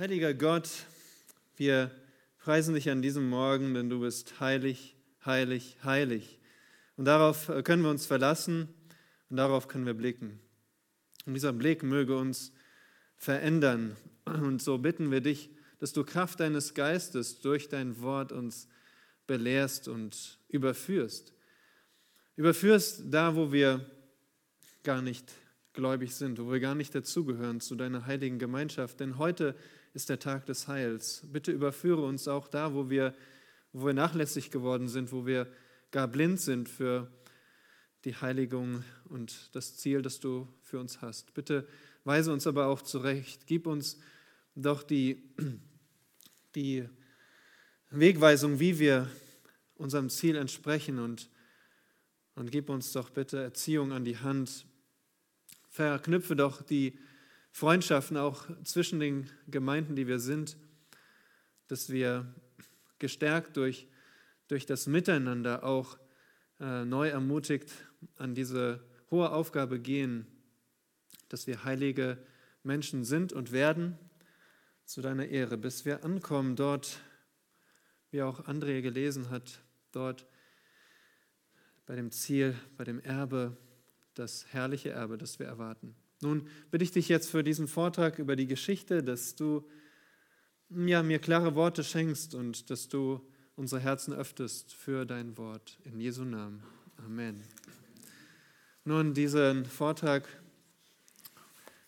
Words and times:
Heiliger 0.00 0.32
Gott, 0.32 0.70
wir 1.58 1.90
preisen 2.38 2.72
dich 2.72 2.88
an 2.88 3.02
diesem 3.02 3.28
Morgen, 3.28 3.74
denn 3.74 3.90
du 3.90 4.00
bist 4.00 4.40
heilig, 4.40 4.96
heilig, 5.26 5.76
heilig. 5.84 6.38
Und 6.96 7.04
darauf 7.04 7.52
können 7.64 7.82
wir 7.82 7.90
uns 7.90 8.06
verlassen 8.06 8.72
und 9.28 9.36
darauf 9.36 9.68
können 9.68 9.84
wir 9.84 9.92
blicken. 9.92 10.40
Und 11.26 11.34
dieser 11.34 11.52
Blick 11.52 11.82
möge 11.82 12.16
uns 12.16 12.54
verändern. 13.18 13.94
Und 14.24 14.62
so 14.62 14.78
bitten 14.78 15.10
wir 15.10 15.20
dich, 15.20 15.50
dass 15.80 15.92
du 15.92 16.02
Kraft 16.02 16.40
deines 16.40 16.72
Geistes 16.72 17.42
durch 17.42 17.68
dein 17.68 18.00
Wort 18.00 18.32
uns 18.32 18.68
belehrst 19.26 19.86
und 19.86 20.38
überführst. 20.48 21.34
Überführst 22.36 23.02
da, 23.04 23.36
wo 23.36 23.52
wir 23.52 23.84
gar 24.82 25.02
nicht 25.02 25.30
gläubig 25.74 26.14
sind, 26.14 26.38
wo 26.38 26.50
wir 26.50 26.60
gar 26.60 26.74
nicht 26.74 26.94
dazugehören 26.94 27.60
zu 27.60 27.74
deiner 27.74 28.06
heiligen 28.06 28.38
Gemeinschaft. 28.38 28.98
Denn 29.00 29.18
heute 29.18 29.54
ist 29.92 30.08
der 30.08 30.18
Tag 30.18 30.46
des 30.46 30.68
Heils. 30.68 31.22
Bitte 31.26 31.52
überführe 31.52 32.02
uns 32.02 32.28
auch 32.28 32.48
da, 32.48 32.74
wo 32.74 32.90
wir, 32.90 33.14
wo 33.72 33.86
wir 33.86 33.94
nachlässig 33.94 34.50
geworden 34.50 34.88
sind, 34.88 35.12
wo 35.12 35.26
wir 35.26 35.46
gar 35.90 36.06
blind 36.06 36.40
sind 36.40 36.68
für 36.68 37.10
die 38.04 38.14
Heiligung 38.14 38.84
und 39.08 39.54
das 39.54 39.76
Ziel, 39.76 40.02
das 40.02 40.20
du 40.20 40.48
für 40.62 40.78
uns 40.78 41.02
hast. 41.02 41.34
Bitte 41.34 41.66
weise 42.04 42.32
uns 42.32 42.46
aber 42.46 42.66
auch 42.66 42.82
zurecht. 42.82 43.46
Gib 43.46 43.66
uns 43.66 43.98
doch 44.54 44.82
die, 44.82 45.22
die 46.54 46.88
Wegweisung, 47.90 48.60
wie 48.60 48.78
wir 48.78 49.10
unserem 49.74 50.08
Ziel 50.08 50.36
entsprechen 50.36 50.98
und, 50.98 51.28
und 52.36 52.52
gib 52.52 52.70
uns 52.70 52.92
doch 52.92 53.10
bitte 53.10 53.42
Erziehung 53.42 53.92
an 53.92 54.04
die 54.04 54.18
Hand. 54.18 54.66
Verknüpfe 55.68 56.36
doch 56.36 56.62
die 56.62 56.98
Freundschaften 57.52 58.16
auch 58.16 58.46
zwischen 58.64 59.00
den 59.00 59.28
Gemeinden, 59.48 59.96
die 59.96 60.06
wir 60.06 60.18
sind, 60.18 60.56
dass 61.68 61.90
wir 61.90 62.32
gestärkt 62.98 63.56
durch, 63.56 63.88
durch 64.48 64.66
das 64.66 64.86
Miteinander 64.86 65.64
auch 65.64 65.98
äh, 66.60 66.84
neu 66.84 67.08
ermutigt 67.08 67.70
an 68.16 68.34
diese 68.34 68.84
hohe 69.10 69.30
Aufgabe 69.30 69.80
gehen, 69.80 70.26
dass 71.28 71.46
wir 71.46 71.64
heilige 71.64 72.18
Menschen 72.62 73.04
sind 73.04 73.32
und 73.32 73.52
werden 73.52 73.98
zu 74.84 75.00
deiner 75.00 75.26
Ehre, 75.26 75.56
bis 75.56 75.84
wir 75.84 76.04
ankommen 76.04 76.56
dort, 76.56 77.00
wie 78.10 78.22
auch 78.22 78.46
André 78.46 78.82
gelesen 78.82 79.30
hat, 79.30 79.60
dort 79.92 80.26
bei 81.86 81.94
dem 81.96 82.10
Ziel, 82.10 82.56
bei 82.76 82.84
dem 82.84 83.00
Erbe, 83.00 83.56
das 84.14 84.46
herrliche 84.52 84.90
Erbe, 84.90 85.16
das 85.16 85.38
wir 85.38 85.46
erwarten. 85.46 85.94
Nun 86.22 86.46
bitte 86.70 86.84
ich 86.84 86.92
dich 86.92 87.08
jetzt 87.08 87.30
für 87.30 87.42
diesen 87.42 87.66
Vortrag 87.66 88.18
über 88.18 88.36
die 88.36 88.46
Geschichte, 88.46 89.02
dass 89.02 89.36
du 89.36 89.64
ja, 90.68 91.02
mir 91.02 91.18
klare 91.18 91.54
Worte 91.54 91.82
schenkst 91.82 92.34
und 92.34 92.68
dass 92.68 92.88
du 92.88 93.20
unsere 93.56 93.80
Herzen 93.80 94.12
öffnest 94.12 94.74
für 94.74 95.06
dein 95.06 95.36
Wort. 95.38 95.78
In 95.84 95.98
Jesu 95.98 96.24
Namen. 96.24 96.62
Amen. 96.98 97.42
Nun, 98.84 99.14
diesen 99.14 99.64
Vortrag 99.64 100.28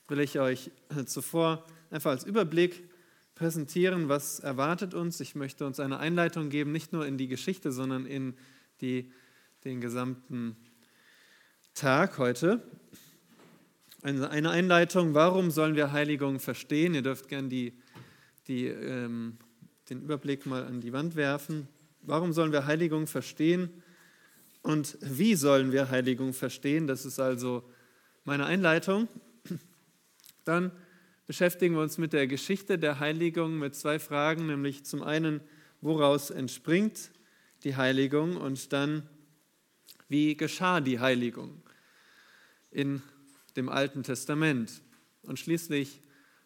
will 0.09 0.21
ich 0.21 0.39
euch 0.39 0.71
zuvor 1.07 1.67
einfach 1.91 2.13
als 2.13 2.25
Überblick 2.25 2.89
präsentieren, 3.35 4.09
was 4.09 4.41
erwartet 4.41 4.95
uns. 4.95 5.21
Ich 5.21 5.35
möchte 5.35 5.67
uns 5.67 5.79
eine 5.79 5.99
Einleitung 5.99 6.49
geben, 6.49 6.73
nicht 6.73 6.93
nur 6.93 7.07
in 7.07 7.19
die 7.19 7.29
Geschichte, 7.29 7.71
sondern 7.71 8.07
in 8.07 8.35
die, 8.81 9.13
den 9.65 9.81
gesamten 9.81 10.57
Tag 11.75 12.19
heute 12.19 12.63
eine 14.03 14.51
Einleitung, 14.51 15.15
warum 15.15 15.53
sollen 15.53 15.77
wir 15.77 15.93
Heiligung 15.93 16.41
verstehen? 16.41 16.95
Ihr 16.95 17.03
dürft 17.03 17.29
gerne 17.29 17.49
die, 17.49 17.73
die, 18.49 18.67
ähm, 18.67 19.37
den 19.91 20.03
Überblick 20.03 20.45
mal 20.45 20.65
an 20.65 20.81
die 20.81 20.93
Wand 20.93 21.15
werfen. 21.15 21.69
Warum 22.01 22.33
sollen 22.33 22.51
wir 22.51 22.67
Heiligung 22.67 23.07
verstehen? 23.07 23.71
Und 24.63 24.99
wie 25.01 25.37
sollen 25.37 25.71
wir 25.71 25.91
Heiligung 25.91 26.33
verstehen? 26.33 26.89
Das 26.89 27.07
ist 27.07 27.21
also 27.21 27.63
meine 28.25 28.45
Einleitung. 28.45 29.07
Dann 30.45 30.73
beschäftigen 31.29 31.77
wir 31.77 31.83
uns 31.83 31.97
mit 31.97 32.13
der 32.13 32.27
Geschichte 32.27 32.79
der 32.79 32.99
Heiligung 32.99 33.57
mit 33.59 33.77
zwei 33.77 34.01
Fragen, 34.01 34.49
nämlich 34.49 34.85
zum 34.85 35.03
einen, 35.03 35.41
woraus 35.81 36.31
entspringt 36.31 37.13
die 37.63 37.77
Heiligung 37.77 38.37
und 38.37 38.73
dann, 38.73 39.09
wie 40.09 40.37
geschah 40.37 40.81
die 40.81 40.99
Heiligung 40.99 41.63
in 42.73 43.01
dem 43.57 43.69
Alten 43.69 44.03
Testament. 44.03 44.83
Und 45.23 45.39
schließlich 45.39 46.03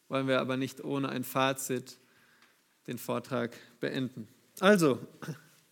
wollen 0.09 0.29
wir 0.29 0.41
aber 0.41 0.57
nicht 0.57 0.85
ohne 0.85 1.09
ein 1.09 1.25
Fazit 1.25 1.99
den 2.87 2.99
Vortrag 2.99 3.57
beenden. 3.81 4.29
Also, 4.61 5.01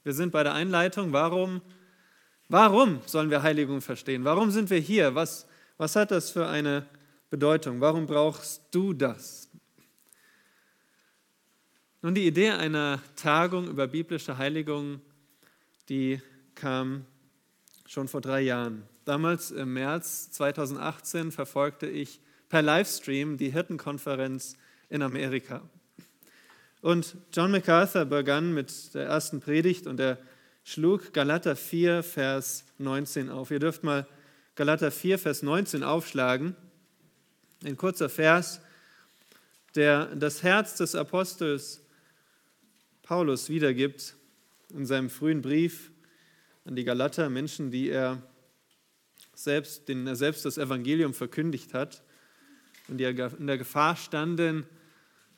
wir 0.03 0.13
sind 0.13 0.33
bei 0.33 0.43
der 0.43 0.55
Einleitung. 0.55 1.13
Warum, 1.13 1.63
warum 2.49 3.01
sollen 3.07 3.31
wir 3.31 3.43
Heiligung 3.43 3.81
verstehen? 3.81 4.25
Warum 4.25 4.51
sind 4.51 4.71
wir 4.71 4.79
hier? 4.79 5.15
Was, 5.15 5.47
was 5.77 5.97
hat 5.97 6.11
das 6.11 6.31
für 6.31 6.47
eine 6.47 6.87
Bedeutung? 7.31 7.81
Warum 7.81 8.07
brauchst 8.07 8.63
du 8.71 8.93
das? 8.93 9.49
Nun, 12.03 12.15
die 12.15 12.27
Idee 12.27 12.51
einer 12.51 13.01
Tagung 13.17 13.67
über 13.67 13.87
biblische 13.87 14.37
Heiligung, 14.37 15.01
die 15.89 16.21
kam 16.55 17.07
schon 17.87 18.09
vor 18.09 18.21
drei 18.21 18.43
Jahren. 18.43 18.83
Damals 19.05 19.51
im 19.51 19.75
März 19.75 20.31
2018 20.31 21.31
verfolgte 21.31 21.87
ich 21.87 22.21
per 22.49 22.63
Livestream 22.63 23.37
die 23.37 23.51
Hirtenkonferenz 23.51 24.57
in 24.89 25.03
Amerika. 25.03 25.61
Und 26.81 27.17
John 27.33 27.51
MacArthur 27.51 28.07
begann 28.07 28.55
mit 28.55 28.95
der 28.95 29.05
ersten 29.07 29.41
Predigt 29.41 29.87
und 29.87 30.01
er 30.01 30.19
schlug 30.65 31.13
Galater 31.13 31.55
4, 31.55 32.03
Vers 32.03 32.65
19 32.79 33.29
auf. 33.29 33.51
Ihr 33.51 33.59
dürft 33.59 33.85
mal 33.85 34.07
Galater 34.55 34.91
4, 34.91 35.19
Vers 35.19 35.43
19 35.43 35.83
aufschlagen. 35.83 36.57
Ein 37.63 37.77
kurzer 37.77 38.09
Vers, 38.09 38.63
der 39.75 40.15
das 40.17 40.43
Herz 40.43 40.77
des 40.77 40.95
Apostels 40.95 41.83
Paulus 43.03 43.51
wiedergibt 43.51 44.15
in 44.73 44.87
seinem 44.87 45.11
frühen 45.11 45.43
Brief 45.43 45.91
an 46.65 46.75
die 46.75 46.85
Galater, 46.85 47.29
Menschen, 47.29 47.71
die 47.71 47.91
er 47.91 48.23
selbst, 49.35 49.89
denen 49.89 50.07
er 50.07 50.17
selbst 50.17 50.45
das 50.45 50.59
Evangelium 50.59 51.15
verkündigt 51.15 51.75
hat 51.75 52.03
und 52.89 52.99
die 52.99 53.05
in 53.05 53.47
der 53.47 53.59
Gefahr 53.59 53.97
standen, 53.97 54.67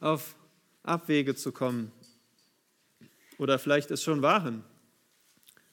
auf 0.01 0.37
Abwege 0.83 1.35
zu 1.35 1.53
kommen. 1.53 1.93
Oder 3.39 3.59
vielleicht 3.59 3.91
es 3.91 4.03
schon 4.03 4.23
waren. 4.23 4.65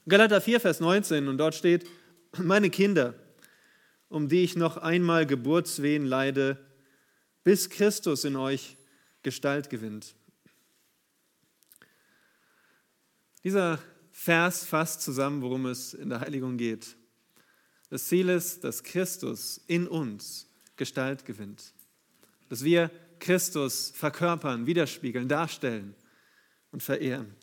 Galater 0.08 0.42
4, 0.42 0.60
Vers 0.60 0.80
19, 0.80 1.28
und 1.28 1.38
dort 1.38 1.56
steht, 1.56 1.88
meine 2.38 2.70
Kinder, 2.70 3.16
um 4.10 4.28
die 4.28 4.44
ich 4.44 4.56
noch 4.56 4.78
einmal 4.78 5.26
Geburtswehen 5.26 6.06
leide, 6.06 6.58
bis 7.44 7.70
Christus 7.70 8.26
in 8.26 8.36
euch 8.36 8.78
Gestalt 9.22 9.70
gewinnt. 9.70 10.16
Dieser 13.44 13.80
Vers 14.12 14.66
fasst 14.66 15.02
zusammen, 15.02 15.42
worum 15.42 15.66
es 15.66 15.94
in 15.94 16.10
der 16.10 16.22
Heiligung 16.22 16.58
geht. 16.58 16.96
Das 17.94 18.06
Ziel 18.06 18.30
ist, 18.30 18.64
dass 18.64 18.82
Christus 18.82 19.62
in 19.68 19.88
uns 19.88 20.48
Gestalt 20.78 21.26
gewinnt. 21.26 21.76
Dass 22.50 22.64
wir 22.64 22.90
Christus 23.20 23.94
verkörpern, 23.96 24.66
widerspiegeln, 24.66 25.28
darstellen 25.28 25.94
und 26.72 26.82
verehren. 26.82 27.36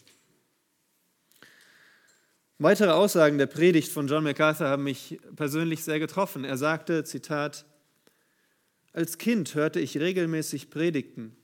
Weitere 2.58 2.90
Aussagen 2.90 3.38
der 3.38 3.46
Predigt 3.46 3.92
von 3.92 4.08
John 4.08 4.24
MacArthur 4.24 4.66
haben 4.66 4.82
mich 4.82 5.20
persönlich 5.36 5.84
sehr 5.84 6.00
getroffen. 6.00 6.44
Er 6.44 6.56
sagte, 6.56 7.04
Zitat, 7.04 7.64
als 8.92 9.18
Kind 9.18 9.54
hörte 9.54 9.78
ich 9.78 9.98
regelmäßig 9.98 10.68
Predigten 10.68 11.36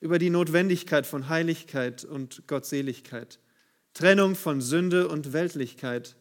über 0.00 0.18
die 0.18 0.28
Notwendigkeit 0.28 1.06
von 1.06 1.30
Heiligkeit 1.30 2.04
und 2.04 2.46
Gottseligkeit, 2.46 3.38
Trennung 3.94 4.34
von 4.34 4.60
Sünde 4.60 5.08
und 5.08 5.32
Weltlichkeit. 5.32 6.14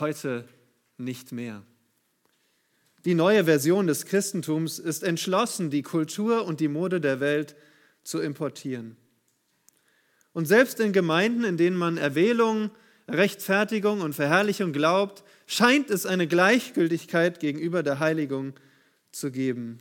Heute 0.00 0.48
nicht 0.96 1.32
mehr. 1.32 1.62
Die 3.04 3.14
neue 3.14 3.44
Version 3.44 3.86
des 3.86 4.06
Christentums 4.06 4.78
ist 4.78 5.02
entschlossen, 5.02 5.70
die 5.70 5.82
Kultur 5.82 6.46
und 6.46 6.60
die 6.60 6.68
Mode 6.68 7.00
der 7.00 7.20
Welt 7.20 7.54
zu 8.02 8.20
importieren. 8.20 8.96
Und 10.32 10.46
selbst 10.46 10.80
in 10.80 10.92
Gemeinden, 10.92 11.44
in 11.44 11.56
denen 11.56 11.76
man 11.76 11.96
Erwählung, 11.96 12.70
Rechtfertigung 13.08 14.00
und 14.00 14.14
Verherrlichung 14.14 14.72
glaubt, 14.72 15.22
scheint 15.46 15.90
es 15.90 16.06
eine 16.06 16.26
Gleichgültigkeit 16.26 17.40
gegenüber 17.40 17.82
der 17.82 18.00
Heiligung 18.00 18.54
zu 19.12 19.30
geben. 19.30 19.80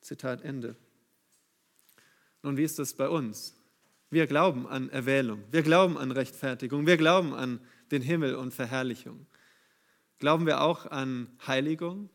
Zitat 0.00 0.42
Ende. 0.42 0.76
Nun, 2.42 2.56
wie 2.56 2.64
ist 2.64 2.78
das 2.78 2.94
bei 2.94 3.08
uns? 3.08 3.54
Wir 4.08 4.26
glauben 4.26 4.66
an 4.66 4.88
Erwählung, 4.88 5.42
wir 5.50 5.62
glauben 5.62 5.98
an 5.98 6.12
Rechtfertigung, 6.12 6.86
wir 6.86 6.96
glauben 6.96 7.34
an 7.34 7.60
den 7.90 8.02
Himmel 8.02 8.36
und 8.36 8.54
Verherrlichung. 8.54 9.26
Glauben 10.18 10.46
wir 10.46 10.62
auch 10.62 10.86
an 10.86 11.28
Heiligung? 11.46 12.08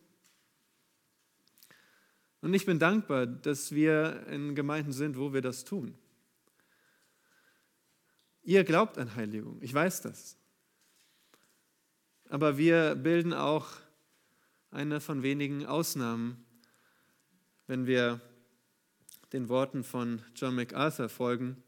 Und 2.41 2.53
ich 2.55 2.65
bin 2.65 2.79
dankbar, 2.79 3.27
dass 3.27 3.71
wir 3.71 4.25
in 4.27 4.55
Gemeinden 4.55 4.91
sind, 4.91 5.17
wo 5.17 5.33
wir 5.33 5.41
das 5.41 5.63
tun. 5.63 5.95
Ihr 8.43 8.63
glaubt 8.63 8.97
an 8.97 9.15
Heiligung, 9.15 9.61
ich 9.61 9.73
weiß 9.73 10.01
das. 10.01 10.35
Aber 12.29 12.57
wir 12.57 12.95
bilden 12.95 13.33
auch 13.33 13.67
eine 14.71 14.99
von 14.99 15.21
wenigen 15.21 15.65
Ausnahmen, 15.65 16.43
wenn 17.67 17.85
wir 17.85 18.19
den 19.33 19.47
Worten 19.47 19.83
von 19.83 20.23
John 20.35 20.55
MacArthur 20.55 21.09
folgen, 21.09 21.61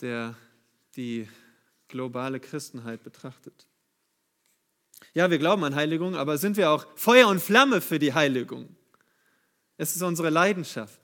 der 0.00 0.36
die 0.94 1.28
globale 1.88 2.38
Christenheit 2.38 3.02
betrachtet. 3.02 3.66
Ja, 5.12 5.28
wir 5.28 5.38
glauben 5.38 5.64
an 5.64 5.74
Heiligung, 5.74 6.14
aber 6.14 6.38
sind 6.38 6.56
wir 6.56 6.70
auch 6.70 6.86
Feuer 6.94 7.26
und 7.26 7.40
Flamme 7.40 7.80
für 7.80 7.98
die 7.98 8.14
Heiligung? 8.14 8.76
Es 9.76 9.96
ist 9.96 10.02
unsere 10.02 10.30
Leidenschaft. 10.30 11.00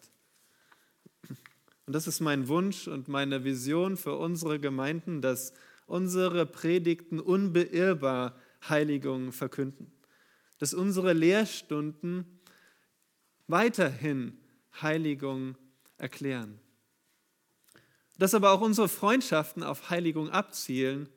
Und 1.87 1.93
das 1.93 2.07
ist 2.07 2.21
mein 2.21 2.47
Wunsch 2.47 2.87
und 2.87 3.09
meine 3.09 3.43
Vision 3.43 3.97
für 3.97 4.17
unsere 4.17 4.61
Gemeinden, 4.61 5.23
dass 5.23 5.53
unsere 5.87 6.47
Predigten 6.47 7.19
unbeirrbar 7.19 8.37
Heiligung 8.69 9.33
verkünden. 9.33 9.93
Dass 10.59 10.73
unsere 10.73 11.13
Lehrstunden 11.13 12.41
weiterhin 13.49 14.39
Heiligung 14.83 15.57
erklären. 15.99 16.61
Dass 18.19 18.35
aber 18.35 18.53
auch 18.53 18.61
unsere 18.61 18.89
Freundschaften 18.89 19.63
auf 19.63 19.91
Heiligung 19.91 20.31
abzielen 20.31 21.09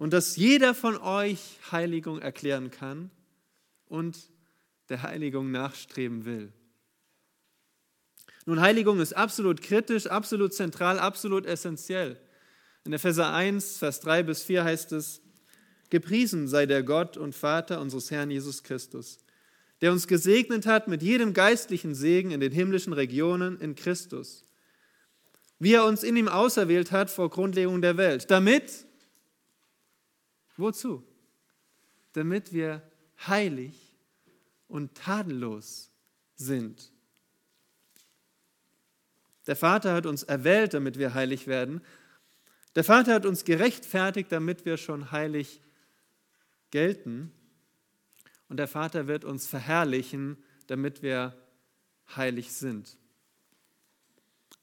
und 0.00 0.14
dass 0.14 0.36
jeder 0.36 0.72
von 0.72 0.96
euch 0.96 1.58
Heiligung 1.70 2.22
erklären 2.22 2.70
kann 2.70 3.10
und 3.84 4.16
der 4.88 5.02
Heiligung 5.02 5.50
nachstreben 5.50 6.24
will. 6.24 6.54
Nun, 8.46 8.62
Heiligung 8.62 8.98
ist 8.98 9.12
absolut 9.12 9.60
kritisch, 9.60 10.06
absolut 10.06 10.54
zentral, 10.54 10.98
absolut 10.98 11.44
essentiell. 11.44 12.18
In 12.84 12.94
Epheser 12.94 13.30
1, 13.34 13.76
Vers 13.76 14.00
3 14.00 14.22
bis 14.22 14.42
4 14.42 14.64
heißt 14.64 14.92
es, 14.92 15.20
Gepriesen 15.90 16.48
sei 16.48 16.64
der 16.64 16.82
Gott 16.82 17.18
und 17.18 17.34
Vater 17.34 17.78
unseres 17.78 18.10
Herrn 18.10 18.30
Jesus 18.30 18.62
Christus, 18.62 19.18
der 19.82 19.92
uns 19.92 20.08
gesegnet 20.08 20.64
hat 20.64 20.88
mit 20.88 21.02
jedem 21.02 21.34
geistlichen 21.34 21.94
Segen 21.94 22.30
in 22.30 22.40
den 22.40 22.52
himmlischen 22.52 22.94
Regionen 22.94 23.60
in 23.60 23.74
Christus, 23.74 24.46
wie 25.58 25.74
er 25.74 25.84
uns 25.84 26.02
in 26.02 26.16
ihm 26.16 26.28
auserwählt 26.28 26.90
hat 26.90 27.10
vor 27.10 27.28
Grundlegung 27.28 27.82
der 27.82 27.98
Welt, 27.98 28.30
damit, 28.30 28.86
wozu? 30.60 31.04
Damit 32.12 32.52
wir 32.52 32.82
heilig 33.26 33.96
und 34.68 34.94
tadellos 34.94 35.90
sind. 36.36 36.92
Der 39.46 39.56
Vater 39.56 39.94
hat 39.94 40.06
uns 40.06 40.22
erwählt, 40.22 40.74
damit 40.74 40.98
wir 40.98 41.14
heilig 41.14 41.46
werden. 41.46 41.80
Der 42.76 42.84
Vater 42.84 43.14
hat 43.14 43.26
uns 43.26 43.44
gerechtfertigt, 43.44 44.30
damit 44.30 44.64
wir 44.64 44.76
schon 44.76 45.10
heilig 45.10 45.60
gelten. 46.70 47.32
Und 48.48 48.58
der 48.58 48.68
Vater 48.68 49.06
wird 49.06 49.24
uns 49.24 49.46
verherrlichen, 49.46 50.36
damit 50.66 51.02
wir 51.02 51.36
heilig 52.16 52.52
sind. 52.52 52.96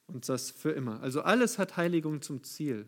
Und 0.08 0.28
das 0.30 0.52
für 0.52 0.72
immer. 0.72 1.02
Also 1.02 1.22
alles 1.22 1.58
hat 1.58 1.76
Heiligung 1.76 2.22
zum 2.22 2.44
Ziel. 2.44 2.88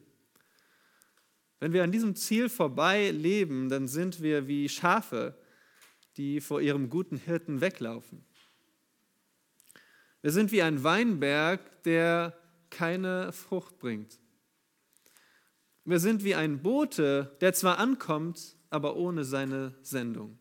Wenn 1.60 1.74
wir 1.74 1.84
an 1.84 1.92
diesem 1.92 2.16
Ziel 2.16 2.50
vorbei 2.50 3.12
leben, 3.12 3.70
dann 3.70 3.88
sind 3.88 4.22
wir 4.22 4.48
wie 4.48 4.70
Schafe, 4.70 5.38
die 6.18 6.42
vor 6.42 6.62
ihrem 6.62 6.90
guten 6.90 7.18
Hirten 7.18 7.62
weglaufen. 7.62 8.26
Wir 10.22 10.32
sind 10.32 10.52
wie 10.52 10.62
ein 10.62 10.84
Weinberg, 10.84 11.84
der 11.84 12.38
keine 12.70 13.32
Frucht 13.32 13.78
bringt. 13.80 14.20
Wir 15.86 16.00
sind 16.00 16.24
wie 16.24 16.36
ein 16.36 16.62
Bote, 16.62 17.36
der 17.42 17.54
zwar 17.54 17.80
ankommt, 17.80 18.56
aber 18.70 18.96
ohne 18.96 19.24
seine 19.24 19.76
Sendung. 19.82 20.38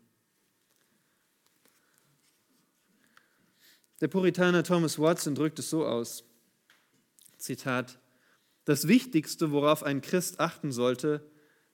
Der 4.01 4.09
Puritaner 4.09 4.63
Thomas 4.63 4.99
Watson 4.99 5.35
drückt 5.35 5.59
es 5.59 5.71
so 5.71 5.85
aus, 5.85 6.25
Zitat, 7.37 7.98
das 8.69 8.87
Wichtigste, 8.87 9.51
worauf 9.51 9.83
ein 9.83 10.03
Christ 10.03 10.41
achten 10.41 10.73
sollte, 10.73 11.27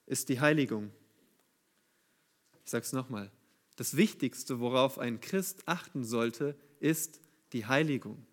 ist 0.05 0.29
die 0.29 0.39
Heiligung. 0.39 0.93
Ich 2.63 2.71
sage 2.71 2.85
es 2.85 2.93
nochmal, 2.93 3.33
das 3.75 3.97
Wichtigste, 3.97 4.61
worauf 4.61 4.97
ein 4.97 5.19
Christ 5.19 5.63
achten 5.65 6.05
sollte, 6.05 6.55
ist 6.79 7.19
die 7.51 7.65
Heiligung. 7.65 8.25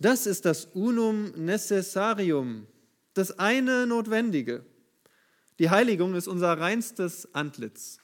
Das 0.00 0.26
ist 0.26 0.44
das 0.44 0.66
Unum 0.66 1.30
Necessarium, 1.30 2.66
das 3.14 3.38
eine 3.38 3.86
Notwendige. 3.86 4.66
Die 5.58 5.70
Heiligung 5.70 6.14
ist 6.14 6.28
unser 6.28 6.58
reinstes 6.60 7.34
Antlitz. 7.34 8.00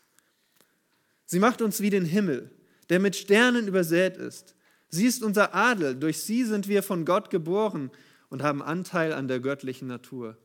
Sie 1.27 1.41
macht 1.41 1.61
uns 1.61 1.83
wie 1.83 1.91
den 1.91 2.07
Himmel, 2.07 2.57
der 2.89 3.01
mit 3.01 3.17
Sternen 3.17 3.69
übersät 3.69 4.17
ist. 4.17 4.55
Sie 4.88 5.06
ist 5.06 5.23
unser 5.23 5.55
Adel, 5.55 5.94
durch 5.94 6.23
sie 6.23 6.44
sind 6.44 6.69
wir 6.69 6.82
von 6.82 7.05
Gott 7.05 7.31
geboren 7.31 7.90
und 8.31 8.43
haben 8.43 8.62
Anteil 8.62 9.12
an 9.12 9.29
der 9.29 9.40
göttlichen 9.40 9.88
Natur. 9.88 10.38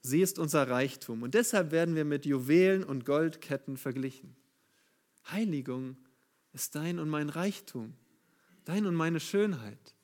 Sie 0.00 0.20
ist 0.20 0.38
unser 0.38 0.68
Reichtum 0.68 1.22
und 1.22 1.34
deshalb 1.34 1.70
werden 1.70 1.94
wir 1.94 2.04
mit 2.04 2.26
Juwelen 2.26 2.82
und 2.82 3.04
Goldketten 3.04 3.76
verglichen. 3.76 4.36
Heiligung 5.30 5.96
ist 6.52 6.74
dein 6.74 6.98
und 6.98 7.08
mein 7.08 7.28
Reichtum, 7.28 7.94
dein 8.64 8.86
und 8.86 8.94
meine 8.94 9.20
Schönheit. 9.20 9.94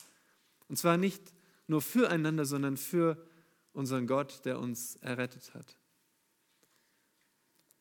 Und 0.68 0.76
zwar 0.76 0.96
nicht 0.96 1.34
nur 1.66 1.82
füreinander, 1.82 2.44
sondern 2.44 2.76
für 2.76 3.26
unseren 3.72 4.06
Gott, 4.06 4.44
der 4.44 4.58
uns 4.58 4.96
errettet 4.96 5.54
hat. 5.54 5.76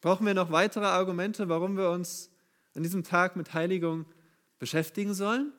Brauchen 0.01 0.25
wir 0.25 0.33
noch 0.33 0.51
weitere 0.51 0.85
Argumente, 0.85 1.49
warum 1.49 1.77
wir 1.77 1.89
uns 1.89 2.29
an 2.73 2.83
diesem 2.83 3.03
Tag 3.03 3.35
mit 3.35 3.53
Heiligung 3.53 4.05
beschäftigen 4.59 5.13
sollen? 5.13 5.53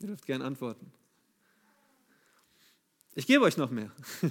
Ihr 0.00 0.08
dürft 0.08 0.26
gerne 0.26 0.44
antworten. 0.44 0.92
Ich 3.14 3.26
gebe 3.26 3.44
euch 3.44 3.56
noch 3.56 3.70
mehr. 3.70 3.90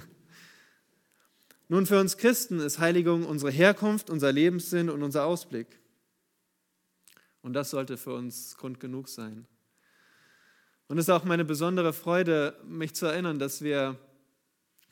Nun, 1.68 1.86
für 1.86 1.98
uns 1.98 2.16
Christen 2.16 2.60
ist 2.60 2.78
Heiligung 2.78 3.26
unsere 3.26 3.50
Herkunft, 3.50 4.10
unser 4.10 4.30
Lebenssinn 4.30 4.88
und 4.88 5.02
unser 5.02 5.24
Ausblick. 5.24 5.80
Und 7.42 7.54
das 7.54 7.70
sollte 7.70 7.96
für 7.96 8.14
uns 8.14 8.56
Grund 8.56 8.78
genug 8.78 9.08
sein. 9.08 9.46
Und 10.86 10.98
es 10.98 11.06
ist 11.06 11.10
auch 11.10 11.24
meine 11.24 11.44
besondere 11.44 11.92
Freude, 11.92 12.56
mich 12.64 12.94
zu 12.94 13.06
erinnern, 13.06 13.40
dass 13.40 13.62
wir 13.62 13.98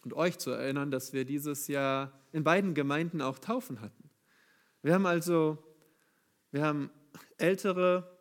und 0.02 0.12
euch 0.14 0.38
zu 0.38 0.50
erinnern, 0.50 0.90
dass 0.90 1.12
wir 1.12 1.24
dieses 1.24 1.66
Jahr 1.68 2.12
in 2.32 2.44
beiden 2.44 2.74
Gemeinden 2.74 3.22
auch 3.22 3.38
Taufen 3.38 3.80
hatten. 3.80 4.10
Wir 4.82 4.92
haben 4.92 5.06
also, 5.06 5.56
wir 6.50 6.62
haben 6.62 6.90
ältere 7.38 8.13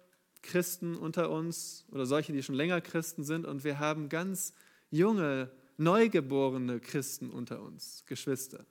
Christen 0.44 0.96
unter 0.96 1.32
uns 1.32 1.86
oder 1.92 2.06
solche, 2.06 2.34
die 2.34 2.44
schon 2.44 2.56
länger 2.56 2.82
Christen 2.82 3.24
sind 3.24 3.46
und 3.46 3.64
wir 3.64 3.80
haben 3.80 4.10
ganz 4.10 4.54
junge, 4.92 5.50
neugeborene 5.78 6.80
Christen 6.80 7.32
unter 7.32 7.62
uns, 7.62 8.04
Geschwister. 8.06 8.66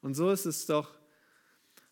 Und 0.00 0.14
so 0.14 0.30
ist 0.30 0.46
es 0.46 0.64
doch 0.64 0.96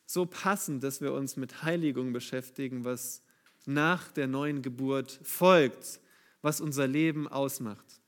so 0.07 0.25
passend, 0.25 0.83
dass 0.83 1.03
wir 1.03 1.13
uns 1.13 1.37
mit 1.37 1.63
Heiligung 1.63 2.15
beschäftigen, 2.15 2.85
was 2.85 3.23
nach 3.67 4.11
der 4.13 4.27
neuen 4.27 4.63
Geburt 4.63 5.21
folgt, 5.23 6.01
was 6.41 6.63
unser 6.63 6.87
Leben 6.87 7.29
ausmacht. 7.29 8.01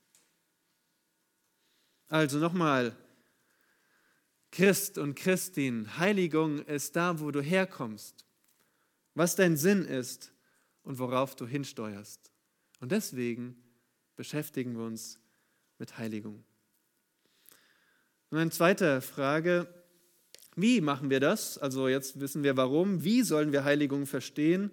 Also 2.08 2.38
nochmal, 2.38 2.96
Christ 4.50 4.96
und 4.96 5.14
Christin, 5.14 5.98
Heiligung 5.98 6.60
ist 6.64 6.96
da, 6.96 7.20
wo 7.20 7.30
du 7.30 7.42
herkommst, 7.42 8.24
was 9.20 9.36
dein 9.36 9.58
Sinn 9.58 9.84
ist 9.84 10.32
und 10.82 10.98
worauf 10.98 11.36
du 11.36 11.46
hinsteuerst. 11.46 12.32
Und 12.80 12.90
deswegen 12.90 13.54
beschäftigen 14.16 14.78
wir 14.78 14.84
uns 14.86 15.18
mit 15.76 15.98
Heiligung. 15.98 16.42
Und 18.30 18.38
eine 18.38 18.50
zweite 18.50 19.02
Frage, 19.02 19.68
wie 20.56 20.80
machen 20.80 21.10
wir 21.10 21.20
das? 21.20 21.58
Also 21.58 21.86
jetzt 21.86 22.18
wissen 22.18 22.42
wir 22.42 22.56
warum. 22.56 23.04
Wie 23.04 23.20
sollen 23.20 23.52
wir 23.52 23.64
Heiligung 23.64 24.06
verstehen? 24.06 24.70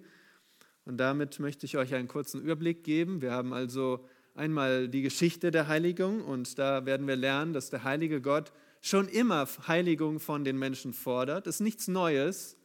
Und 0.86 0.96
damit 0.96 1.40
möchte 1.40 1.66
ich 1.66 1.76
euch 1.76 1.94
einen 1.94 2.08
kurzen 2.08 2.40
Überblick 2.40 2.84
geben. 2.84 3.20
Wir 3.20 3.32
haben 3.32 3.52
also 3.52 4.08
einmal 4.34 4.88
die 4.88 5.02
Geschichte 5.02 5.50
der 5.50 5.68
Heiligung 5.68 6.24
und 6.24 6.58
da 6.58 6.86
werden 6.86 7.06
wir 7.06 7.16
lernen, 7.16 7.52
dass 7.52 7.68
der 7.68 7.84
heilige 7.84 8.22
Gott 8.22 8.54
schon 8.80 9.08
immer 9.08 9.46
Heiligung 9.66 10.20
von 10.20 10.42
den 10.42 10.58
Menschen 10.58 10.94
fordert. 10.94 11.46
Das 11.46 11.56
ist 11.56 11.60
nichts 11.60 11.86
Neues 11.86 12.56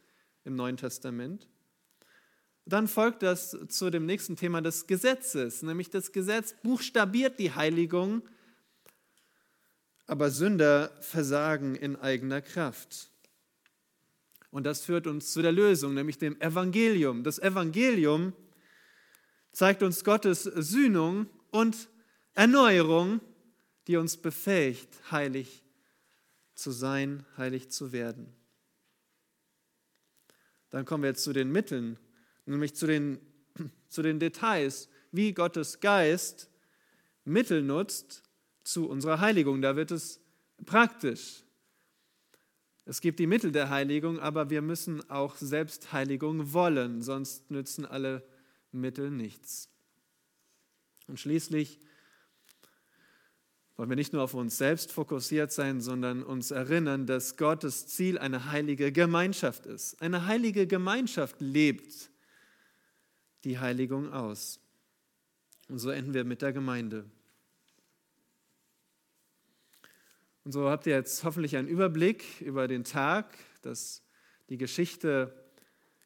im 0.46 0.56
Neuen 0.56 0.78
Testament. 0.78 1.50
Dann 2.66 2.88
folgt 2.88 3.24
das 3.24 3.58
zu 3.68 3.90
dem 3.90 4.06
nächsten 4.06 4.36
Thema 4.36 4.62
des 4.62 4.88
Gesetzes, 4.88 5.64
nämlich 5.64 5.90
das 5.90 6.12
Gesetz 6.12 6.56
buchstabiert 6.64 7.40
die 7.40 7.54
Heiligung 7.54 8.24
aber 10.06 10.32
Sünder 10.32 10.92
versagen 11.02 11.76
in 11.76 11.96
eigener 11.96 12.42
Kraft. 12.42 13.10
Und 14.52 14.66
das 14.66 14.86
führt 14.86 15.08
uns 15.08 15.32
zu 15.32 15.42
der 15.42 15.52
Lösung, 15.52 15.94
nämlich 15.94 16.18
dem 16.18 16.40
Evangelium. 16.40 17.24
Das 17.24 17.40
Evangelium 17.40 18.34
zeigt 19.52 19.82
uns 19.82 20.04
Gottes 20.04 20.44
Sühnung 20.44 21.28
und 21.52 21.90
Erneuerung, 22.36 23.22
die 23.88 23.98
uns 23.98 24.18
befähigt, 24.18 25.12
heilig 25.12 25.64
zu 26.54 26.72
sein, 26.72 27.26
heilig 27.38 27.70
zu 27.70 27.92
werden. 27.92 28.32
Dann 30.70 30.86
kommen 30.86 31.04
wir 31.04 31.10
jetzt 31.10 31.24
zu 31.24 31.34
den 31.34 31.52
Mitteln, 31.52 31.98
nämlich 32.46 32.76
zu 32.76 32.88
den, 32.88 33.20
zu 33.90 34.02
den 34.02 34.20
Details, 34.20 34.90
wie 35.12 35.34
Gottes 35.34 35.80
Geist 35.80 36.50
Mittel 37.26 37.62
nutzt 37.62 38.24
zu 38.64 38.90
unserer 38.90 39.20
Heiligung. 39.20 39.62
Da 39.62 39.76
wird 39.76 39.92
es 39.92 40.20
praktisch. 40.66 41.44
Es 42.86 43.00
gibt 43.00 43.20
die 43.20 43.28
Mittel 43.28 43.52
der 43.52 43.70
Heiligung, 43.70 44.20
aber 44.20 44.50
wir 44.50 44.62
müssen 44.62 45.10
auch 45.10 45.38
selbst 45.38 45.94
Heiligung 45.94 46.52
wollen, 46.52 47.02
sonst 47.02 47.50
nützen 47.50 47.86
alle 47.86 48.28
Mittel 48.72 49.10
nichts. 49.10 49.70
Und 51.08 51.20
schließlich 51.20 51.80
wollen 53.76 53.90
wir 53.90 53.96
nicht 53.96 54.14
nur 54.14 54.24
auf 54.24 54.34
uns 54.34 54.58
selbst 54.58 54.92
fokussiert 54.92 55.52
sein, 55.52 55.82
sondern 55.82 56.24
uns 56.24 56.52
erinnern, 56.52 57.06
dass 57.06 57.38
Gottes 57.38 57.88
Ziel 57.88 58.18
eine 58.18 58.52
heilige 58.52 58.92
Gemeinschaft 58.92 59.66
ist. 59.66 60.02
Eine 60.02 60.26
heilige 60.26 60.68
Gemeinschaft 60.68 61.40
lebt 61.40 62.12
die 63.44 63.60
Heiligung 63.60 64.12
aus. 64.12 64.60
Und 65.70 65.80
so 65.80 65.90
enden 65.90 66.14
wir 66.14 66.24
mit 66.24 66.42
der 66.42 66.54
Gemeinde. 66.54 67.06
Und 70.44 70.52
so 70.52 70.70
habt 70.70 70.86
ihr 70.88 70.94
jetzt 70.94 71.24
hoffentlich 71.24 71.56
einen 71.56 71.68
Überblick 71.68 72.42
über 72.42 72.68
den 72.68 72.84
Tag, 72.84 73.38
dass 73.62 74.04
die 74.50 74.58
Geschichte 74.58 75.34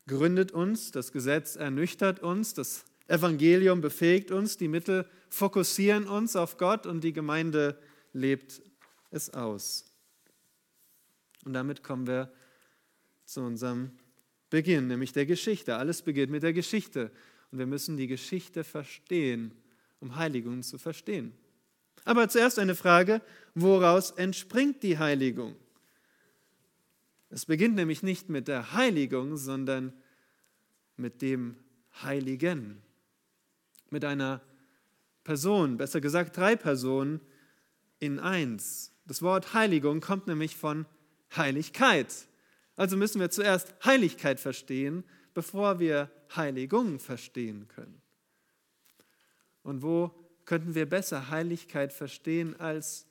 gründet 0.05 0.51
uns, 0.51 0.91
das 0.91 1.11
Gesetz 1.11 1.55
ernüchtert 1.55 2.21
uns, 2.21 2.53
das 2.53 2.85
Evangelium 3.07 3.81
befähigt 3.81 4.31
uns, 4.31 4.57
die 4.57 4.67
Mittel 4.67 5.09
fokussieren 5.29 6.07
uns 6.07 6.35
auf 6.35 6.57
Gott 6.57 6.85
und 6.85 7.03
die 7.03 7.13
Gemeinde 7.13 7.79
lebt 8.13 8.61
es 9.11 9.33
aus. 9.33 9.85
Und 11.45 11.53
damit 11.53 11.83
kommen 11.83 12.07
wir 12.07 12.31
zu 13.25 13.41
unserem 13.41 13.91
Beginn, 14.49 14.87
nämlich 14.87 15.13
der 15.13 15.25
Geschichte. 15.25 15.75
Alles 15.75 16.01
beginnt 16.01 16.31
mit 16.31 16.43
der 16.43 16.53
Geschichte. 16.53 17.11
Und 17.51 17.59
wir 17.59 17.65
müssen 17.65 17.97
die 17.97 18.07
Geschichte 18.07 18.63
verstehen, 18.63 19.53
um 19.99 20.15
Heiligung 20.15 20.63
zu 20.63 20.77
verstehen. 20.77 21.33
Aber 22.05 22.29
zuerst 22.29 22.59
eine 22.59 22.75
Frage, 22.75 23.21
woraus 23.53 24.11
entspringt 24.11 24.83
die 24.83 24.97
Heiligung? 24.97 25.55
Es 27.29 27.45
beginnt 27.45 27.75
nämlich 27.75 28.03
nicht 28.03 28.29
mit 28.29 28.47
der 28.47 28.73
Heiligung, 28.73 29.35
sondern 29.35 29.91
mit 30.95 31.21
dem 31.21 31.57
Heiligen. 32.01 32.81
Mit 33.89 34.05
einer 34.05 34.41
Person, 35.23 35.75
besser 35.77 35.99
gesagt 35.99 36.37
drei 36.37 36.55
Personen 36.55 37.19
in 37.99 38.19
eins. 38.19 38.93
Das 39.05 39.21
Wort 39.21 39.53
Heiligung 39.53 39.99
kommt 39.99 40.27
nämlich 40.27 40.55
von 40.55 40.85
Heiligkeit. 41.35 42.27
Also 42.77 42.95
müssen 42.95 43.19
wir 43.19 43.29
zuerst 43.29 43.73
Heiligkeit 43.83 44.39
verstehen, 44.39 45.03
bevor 45.33 45.79
wir 45.79 46.09
Heiligung 46.35 46.99
verstehen 46.99 47.67
können. 47.67 48.01
Und 49.63 49.81
wo 49.81 50.11
könnten 50.45 50.75
wir 50.75 50.85
besser 50.85 51.29
Heiligkeit 51.29 51.91
verstehen 51.91 52.57
als 52.59 53.05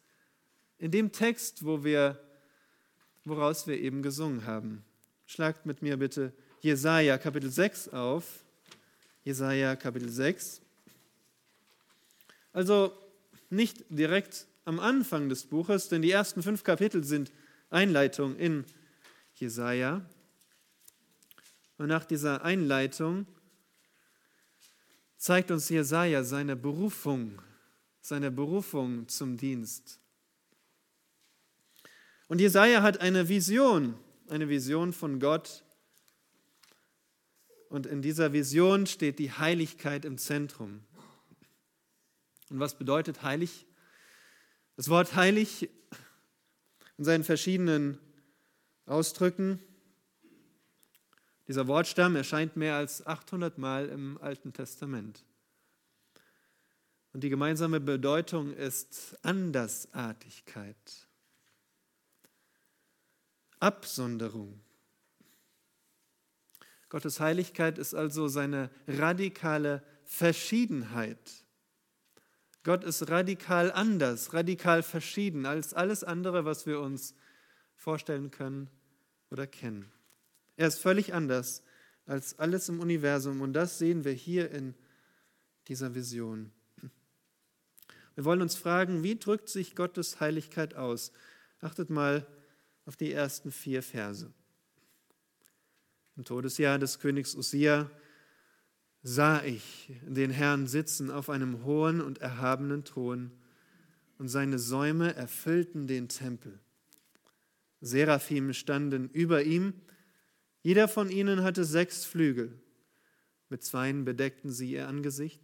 in 0.79 0.91
dem 0.91 1.13
Text, 1.13 1.65
wo 1.65 1.85
wir, 1.85 2.19
woraus 3.25 3.67
wir 3.67 3.79
eben 3.79 4.03
gesungen 4.03 4.47
haben. 4.47 4.85
Schlagt 5.27 5.67
mit 5.67 5.83
mir 5.83 5.97
bitte 5.97 6.33
Jesaja 6.61 7.19
Kapitel 7.19 7.51
6 7.51 7.91
auf. 7.91 8.45
Jesaja 9.25 9.75
Kapitel 9.75 10.09
6. 10.09 10.61
Also 12.53 12.93
nicht 13.51 13.85
direkt 13.89 14.47
am 14.65 14.79
Anfang 14.81 15.29
des 15.29 15.45
Buches, 15.45 15.89
denn 15.89 16.03
die 16.03 16.11
ersten 16.11 16.43
fünf 16.43 16.63
Kapitel 16.63 17.05
sind 17.05 17.33
Einleitung 17.71 18.37
in 18.37 18.65
Jesaja. 19.37 20.05
Und 21.79 21.89
nach 21.89 22.05
dieser 22.05 22.45
Einleitung 22.45 23.27
zeigt 25.19 25.51
uns 25.51 25.69
Jesaja 25.69 26.25
seine 26.25 26.57
Berufung, 26.57 27.41
seine 28.01 28.31
Berufung 28.31 29.09
zum 29.09 29.37
Dienst. 29.37 30.01
Und 32.29 32.41
Jesaja 32.41 32.83
hat 32.83 33.01
eine 33.01 33.29
Vision, 33.29 33.95
eine 34.29 34.49
Vision 34.49 34.93
von 34.93 35.21
Gott. 35.21 35.65
Und 37.69 37.87
in 37.87 38.01
dieser 38.01 38.33
Vision 38.33 38.87
steht 38.87 39.19
die 39.19 39.33
Heiligkeit 39.33 40.05
im 40.05 40.19
Zentrum. 40.19 40.85
Und 42.49 42.61
was 42.61 42.79
bedeutet 42.79 43.23
heilig? 43.23 43.67
Das 44.77 44.89
Wort 44.89 45.15
heilig 45.15 45.69
in 46.97 47.05
seinen 47.05 47.25
verschiedenen 47.25 47.99
Ausdrücken 48.87 49.61
dieser 51.49 51.69
Wortstamm 51.69 52.17
erscheint 52.17 52.57
mehr 52.57 52.75
als 52.75 53.07
800 53.07 53.59
Mal 53.59 53.89
im 53.89 54.19
Alten 54.21 54.53
Testament. 54.53 55.25
Und 57.13 57.23
die 57.23 57.29
gemeinsame 57.29 57.81
Bedeutung 57.81 58.53
ist 58.53 59.17
Andersartigkeit, 59.23 60.77
Absonderung. 63.61 64.61
Gottes 66.89 67.21
Heiligkeit 67.21 67.79
ist 67.79 67.95
also 67.95 68.29
seine 68.29 68.71
radikale 68.87 69.83
Verschiedenheit. 70.05 71.45
Gott 72.65 72.85
ist 72.85 73.09
radikal 73.09 73.73
anders, 73.73 74.35
radikal 74.35 74.83
verschieden 74.83 75.47
als 75.47 75.75
alles 75.75 76.05
andere, 76.05 76.45
was 76.45 76.67
wir 76.67 76.81
uns 76.81 77.15
vorstellen 77.77 78.31
können 78.31 78.69
oder 79.31 79.47
kennen. 79.47 79.91
Er 80.57 80.69
ist 80.69 80.79
völlig 80.79 81.15
anders 81.15 81.63
als 82.07 82.39
alles 82.39 82.69
im 82.69 82.81
Universum 82.81 83.41
und 83.41 83.53
das 83.53 83.79
sehen 83.79 84.05
wir 84.05 84.13
hier 84.13 84.51
in 84.51 84.75
dieser 85.69 85.95
Vision. 85.95 86.53
Wir 88.15 88.25
wollen 88.25 88.41
uns 88.41 88.57
fragen, 88.57 89.03
wie 89.03 89.19
drückt 89.19 89.49
sich 89.49 89.75
Gottes 89.75 90.21
Heiligkeit 90.21 90.75
aus? 90.75 91.13
Achtet 91.61 91.91
mal 91.91 92.27
auf 92.87 92.97
die 92.97 93.13
ersten 93.13 93.53
vier 93.53 93.83
Verse. 93.83 94.33
Im 96.17 96.25
Todesjahr 96.25 96.79
des 96.79 96.99
Königs 96.99 97.35
Usia 97.35 97.91
sah 99.03 99.45
ich 99.45 99.93
den 100.03 100.31
Herrn 100.31 100.67
sitzen 100.67 101.11
auf 101.11 101.29
einem 101.29 101.65
hohen 101.65 102.01
und 102.01 102.19
erhabenen 102.19 102.85
Thron, 102.85 103.33
und 104.19 104.29
seine 104.29 104.59
Säume 104.59 105.15
erfüllten 105.15 105.87
den 105.87 106.09
Tempel. 106.09 106.59
Seraphim 107.81 108.53
standen 108.53 109.09
über 109.11 109.43
ihm, 109.43 109.75
jeder 110.63 110.89
von 110.89 111.11
ihnen 111.11 111.43
hatte 111.43 111.65
sechs 111.65 112.05
Flügel. 112.05 112.61
Mit 113.49 113.63
zweien 113.63 114.05
bedeckten 114.05 114.51
sie 114.51 114.73
ihr 114.73 114.89
Angesicht, 114.89 115.43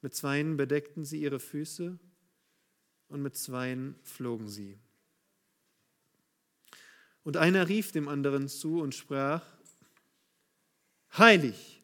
mit 0.00 0.14
zweien 0.14 0.56
bedeckten 0.56 1.04
sie 1.04 1.20
ihre 1.20 1.40
Füße 1.40 1.98
und 3.08 3.22
mit 3.22 3.36
zweien 3.36 3.96
flogen 4.02 4.48
sie. 4.48 4.78
Und 7.22 7.36
einer 7.36 7.68
rief 7.68 7.92
dem 7.92 8.08
anderen 8.08 8.48
zu 8.48 8.80
und 8.80 8.94
sprach, 8.94 9.44
Heilig, 11.18 11.82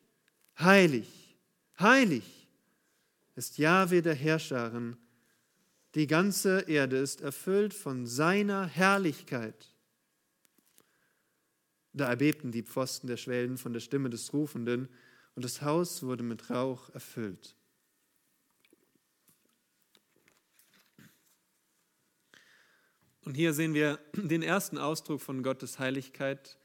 heilig, 0.58 1.36
heilig 1.78 2.48
ist 3.34 3.58
Jahwe 3.58 4.02
der 4.02 4.14
Herrscharen, 4.14 4.96
die 5.94 6.06
ganze 6.06 6.60
Erde 6.60 6.96
ist 6.96 7.20
erfüllt 7.20 7.74
von 7.74 8.06
seiner 8.06 8.66
Herrlichkeit. 8.66 9.74
Da 11.92 12.08
erbebten 12.08 12.52
die 12.52 12.62
Pfosten 12.62 13.06
der 13.06 13.18
Schwellen 13.18 13.58
von 13.58 13.72
der 13.72 13.80
Stimme 13.80 14.08
des 14.08 14.32
Rufenden, 14.32 14.88
und 15.34 15.44
das 15.44 15.62
Haus 15.62 16.02
wurde 16.02 16.22
mit 16.22 16.50
Rauch 16.50 16.90
erfüllt. 16.90 17.56
Und 23.24 23.34
hier 23.34 23.52
sehen 23.52 23.72
wir 23.72 23.98
den 24.14 24.42
ersten 24.42 24.78
Ausdruck 24.78 25.20
von 25.20 25.42
Gottes 25.42 25.78
Heiligkeit. 25.78 26.58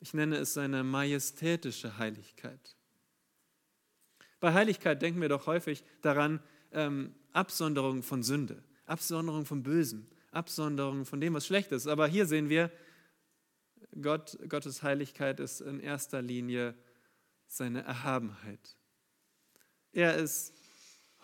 Ich 0.00 0.14
nenne 0.14 0.36
es 0.36 0.54
seine 0.54 0.84
majestätische 0.84 1.98
Heiligkeit. 1.98 2.76
Bei 4.40 4.52
Heiligkeit 4.54 5.02
denken 5.02 5.20
wir 5.20 5.28
doch 5.28 5.46
häufig 5.46 5.84
daran, 6.00 6.42
ähm, 6.72 7.14
Absonderung 7.32 8.02
von 8.02 8.22
Sünde, 8.22 8.62
Absonderung 8.86 9.44
vom 9.44 9.62
Bösen, 9.62 10.08
Absonderung 10.30 11.04
von 11.04 11.20
dem, 11.20 11.34
was 11.34 11.46
schlecht 11.46 11.72
ist. 11.72 11.86
Aber 11.86 12.06
hier 12.06 12.26
sehen 12.26 12.48
wir, 12.48 12.70
Gott, 14.00 14.38
Gottes 14.48 14.82
Heiligkeit 14.82 15.40
ist 15.40 15.60
in 15.60 15.80
erster 15.80 16.22
Linie 16.22 16.74
seine 17.46 17.82
Erhabenheit. 17.82 18.76
Er 19.92 20.16
ist 20.16 20.54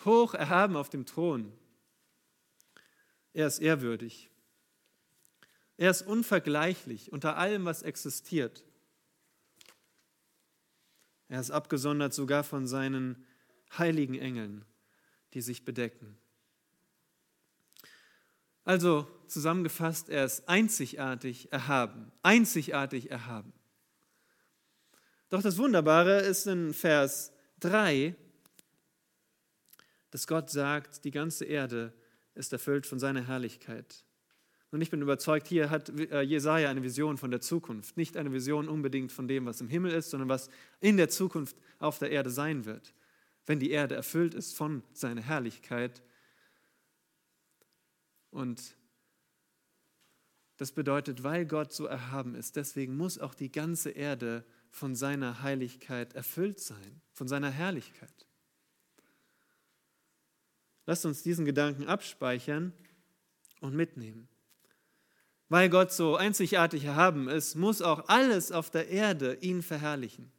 hoch 0.05 0.35
erhaben 0.35 0.77
auf 0.77 0.91
dem 0.91 1.07
Thron. 1.07 1.53
Er 3.33 3.47
ist 3.47 3.61
ehrwürdig. 3.61 4.31
Er 5.79 5.91
ist 5.91 6.03
unvergleichlich 6.03 7.12
unter 7.12 7.37
allem, 7.37 7.65
was 7.65 7.83
existiert. 7.83 8.65
Er 11.29 11.41
ist 11.41 11.50
abgesondert 11.50 12.12
sogar 12.12 12.43
von 12.43 12.67
seinen 12.67 13.25
heiligen 13.77 14.19
Engeln, 14.19 14.65
die 15.38 15.42
sich 15.42 15.64
bedecken. 15.64 16.18
Also 18.64 19.07
zusammengefasst, 19.28 20.09
er 20.09 20.25
ist 20.25 20.49
einzigartig 20.49 21.52
erhaben, 21.52 22.11
einzigartig 22.25 23.09
erhaben. 23.09 23.52
Doch 25.28 25.40
das 25.40 25.57
Wunderbare 25.57 26.23
ist 26.23 26.49
in 26.49 26.75
Vers 26.75 27.33
3, 27.61 28.16
dass 30.11 30.26
Gott 30.26 30.50
sagt, 30.50 31.04
die 31.04 31.12
ganze 31.12 31.45
Erde 31.45 31.92
ist 32.35 32.52
erfüllt 32.52 32.85
von 32.85 32.99
seiner 32.99 33.25
Herrlichkeit. 33.25 34.04
Und 34.73 34.80
ich 34.80 34.90
bin 34.90 35.00
überzeugt, 35.00 35.47
hier 35.47 35.71
hat 35.71 35.88
äh, 35.88 36.23
Jesaja 36.23 36.68
eine 36.68 36.83
Vision 36.83 37.16
von 37.16 37.30
der 37.30 37.40
Zukunft. 37.40 37.97
Nicht 37.97 38.16
eine 38.16 38.33
Vision 38.33 38.68
unbedingt 38.68 39.12
von 39.12 39.28
dem, 39.28 39.47
was 39.47 39.61
im 39.61 39.68
Himmel 39.68 39.92
ist, 39.92 40.11
sondern 40.11 40.28
was 40.28 40.50
in 40.80 40.97
der 40.97 41.09
Zukunft 41.09 41.57
auf 41.78 42.00
der 42.00 42.11
Erde 42.11 42.30
sein 42.30 42.64
wird. 42.64 42.92
Wenn 43.49 43.59
die 43.59 43.71
Erde 43.71 43.95
erfüllt 43.95 44.35
ist 44.35 44.55
von 44.55 44.83
seiner 44.93 45.23
Herrlichkeit. 45.23 46.02
Und 48.31 48.76
das 50.59 50.71
bedeutet, 50.73 51.23
weil 51.23 51.47
Gott 51.47 51.73
so 51.73 51.87
erhaben 51.87 52.35
ist, 52.35 52.57
deswegen 52.57 52.95
muss 52.95 53.19
auch 53.19 53.33
die 53.33 53.50
ganze 53.50 53.88
Erde 53.88 54.45
von 54.71 54.95
seiner 54.95 55.40
Heiligkeit 55.40 56.12
erfüllt 56.12 56.61
sein, 56.61 57.00
von 57.14 57.26
seiner 57.26 57.49
Herrlichkeit. 57.49 58.26
Lasst 60.85 61.07
uns 61.07 61.23
diesen 61.23 61.47
Gedanken 61.47 61.87
abspeichern 61.87 62.75
und 63.62 63.75
mitnehmen. 63.75 64.28
Weil 65.49 65.71
Gott 65.71 65.90
so 65.90 66.17
einzigartig 66.17 66.85
erhaben 66.85 67.28
ist, 67.28 67.55
muss 67.55 67.81
auch 67.81 68.11
alles 68.11 68.52
auf 68.52 68.69
der 68.69 68.88
Erde 68.88 69.38
ihn 69.40 69.62
verherrlichen. 69.62 70.31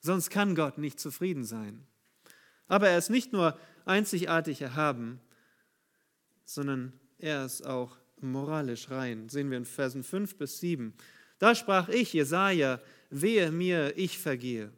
Sonst 0.00 0.28
kann 0.28 0.54
Gott 0.54 0.76
nicht 0.76 1.00
zufrieden 1.00 1.44
sein. 1.44 1.86
Aber 2.70 2.88
er 2.88 2.98
ist 2.98 3.10
nicht 3.10 3.32
nur 3.32 3.58
einzigartig 3.84 4.62
erhaben, 4.62 5.20
sondern 6.44 6.92
er 7.18 7.44
ist 7.44 7.66
auch 7.66 7.96
moralisch 8.20 8.90
rein. 8.90 9.28
Sehen 9.28 9.50
wir 9.50 9.58
in 9.58 9.64
Versen 9.64 10.04
5 10.04 10.36
bis 10.38 10.60
7. 10.60 10.94
Da 11.40 11.56
sprach 11.56 11.88
ich, 11.88 12.12
Jesaja, 12.12 12.80
wehe 13.10 13.50
mir, 13.50 13.98
ich 13.98 14.20
vergehe. 14.20 14.70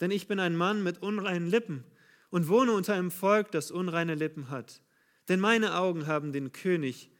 Denn 0.00 0.10
ich 0.10 0.26
bin 0.26 0.40
ein 0.40 0.56
Mann 0.56 0.82
mit 0.82 1.02
unreinen 1.02 1.48
Lippen 1.48 1.84
und 2.30 2.48
wohne 2.48 2.72
unter 2.72 2.94
einem 2.94 3.10
Volk, 3.10 3.50
das 3.50 3.70
unreine 3.70 4.14
Lippen 4.14 4.48
hat. 4.48 4.80
Denn 5.28 5.38
meine 5.38 5.76
Augen 5.76 6.06
haben 6.06 6.32
den 6.32 6.50
König, 6.52 7.10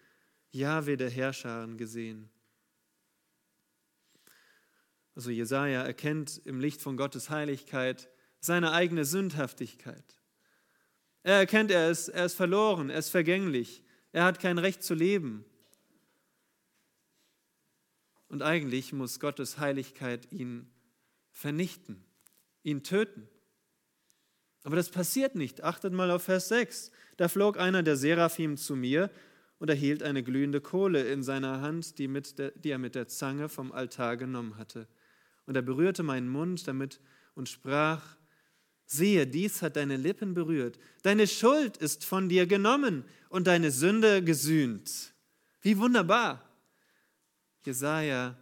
Jahwe 0.52 0.96
der 0.96 1.10
Herrscharen 1.10 1.76
gesehen. 1.76 2.30
Also 5.14 5.28
Jesaja 5.28 5.82
erkennt 5.82 6.40
im 6.46 6.60
Licht 6.60 6.80
von 6.80 6.96
Gottes 6.96 7.28
Heiligkeit 7.28 8.08
seine 8.42 8.72
eigene 8.72 9.04
Sündhaftigkeit. 9.04 10.20
Er 11.22 11.36
erkennt, 11.36 11.70
er 11.70 11.90
ist, 11.90 12.08
er 12.08 12.26
ist 12.26 12.34
verloren, 12.34 12.90
er 12.90 12.98
ist 12.98 13.08
vergänglich, 13.08 13.82
er 14.10 14.24
hat 14.24 14.40
kein 14.40 14.58
Recht 14.58 14.82
zu 14.82 14.94
leben. 14.94 15.44
Und 18.28 18.42
eigentlich 18.42 18.92
muss 18.92 19.20
Gottes 19.20 19.58
Heiligkeit 19.58 20.32
ihn 20.32 20.68
vernichten, 21.30 22.04
ihn 22.62 22.82
töten. 22.82 23.28
Aber 24.64 24.76
das 24.76 24.90
passiert 24.90 25.34
nicht. 25.34 25.62
Achtet 25.62 25.92
mal 25.92 26.10
auf 26.10 26.24
Vers 26.24 26.48
6. 26.48 26.90
Da 27.16 27.28
flog 27.28 27.58
einer 27.58 27.82
der 27.82 27.96
Seraphim 27.96 28.56
zu 28.56 28.74
mir 28.74 29.10
und 29.58 29.68
erhielt 29.68 30.02
eine 30.02 30.22
glühende 30.22 30.60
Kohle 30.60 31.04
in 31.04 31.22
seiner 31.22 31.60
Hand, 31.60 31.98
die, 31.98 32.08
der, 32.08 32.50
die 32.52 32.70
er 32.70 32.78
mit 32.78 32.94
der 32.94 33.06
Zange 33.06 33.48
vom 33.48 33.70
Altar 33.70 34.16
genommen 34.16 34.56
hatte. 34.56 34.88
Und 35.46 35.56
er 35.56 35.62
berührte 35.62 36.02
meinen 36.02 36.28
Mund 36.28 36.66
damit 36.66 37.00
und 37.34 37.48
sprach, 37.48 38.16
siehe, 38.92 39.26
dies 39.26 39.62
hat 39.62 39.76
deine 39.76 39.96
Lippen 39.96 40.34
berührt. 40.34 40.78
Deine 41.02 41.26
Schuld 41.26 41.76
ist 41.76 42.04
von 42.04 42.28
dir 42.28 42.46
genommen 42.46 43.04
und 43.28 43.46
deine 43.46 43.70
Sünde 43.70 44.22
gesühnt. 44.22 45.12
Wie 45.62 45.78
wunderbar. 45.78 46.48
Jesaja, 47.64 48.36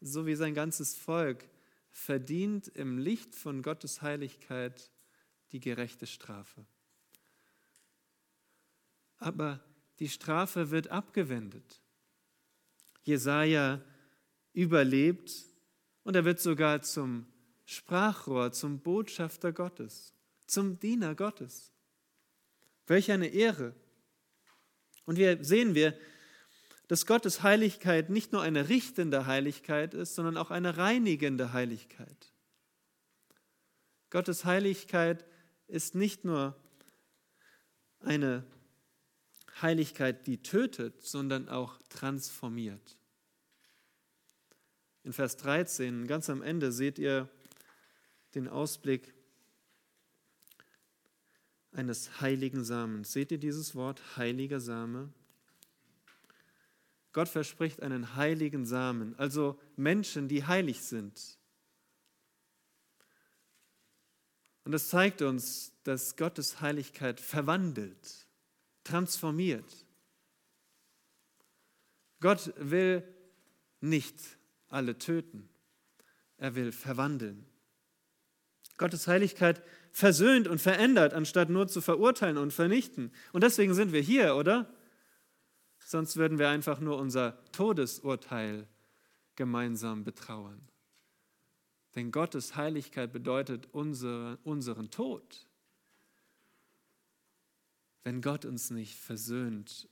so 0.00 0.26
wie 0.26 0.34
sein 0.34 0.54
ganzes 0.54 0.96
Volk, 0.96 1.48
verdient 1.90 2.68
im 2.68 2.98
Licht 2.98 3.34
von 3.34 3.62
Gottes 3.62 4.02
Heiligkeit 4.02 4.90
die 5.52 5.60
gerechte 5.60 6.06
Strafe. 6.06 6.64
Aber 9.18 9.60
die 9.98 10.08
Strafe 10.08 10.70
wird 10.70 10.88
abgewendet. 10.88 11.82
Jesaja 13.02 13.82
überlebt 14.52 15.32
und 16.04 16.16
er 16.16 16.24
wird 16.24 16.40
sogar 16.40 16.82
zum 16.82 17.26
Sprachrohr, 17.70 18.50
zum 18.50 18.80
Botschafter 18.80 19.52
Gottes, 19.52 20.12
zum 20.44 20.80
Diener 20.80 21.14
Gottes. 21.14 21.72
Welch 22.88 23.12
eine 23.12 23.28
Ehre. 23.28 23.76
Und 25.04 25.14
hier 25.14 25.44
sehen 25.44 25.76
wir, 25.76 25.96
dass 26.88 27.06
Gottes 27.06 27.44
Heiligkeit 27.44 28.10
nicht 28.10 28.32
nur 28.32 28.42
eine 28.42 28.68
richtende 28.68 29.26
Heiligkeit 29.26 29.94
ist, 29.94 30.16
sondern 30.16 30.36
auch 30.36 30.50
eine 30.50 30.78
reinigende 30.78 31.52
Heiligkeit. 31.52 32.32
Gottes 34.10 34.44
Heiligkeit 34.44 35.24
ist 35.68 35.94
nicht 35.94 36.24
nur 36.24 36.56
eine 38.00 38.44
Heiligkeit, 39.62 40.26
die 40.26 40.42
tötet, 40.42 41.02
sondern 41.02 41.48
auch 41.48 41.78
transformiert. 41.88 42.98
In 45.04 45.12
Vers 45.12 45.36
13, 45.36 46.08
ganz 46.08 46.28
am 46.28 46.42
Ende, 46.42 46.72
seht 46.72 46.98
ihr 46.98 47.28
den 48.34 48.48
Ausblick 48.48 49.14
eines 51.72 52.20
heiligen 52.20 52.64
Samens. 52.64 53.12
Seht 53.12 53.30
ihr 53.32 53.38
dieses 53.38 53.74
Wort, 53.74 54.16
heiliger 54.16 54.60
Same? 54.60 55.12
Gott 57.12 57.28
verspricht 57.28 57.82
einen 57.82 58.14
heiligen 58.14 58.64
Samen, 58.64 59.18
also 59.18 59.58
Menschen, 59.76 60.28
die 60.28 60.44
heilig 60.44 60.80
sind. 60.82 61.38
Und 64.64 64.72
das 64.72 64.88
zeigt 64.88 65.22
uns, 65.22 65.72
dass 65.82 66.16
Gottes 66.16 66.60
Heiligkeit 66.60 67.20
verwandelt 67.20 68.28
transformiert. 68.84 69.86
Gott 72.20 72.52
will 72.56 73.02
nicht 73.80 74.38
alle 74.68 74.98
töten, 74.98 75.48
er 76.36 76.54
will 76.54 76.72
verwandeln. 76.72 77.46
Gottes 78.80 79.06
Heiligkeit 79.06 79.62
versöhnt 79.92 80.48
und 80.48 80.60
verändert, 80.60 81.14
anstatt 81.14 81.50
nur 81.50 81.68
zu 81.68 81.80
verurteilen 81.80 82.36
und 82.36 82.52
vernichten. 82.52 83.12
Und 83.32 83.44
deswegen 83.44 83.74
sind 83.74 83.92
wir 83.92 84.00
hier, 84.00 84.34
oder? 84.34 84.68
Sonst 85.78 86.16
würden 86.16 86.40
wir 86.40 86.48
einfach 86.48 86.80
nur 86.80 86.98
unser 86.98 87.38
Todesurteil 87.52 88.66
gemeinsam 89.36 90.02
betrauern. 90.02 90.60
Denn 91.94 92.10
Gottes 92.10 92.56
Heiligkeit 92.56 93.12
bedeutet 93.12 93.68
unsere, 93.72 94.38
unseren 94.42 94.90
Tod 94.90 95.46
wenn 98.02 98.22
Gott 98.22 98.44
uns 98.44 98.70
nicht 98.70 98.96
versöhnt 98.96 99.88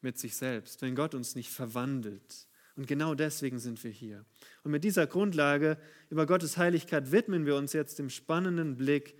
mit 0.00 0.18
sich 0.18 0.36
selbst, 0.36 0.82
wenn 0.82 0.94
Gott 0.94 1.14
uns 1.14 1.34
nicht 1.34 1.50
verwandelt. 1.50 2.46
Und 2.76 2.86
genau 2.86 3.14
deswegen 3.14 3.58
sind 3.58 3.82
wir 3.84 3.90
hier. 3.90 4.24
Und 4.64 4.72
mit 4.72 4.82
dieser 4.82 5.06
Grundlage 5.06 5.78
über 6.10 6.26
Gottes 6.26 6.56
Heiligkeit 6.56 7.12
widmen 7.12 7.46
wir 7.46 7.56
uns 7.56 7.72
jetzt 7.72 7.98
dem 7.98 8.10
spannenden 8.10 8.76
Blick 8.76 9.16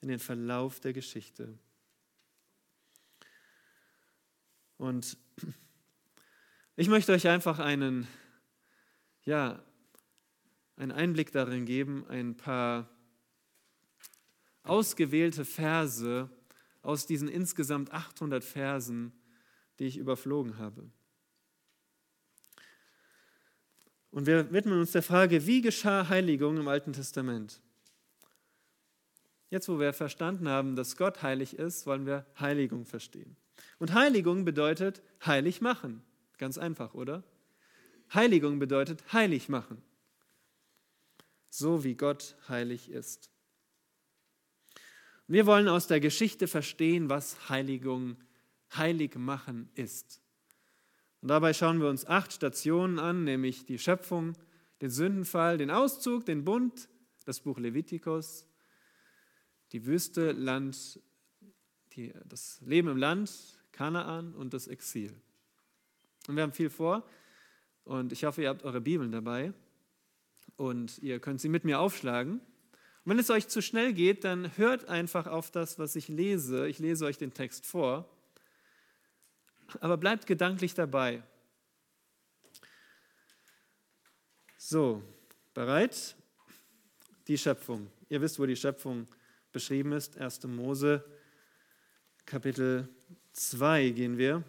in 0.00 0.08
den 0.08 0.18
Verlauf 0.18 0.80
der 0.80 0.92
Geschichte. 0.92 1.58
Und 4.76 5.16
ich 6.76 6.88
möchte 6.88 7.12
euch 7.12 7.28
einfach 7.28 7.58
einen, 7.58 8.06
ja, 9.24 9.64
einen 10.76 10.92
Einblick 10.92 11.32
darin 11.32 11.66
geben, 11.66 12.06
ein 12.08 12.36
paar 12.36 12.88
ausgewählte 14.62 15.44
Verse, 15.44 16.30
aus 16.82 17.06
diesen 17.06 17.28
insgesamt 17.28 17.92
800 17.92 18.42
Versen, 18.42 19.12
die 19.78 19.84
ich 19.86 19.98
überflogen 19.98 20.58
habe. 20.58 20.90
Und 24.12 24.26
wir 24.26 24.52
widmen 24.52 24.78
uns 24.78 24.92
der 24.92 25.02
Frage, 25.02 25.46
wie 25.46 25.62
geschah 25.62 26.08
Heiligung 26.08 26.58
im 26.58 26.68
Alten 26.68 26.92
Testament? 26.92 27.60
Jetzt, 29.48 29.68
wo 29.68 29.80
wir 29.80 29.92
verstanden 29.92 30.48
haben, 30.48 30.76
dass 30.76 30.96
Gott 30.96 31.22
heilig 31.22 31.58
ist, 31.58 31.86
wollen 31.86 32.06
wir 32.06 32.26
Heiligung 32.38 32.84
verstehen. 32.84 33.36
Und 33.78 33.94
Heiligung 33.94 34.44
bedeutet 34.44 35.02
heilig 35.26 35.60
machen. 35.60 36.02
Ganz 36.38 36.58
einfach, 36.58 36.94
oder? 36.94 37.24
Heiligung 38.12 38.58
bedeutet 38.58 39.12
heilig 39.12 39.48
machen. 39.48 39.82
So 41.48 41.82
wie 41.82 41.94
Gott 41.94 42.36
heilig 42.48 42.90
ist. 42.90 43.30
Wir 45.26 45.46
wollen 45.46 45.68
aus 45.68 45.86
der 45.86 46.00
Geschichte 46.00 46.48
verstehen, 46.48 47.08
was 47.08 47.48
Heiligung, 47.48 48.16
heilig 48.74 49.16
machen 49.16 49.70
ist. 49.74 50.21
Und 51.22 51.28
dabei 51.28 51.54
schauen 51.54 51.80
wir 51.80 51.88
uns 51.88 52.04
acht 52.04 52.32
Stationen 52.32 52.98
an, 52.98 53.22
nämlich 53.22 53.64
die 53.64 53.78
Schöpfung, 53.78 54.32
den 54.80 54.90
Sündenfall, 54.90 55.56
den 55.56 55.70
Auszug, 55.70 56.26
den 56.26 56.44
Bund, 56.44 56.88
das 57.24 57.40
Buch 57.40 57.58
Levitikus, 57.58 58.44
die 59.70 59.86
Wüste, 59.86 60.32
Land, 60.32 61.00
die, 61.92 62.12
das 62.24 62.60
Leben 62.62 62.88
im 62.88 62.96
Land, 62.96 63.30
Kanaan 63.70 64.34
und 64.34 64.52
das 64.52 64.66
Exil. 64.66 65.14
Und 66.26 66.34
wir 66.34 66.42
haben 66.42 66.52
viel 66.52 66.70
vor 66.70 67.04
und 67.84 68.10
ich 68.10 68.24
hoffe, 68.24 68.42
ihr 68.42 68.48
habt 68.48 68.64
eure 68.64 68.80
Bibeln 68.80 69.12
dabei 69.12 69.54
und 70.56 70.98
ihr 70.98 71.20
könnt 71.20 71.40
sie 71.40 71.48
mit 71.48 71.64
mir 71.64 71.78
aufschlagen. 71.78 72.40
Und 73.04 73.10
wenn 73.10 73.18
es 73.20 73.30
euch 73.30 73.46
zu 73.46 73.62
schnell 73.62 73.92
geht, 73.92 74.24
dann 74.24 74.56
hört 74.56 74.88
einfach 74.88 75.28
auf 75.28 75.52
das, 75.52 75.78
was 75.78 75.94
ich 75.94 76.08
lese. 76.08 76.66
Ich 76.66 76.80
lese 76.80 77.04
euch 77.04 77.16
den 77.16 77.32
Text 77.32 77.64
vor. 77.64 78.08
Aber 79.80 79.96
bleibt 79.96 80.26
gedanklich 80.26 80.74
dabei. 80.74 81.22
So, 84.58 85.02
bereit? 85.54 86.14
Die 87.26 87.38
Schöpfung. 87.38 87.90
Ihr 88.08 88.20
wisst, 88.20 88.38
wo 88.38 88.46
die 88.46 88.56
Schöpfung 88.56 89.06
beschrieben 89.52 89.92
ist. 89.92 90.18
1. 90.18 90.44
Mose, 90.44 91.04
Kapitel 92.26 92.88
2 93.32 93.90
gehen 93.90 94.18
wir 94.18 94.44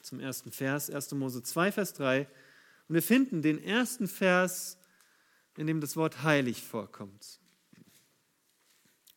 zum 0.00 0.20
ersten 0.20 0.52
Vers. 0.52 0.90
1. 0.90 1.12
Mose 1.12 1.42
2, 1.42 1.72
Vers 1.72 1.92
3. 1.94 2.28
Und 2.88 2.94
wir 2.94 3.02
finden 3.02 3.42
den 3.42 3.62
ersten 3.62 4.08
Vers, 4.08 4.78
in 5.56 5.66
dem 5.66 5.80
das 5.80 5.96
Wort 5.96 6.22
heilig 6.22 6.62
vorkommt. 6.62 7.40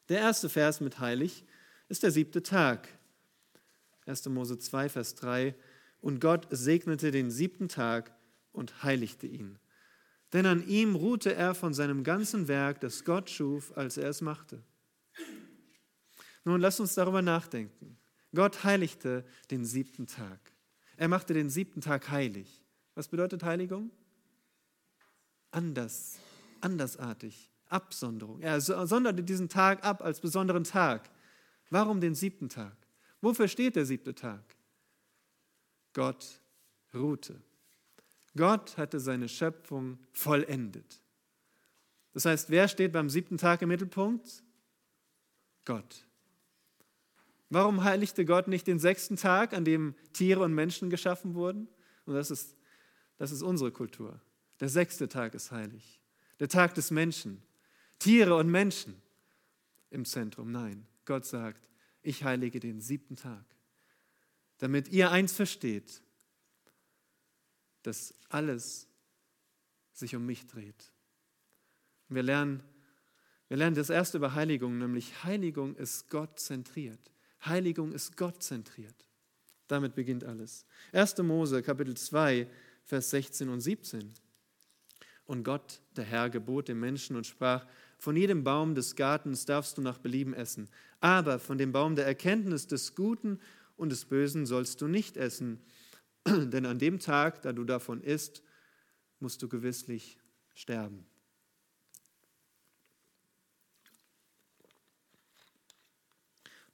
Der 0.10 0.20
erste 0.20 0.50
Vers 0.50 0.82
mit 0.82 1.00
heilig 1.00 1.46
ist 1.88 2.04
der 2.04 2.12
siebte 2.12 2.42
Tag. 2.42 2.90
1. 4.10 4.26
Mose 4.30 4.58
2, 4.58 4.90
Vers 4.90 5.16
3. 5.16 5.56
Und 6.02 6.20
Gott 6.20 6.48
segnete 6.50 7.12
den 7.12 7.30
siebten 7.30 7.68
Tag 7.70 8.12
und 8.52 8.84
heiligte 8.84 9.28
ihn. 9.28 9.60
Denn 10.34 10.46
an 10.46 10.68
ihm 10.68 10.96
ruhte 10.96 11.34
er 11.34 11.56
von 11.56 11.74
seinem 11.74 12.04
ganzen 12.04 12.48
Werk, 12.48 12.82
das 12.82 13.04
Gott 13.04 13.30
schuf, 13.30 13.76
als 13.78 13.98
er 13.98 14.10
es 14.10 14.22
machte. 14.22 14.62
Nun 16.44 16.62
lasst 16.62 16.80
uns 16.80 16.96
darüber 16.96 17.22
nachdenken. 17.22 17.98
Gott 18.34 18.64
heiligte 18.64 19.26
den 19.50 19.66
siebten 19.66 20.08
Tag. 20.08 20.40
Er 20.98 21.08
machte 21.08 21.34
den 21.34 21.50
siebten 21.50 21.82
Tag 21.82 22.10
heilig. 22.10 22.64
Was 22.96 23.08
bedeutet 23.08 23.44
Heiligung? 23.44 23.92
Anders, 25.52 26.20
andersartig, 26.62 27.50
Absonderung. 27.68 28.42
Er 28.42 28.62
sonderte 28.62 29.24
diesen 29.24 29.50
Tag 29.50 29.84
ab 29.84 30.04
als 30.04 30.20
besonderen 30.20 30.64
Tag. 30.64 31.10
Warum 31.70 32.02
den 32.02 32.14
siebten 32.14 32.50
Tag? 32.50 32.76
Wofür 33.22 33.48
steht 33.48 33.76
der 33.76 33.86
siebte 33.86 34.16
Tag? 34.16 34.56
Gott 35.94 36.42
ruhte. 36.94 37.42
Gott 38.36 38.78
hatte 38.78 39.00
seine 39.00 39.28
Schöpfung 39.28 40.00
vollendet. 40.12 41.02
Das 42.14 42.26
heißt, 42.26 42.50
wer 42.50 42.68
steht 42.68 42.92
beim 42.92 43.10
siebten 43.10 43.38
Tag 43.38 43.62
im 43.62 43.70
Mittelpunkt? 43.70 44.44
Gott. 45.66 46.06
Warum 47.50 47.84
heiligte 47.84 48.26
Gott 48.26 48.48
nicht 48.48 48.68
den 48.68 48.80
sechsten 48.80 49.16
Tag, 49.16 49.54
an 49.54 49.66
dem 49.66 49.96
Tiere 50.14 50.42
und 50.42 50.54
Menschen 50.54 50.90
geschaffen 50.90 51.34
wurden? 51.34 51.68
Und 52.06 52.14
das 52.14 52.32
ist, 52.32 52.56
das 53.18 53.32
ist 53.32 53.42
unsere 53.42 53.72
Kultur. 53.72 54.22
Der 54.60 54.70
sechste 54.70 55.08
Tag 55.08 55.34
ist 55.34 55.52
heilig. 55.52 56.00
Der 56.40 56.48
Tag 56.48 56.76
des 56.76 56.92
Menschen. 56.92 57.42
Tiere 57.98 58.36
und 58.36 58.50
Menschen 58.50 59.02
im 59.90 60.06
Zentrum. 60.06 60.52
Nein, 60.52 60.88
Gott 61.06 61.26
sagt, 61.26 61.69
ich 62.02 62.24
heilige 62.24 62.60
den 62.60 62.82
siebten 62.82 63.16
Tag, 63.16 63.46
damit 64.58 64.88
ihr 64.90 65.12
eins 65.12 65.34
versteht, 65.34 66.02
dass 67.84 68.14
alles 68.30 68.88
sich 69.94 70.16
um 70.16 70.26
mich 70.26 70.48
dreht. 70.48 70.92
Wir 72.08 72.24
lernen, 72.24 72.64
wir 73.48 73.58
lernen 73.58 73.76
das 73.76 73.90
erste 73.90 74.18
über 74.18 74.34
Heiligung, 74.34 74.78
nämlich 74.78 75.24
Heiligung 75.24 75.76
ist 75.76 76.10
Gott 76.10 76.40
zentriert. 76.40 77.12
Heiligung 77.46 77.94
ist 77.94 78.18
Gott 78.18 78.44
zentriert. 78.44 78.96
Damit 79.68 79.96
beginnt 79.96 80.24
alles. 80.24 80.66
1. 80.94 81.18
Mose, 81.20 81.62
Kapitel 81.62 81.96
2, 81.96 82.48
Vers 82.86 83.12
16 83.12 83.50
und 83.50 83.62
17. 83.62 84.14
Und 85.26 85.44
Gott, 85.44 85.80
der 85.96 86.06
Herr, 86.06 86.30
gebot 86.30 86.68
dem 86.68 86.80
Menschen 86.80 87.16
und 87.16 87.28
sprach, 87.28 87.68
von 88.00 88.16
jedem 88.16 88.44
Baum 88.44 88.74
des 88.74 88.96
Gartens 88.96 89.46
darfst 89.46 89.78
du 89.78 89.82
nach 89.82 90.00
Belieben 90.00 90.34
essen, 90.34 90.70
aber 91.00 91.40
von 91.40 91.58
dem 91.58 91.72
Baum 91.72 91.96
der 91.96 92.06
Erkenntnis 92.06 92.68
des 92.68 92.96
Guten 92.96 93.40
und 93.78 93.90
des 93.90 94.06
Bösen 94.06 94.46
sollst 94.46 94.82
du 94.82 94.88
nicht 94.88 95.18
essen, 95.18 95.62
denn 96.28 96.66
an 96.66 96.80
dem 96.80 97.00
Tag, 97.00 97.42
da 97.42 97.54
du 97.54 97.64
davon 97.64 98.02
isst, 98.02 98.44
musst 99.20 99.42
du 99.42 99.48
gewisslich 99.48 100.20
sterben. 100.54 101.06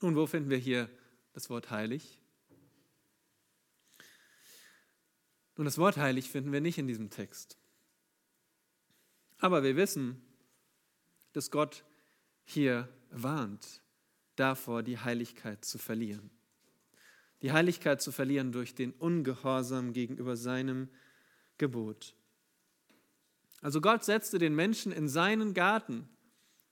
Nun, 0.01 0.15
wo 0.15 0.27
finden 0.27 0.49
wir 0.49 0.57
hier 0.57 0.89
das 1.33 1.49
Wort 1.49 1.71
heilig? 1.71 2.19
Nun, 5.57 5.65
das 5.65 5.77
Wort 5.77 5.97
heilig 5.97 6.29
finden 6.29 6.51
wir 6.51 6.61
nicht 6.61 6.77
in 6.77 6.87
diesem 6.87 7.09
Text. 7.09 7.57
Aber 9.37 9.63
wir 9.63 9.75
wissen, 9.75 10.21
dass 11.33 11.49
Gott 11.49 11.85
hier 12.43 12.89
warnt 13.09 13.81
davor, 14.35 14.83
die 14.83 14.97
Heiligkeit 14.97 15.63
zu 15.65 15.77
verlieren. 15.77 16.29
Die 17.41 17.51
Heiligkeit 17.51 18.01
zu 18.01 18.11
verlieren 18.11 18.51
durch 18.51 18.75
den 18.75 18.91
Ungehorsam 18.91 19.93
gegenüber 19.93 20.35
seinem 20.35 20.89
Gebot. 21.57 22.15
Also 23.61 23.81
Gott 23.81 24.03
setzte 24.03 24.37
den 24.37 24.55
Menschen 24.55 24.91
in 24.91 25.07
seinen 25.07 25.53
Garten. 25.53 26.07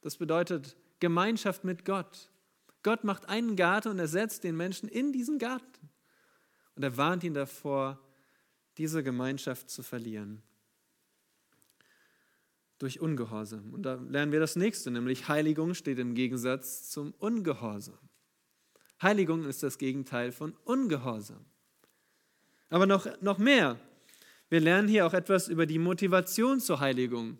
Das 0.02 0.18
bedeutet 0.18 0.76
Gemeinschaft 1.00 1.64
mit 1.64 1.86
Gott. 1.86 2.30
Gott 2.82 3.04
macht 3.04 3.30
einen 3.30 3.56
Garten 3.56 3.90
und 3.90 4.00
er 4.00 4.08
setzt 4.08 4.44
den 4.44 4.58
Menschen 4.58 4.90
in 4.90 5.12
diesen 5.12 5.40
Garten. 5.40 5.90
Und 6.76 6.84
er 6.84 6.98
warnt 6.98 7.24
ihn 7.24 7.34
davor, 7.34 8.00
diese 8.78 9.04
Gemeinschaft 9.04 9.70
zu 9.70 9.84
verlieren 9.84 10.44
durch 12.84 13.00
Ungehorsam. 13.00 13.74
Und 13.74 13.84
da 13.84 13.94
lernen 13.94 14.34
wir 14.34 14.42
das 14.42 14.58
nächste, 14.58 14.92
nämlich 14.92 15.30
Heiligung 15.30 15.74
steht 15.74 16.00
im 16.00 16.16
Gegensatz 16.16 16.90
zum 16.90 17.14
Ungehorsam. 17.14 17.98
Heiligung 19.02 19.46
ist 19.46 19.64
das 19.64 19.78
Gegenteil 19.78 20.34
von 20.34 20.54
Ungehorsam. 20.66 21.46
Aber 22.70 22.86
noch, 22.86 23.08
noch 23.22 23.38
mehr. 23.38 23.80
Wir 24.50 24.60
lernen 24.60 24.90
hier 24.90 25.08
auch 25.08 25.14
etwas 25.14 25.48
über 25.48 25.66
die 25.66 25.80
Motivation 25.80 26.60
zur 26.60 26.82
Heiligung. 26.82 27.38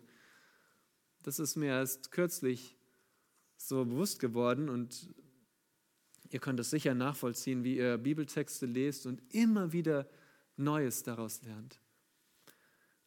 Das 1.22 1.38
ist 1.38 1.56
mir 1.56 1.66
erst 1.66 2.10
kürzlich 2.10 2.78
so 3.58 3.84
bewusst 3.84 4.20
geworden 4.20 4.70
und 4.70 5.14
ihr 6.30 6.40
könnt 6.40 6.58
es 6.58 6.70
sicher 6.70 6.94
nachvollziehen, 6.94 7.64
wie 7.64 7.76
ihr 7.76 7.98
Bibeltexte 7.98 8.64
lest 8.64 9.04
und 9.04 9.20
immer 9.34 9.74
wieder 9.74 10.08
Neues 10.56 11.02
daraus 11.02 11.42
lernt. 11.42 11.82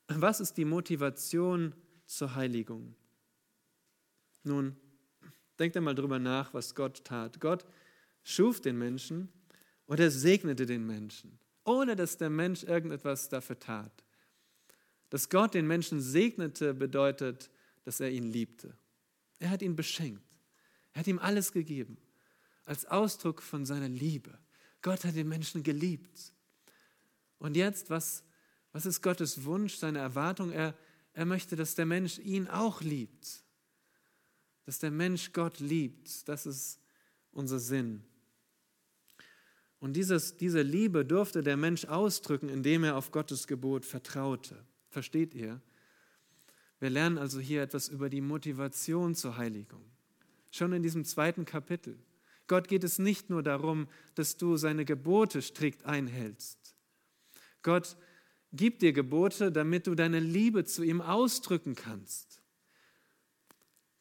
Was 0.08 0.40
ist 0.40 0.56
die 0.58 0.66
Motivation 0.66 1.74
zur 2.08 2.34
Heiligung. 2.36 2.96
Nun, 4.44 4.76
denkt 5.60 5.78
einmal 5.78 5.96
drüber 5.96 6.20
nach, 6.20 6.54
was 6.54 6.74
Gott 6.74 7.04
tat. 7.04 7.40
Gott 7.40 7.66
schuf 8.24 8.62
den 8.62 8.78
Menschen 8.78 9.30
und 9.86 10.00
er 10.00 10.10
segnete 10.10 10.66
den 10.66 10.86
Menschen, 10.86 11.38
ohne 11.64 11.96
dass 11.96 12.18
der 12.18 12.30
Mensch 12.30 12.64
irgendetwas 12.64 13.30
dafür 13.30 13.60
tat. 13.60 14.04
Dass 15.10 15.30
Gott 15.30 15.54
den 15.54 15.68
Menschen 15.68 16.02
segnete, 16.02 16.74
bedeutet, 16.74 17.50
dass 17.84 18.00
er 18.00 18.10
ihn 18.10 18.32
liebte. 18.32 18.76
Er 19.40 19.50
hat 19.50 19.62
ihn 19.62 19.76
beschenkt. 19.76 20.24
Er 20.94 21.02
hat 21.02 21.08
ihm 21.08 21.20
alles 21.20 21.52
gegeben, 21.52 21.98
als 22.66 22.86
Ausdruck 22.86 23.42
von 23.42 23.66
seiner 23.66 23.88
Liebe. 23.88 24.38
Gott 24.82 25.06
hat 25.06 25.16
den 25.16 25.28
Menschen 25.28 25.64
geliebt. 25.64 26.34
Und 27.40 27.56
jetzt, 27.56 27.90
was, 27.90 28.24
was 28.72 28.86
ist 28.86 29.02
Gottes 29.02 29.44
Wunsch, 29.44 29.76
seine 29.76 30.00
Erwartung? 30.00 30.52
Er, 30.52 30.74
er 31.18 31.26
möchte, 31.26 31.56
dass 31.56 31.74
der 31.74 31.88
Mensch 31.88 32.20
ihn 32.20 32.48
auch 32.48 32.82
liebt. 32.82 33.44
Dass 34.68 34.78
der 34.78 34.92
Mensch 34.92 35.34
Gott 35.34 35.60
liebt. 35.60 36.28
Das 36.30 36.46
ist 36.46 36.80
unser 37.32 37.58
Sinn. 37.58 38.04
Und 39.80 39.94
dieses, 39.94 40.38
diese 40.38 40.62
Liebe 40.62 41.04
durfte 41.04 41.42
der 41.42 41.58
Mensch 41.58 41.86
ausdrücken, 41.86 42.50
indem 42.50 42.84
er 42.84 42.98
auf 42.98 43.10
Gottes 43.10 43.48
Gebot 43.48 43.84
vertraute. 43.84 44.64
Versteht 44.90 45.34
ihr? 45.34 45.60
Wir 46.80 46.92
lernen 46.92 47.18
also 47.18 47.40
hier 47.40 47.64
etwas 47.64 47.90
über 47.90 48.12
die 48.12 48.22
Motivation 48.22 49.16
zur 49.16 49.38
Heiligung. 49.38 49.90
Schon 50.52 50.72
in 50.72 50.84
diesem 50.84 51.04
zweiten 51.04 51.46
Kapitel. 51.46 51.98
Gott 52.46 52.68
geht 52.68 52.84
es 52.84 53.00
nicht 53.00 53.32
nur 53.32 53.42
darum, 53.42 53.88
dass 54.14 54.38
du 54.38 54.56
seine 54.56 54.86
Gebote 54.86 55.42
strikt 55.42 55.84
einhältst. 55.84 56.76
Gott 57.64 57.98
gibt 58.58 58.82
dir 58.82 58.92
Gebote, 58.92 59.52
damit 59.52 59.88
du 59.88 59.96
deine 59.96 60.20
Liebe 60.20 60.66
zu 60.66 60.84
ihm 60.84 61.02
ausdrücken 61.02 61.76
kannst. 61.76 62.42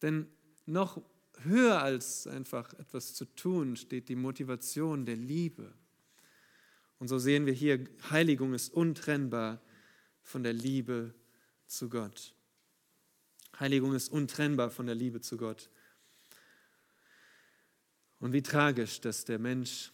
Denn 0.02 0.26
noch 0.66 1.00
höher 1.42 1.80
als 1.80 2.26
einfach 2.26 2.74
etwas 2.74 3.14
zu 3.14 3.24
tun 3.24 3.76
steht 3.76 4.08
die 4.08 4.16
Motivation 4.16 5.06
der 5.06 5.16
Liebe. 5.16 5.72
Und 6.98 7.08
so 7.08 7.18
sehen 7.18 7.46
wir 7.46 7.52
hier, 7.52 7.84
Heiligung 8.10 8.54
ist 8.54 8.72
untrennbar 8.72 9.60
von 10.22 10.42
der 10.42 10.54
Liebe 10.54 11.14
zu 11.66 11.88
Gott. 11.88 12.34
Heiligung 13.58 13.94
ist 13.94 14.08
untrennbar 14.08 14.70
von 14.70 14.86
der 14.86 14.94
Liebe 14.94 15.20
zu 15.20 15.36
Gott. 15.36 15.70
Und 18.18 18.32
wie 18.32 18.42
tragisch, 18.42 19.00
dass 19.00 19.24
der 19.24 19.38
Mensch 19.38 19.92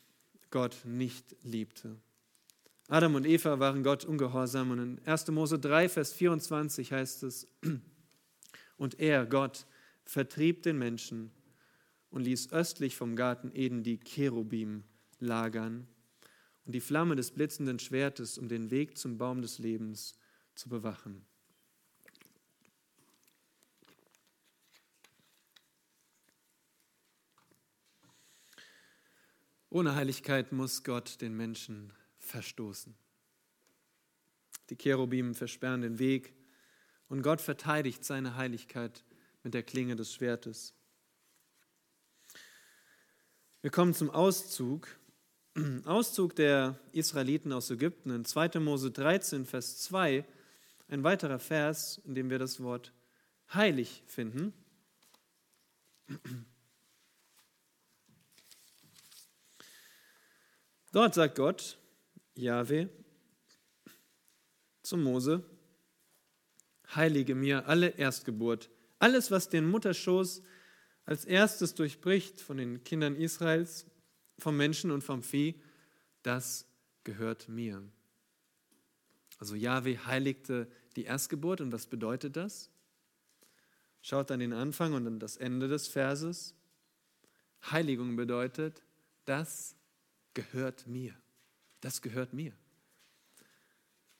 Gott 0.50 0.76
nicht 0.84 1.36
liebte. 1.42 1.96
Adam 2.88 3.14
und 3.14 3.26
Eva 3.26 3.58
waren 3.58 3.82
Gott 3.82 4.04
ungehorsam 4.04 4.70
und 4.72 4.78
in 4.78 5.06
1. 5.06 5.28
Mose 5.28 5.58
3, 5.58 5.88
Vers 5.88 6.12
24 6.12 6.92
heißt 6.92 7.22
es, 7.22 7.46
und 8.76 8.98
er, 9.00 9.24
Gott, 9.26 9.66
vertrieb 10.04 10.62
den 10.62 10.78
Menschen 10.78 11.30
und 12.10 12.22
ließ 12.22 12.52
östlich 12.52 12.96
vom 12.96 13.16
Garten 13.16 13.50
Eden 13.54 13.82
die 13.82 13.98
Cherubim 13.98 14.84
lagern 15.20 15.86
und 16.64 16.74
die 16.74 16.80
Flamme 16.80 17.16
des 17.16 17.30
blitzenden 17.30 17.78
Schwertes, 17.78 18.36
um 18.36 18.48
den 18.48 18.70
Weg 18.70 18.98
zum 18.98 19.16
Baum 19.16 19.42
des 19.42 19.58
Lebens 19.58 20.14
zu 20.54 20.68
bewachen. 20.68 21.24
Ohne 29.70 29.94
Heiligkeit 29.94 30.52
muss 30.52 30.84
Gott 30.84 31.22
den 31.22 31.34
Menschen 31.34 31.94
verstoßen. 32.32 32.94
Die 34.70 34.76
Cherubim 34.76 35.34
versperren 35.34 35.82
den 35.82 35.98
Weg 35.98 36.32
und 37.08 37.22
Gott 37.22 37.40
verteidigt 37.42 38.04
seine 38.04 38.36
Heiligkeit 38.36 39.04
mit 39.42 39.54
der 39.54 39.62
Klinge 39.62 39.96
des 39.96 40.14
Schwertes. 40.14 40.74
Wir 43.60 43.70
kommen 43.70 43.92
zum 43.94 44.08
Auszug. 44.10 44.88
Auszug 45.84 46.34
der 46.34 46.80
Israeliten 46.92 47.52
aus 47.52 47.70
Ägypten 47.70 48.10
in 48.10 48.24
2. 48.24 48.60
Mose 48.60 48.90
13, 48.90 49.44
Vers 49.44 49.78
2, 49.80 50.24
ein 50.88 51.04
weiterer 51.04 51.38
Vers, 51.38 52.00
in 52.06 52.14
dem 52.14 52.30
wir 52.30 52.38
das 52.38 52.62
Wort 52.62 52.94
heilig 53.52 54.02
finden. 54.06 54.54
Dort 60.92 61.12
sagt 61.14 61.36
Gott, 61.36 61.78
Jahwe, 62.34 62.88
zu 64.82 64.96
Mose, 64.96 65.44
heilige 66.94 67.34
mir 67.34 67.66
alle 67.66 67.88
Erstgeburt, 67.88 68.70
alles, 68.98 69.30
was 69.30 69.48
den 69.48 69.68
Mutterschoß 69.68 70.42
als 71.04 71.24
erstes 71.24 71.74
durchbricht 71.74 72.40
von 72.40 72.56
den 72.56 72.84
Kindern 72.84 73.16
Israels, 73.16 73.86
vom 74.38 74.56
Menschen 74.56 74.90
und 74.90 75.02
vom 75.02 75.22
Vieh, 75.22 75.60
das 76.22 76.66
gehört 77.04 77.48
mir. 77.48 77.82
Also 79.38 79.54
Jahwe 79.54 80.06
heiligte 80.06 80.70
die 80.96 81.04
Erstgeburt 81.04 81.60
und 81.60 81.72
was 81.72 81.86
bedeutet 81.86 82.36
das? 82.36 82.70
Schaut 84.00 84.30
an 84.30 84.40
den 84.40 84.52
Anfang 84.52 84.94
und 84.94 85.06
an 85.06 85.18
das 85.18 85.36
Ende 85.36 85.68
des 85.68 85.88
Verses. 85.88 86.54
Heiligung 87.70 88.16
bedeutet, 88.16 88.82
das 89.24 89.76
gehört 90.34 90.86
mir. 90.86 91.21
Das 91.82 92.00
gehört 92.00 92.32
mir. 92.32 92.52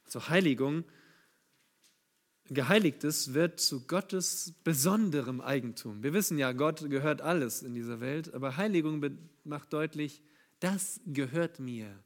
Also 0.05 0.29
Heiligung, 0.29 0.85
Geheiligtes 2.49 3.33
wird 3.33 3.61
zu 3.61 3.87
Gottes 3.87 4.53
besonderem 4.65 5.41
Eigentum. 5.41 6.03
Wir 6.03 6.13
wissen 6.13 6.37
ja, 6.37 6.53
Gott 6.53 6.91
gehört 6.91 7.23
alles 7.23 7.63
in 7.63 7.73
dieser 7.73 8.01
Welt, 8.01 8.35
aber 8.35 8.59
Heiligung 8.59 9.03
macht 9.45 9.73
deutlich, 9.73 10.23
das 10.61 11.01
gehört 11.07 11.61
mir 11.61 11.99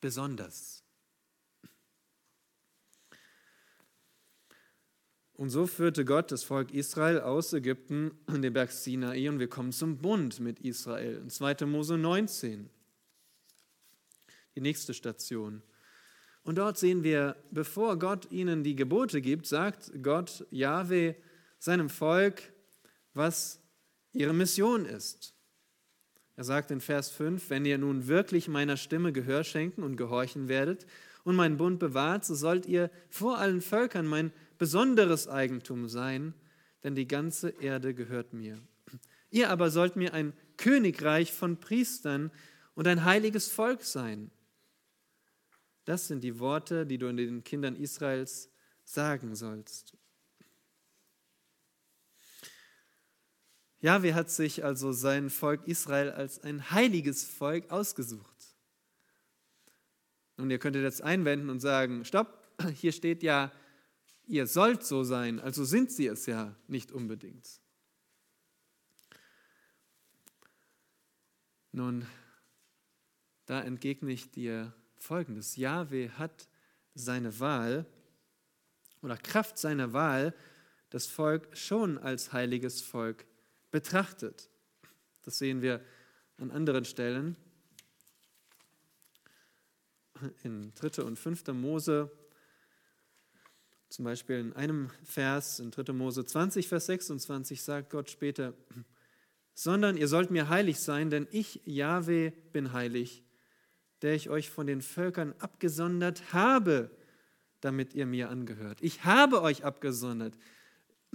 besonders. 0.00 0.84
Und 5.32 5.50
so 5.50 5.68
führte 5.68 6.04
Gott 6.04 6.32
das 6.32 6.42
Volk 6.42 6.74
Israel 6.74 7.20
aus 7.20 7.52
Ägypten 7.52 8.10
an 8.26 8.42
den 8.42 8.52
Berg 8.52 8.72
Sinai 8.72 9.28
und 9.28 9.38
wir 9.38 9.48
kommen 9.48 9.70
zum 9.70 9.98
Bund 9.98 10.40
mit 10.40 10.58
Israel. 10.58 11.18
In 11.18 11.30
2. 11.30 11.64
Mose 11.66 11.96
19 11.96 12.68
die 14.58 14.62
nächste 14.62 14.92
Station. 14.92 15.62
Und 16.42 16.58
dort 16.58 16.78
sehen 16.78 17.04
wir, 17.04 17.36
bevor 17.52 17.96
Gott 17.96 18.32
ihnen 18.32 18.64
die 18.64 18.74
Gebote 18.74 19.20
gibt, 19.20 19.46
sagt 19.46 19.92
Gott, 20.02 20.44
Jahwe, 20.50 21.14
seinem 21.60 21.88
Volk, 21.88 22.42
was 23.14 23.60
ihre 24.12 24.34
Mission 24.34 24.84
ist. 24.84 25.32
Er 26.34 26.42
sagt 26.42 26.72
in 26.72 26.80
Vers 26.80 27.08
5, 27.10 27.50
wenn 27.50 27.64
ihr 27.66 27.78
nun 27.78 28.08
wirklich 28.08 28.48
meiner 28.48 28.76
Stimme 28.76 29.12
Gehör 29.12 29.44
schenken 29.44 29.84
und 29.84 29.96
gehorchen 29.96 30.48
werdet 30.48 30.86
und 31.22 31.36
meinen 31.36 31.56
Bund 31.56 31.78
bewahrt, 31.78 32.24
so 32.24 32.34
sollt 32.34 32.66
ihr 32.66 32.90
vor 33.10 33.38
allen 33.38 33.60
Völkern 33.60 34.06
mein 34.06 34.32
besonderes 34.58 35.28
Eigentum 35.28 35.88
sein, 35.88 36.34
denn 36.82 36.96
die 36.96 37.06
ganze 37.06 37.50
Erde 37.50 37.94
gehört 37.94 38.32
mir. 38.32 38.58
Ihr 39.30 39.50
aber 39.50 39.70
sollt 39.70 39.94
mir 39.94 40.14
ein 40.14 40.32
Königreich 40.56 41.32
von 41.32 41.60
Priestern 41.60 42.32
und 42.74 42.88
ein 42.88 43.04
heiliges 43.04 43.48
Volk 43.48 43.84
sein. 43.84 44.32
Das 45.88 46.06
sind 46.06 46.22
die 46.22 46.38
Worte, 46.38 46.84
die 46.84 46.98
du 46.98 47.10
den 47.14 47.42
Kindern 47.44 47.74
Israels 47.74 48.50
sagen 48.84 49.34
sollst. 49.34 49.96
Jahwe 53.80 54.14
hat 54.14 54.28
sich 54.28 54.62
also 54.66 54.92
sein 54.92 55.30
Volk 55.30 55.66
Israel 55.66 56.10
als 56.10 56.40
ein 56.40 56.72
heiliges 56.72 57.24
Volk 57.24 57.70
ausgesucht. 57.70 58.54
Und 60.36 60.50
ihr 60.50 60.58
könntet 60.58 60.82
jetzt 60.82 61.02
einwenden 61.02 61.48
und 61.48 61.60
sagen, 61.60 62.04
stopp, 62.04 62.46
hier 62.74 62.92
steht 62.92 63.22
ja, 63.22 63.50
ihr 64.26 64.46
sollt 64.46 64.84
so 64.84 65.04
sein, 65.04 65.40
also 65.40 65.64
sind 65.64 65.90
sie 65.90 66.08
es 66.08 66.26
ja 66.26 66.54
nicht 66.66 66.92
unbedingt. 66.92 67.62
Nun, 71.72 72.06
da 73.46 73.62
entgegne 73.62 74.12
ich 74.12 74.30
dir 74.30 74.74
folgendes. 75.02 75.56
Jahwe 75.56 76.10
hat 76.18 76.48
seine 76.94 77.38
Wahl 77.40 77.86
oder 79.02 79.16
Kraft 79.16 79.58
seiner 79.58 79.92
Wahl 79.92 80.34
das 80.90 81.06
Volk 81.06 81.48
schon 81.56 81.98
als 81.98 82.32
heiliges 82.32 82.80
Volk 82.80 83.26
betrachtet. 83.70 84.48
Das 85.22 85.38
sehen 85.38 85.62
wir 85.62 85.84
an 86.38 86.50
anderen 86.50 86.84
Stellen. 86.84 87.36
In 90.42 90.72
3. 90.74 91.02
und 91.02 91.16
5. 91.16 91.46
Mose, 91.48 92.10
zum 93.88 94.04
Beispiel 94.04 94.40
in 94.40 94.52
einem 94.54 94.90
Vers, 95.04 95.60
in 95.60 95.70
3. 95.70 95.92
Mose 95.92 96.24
20, 96.24 96.66
Vers 96.66 96.86
26, 96.86 97.62
sagt 97.62 97.90
Gott 97.90 98.10
später, 98.10 98.54
sondern 99.54 99.96
ihr 99.96 100.08
sollt 100.08 100.30
mir 100.30 100.48
heilig 100.48 100.80
sein, 100.80 101.10
denn 101.10 101.28
ich, 101.30 101.60
Jahwe, 101.64 102.32
bin 102.52 102.72
heilig 102.72 103.22
der 104.02 104.14
ich 104.14 104.30
euch 104.30 104.50
von 104.50 104.66
den 104.66 104.82
Völkern 104.82 105.34
abgesondert 105.38 106.32
habe, 106.32 106.90
damit 107.60 107.94
ihr 107.94 108.06
mir 108.06 108.30
angehört. 108.30 108.78
Ich 108.80 109.04
habe 109.04 109.42
euch 109.42 109.64
abgesondert. 109.64 110.38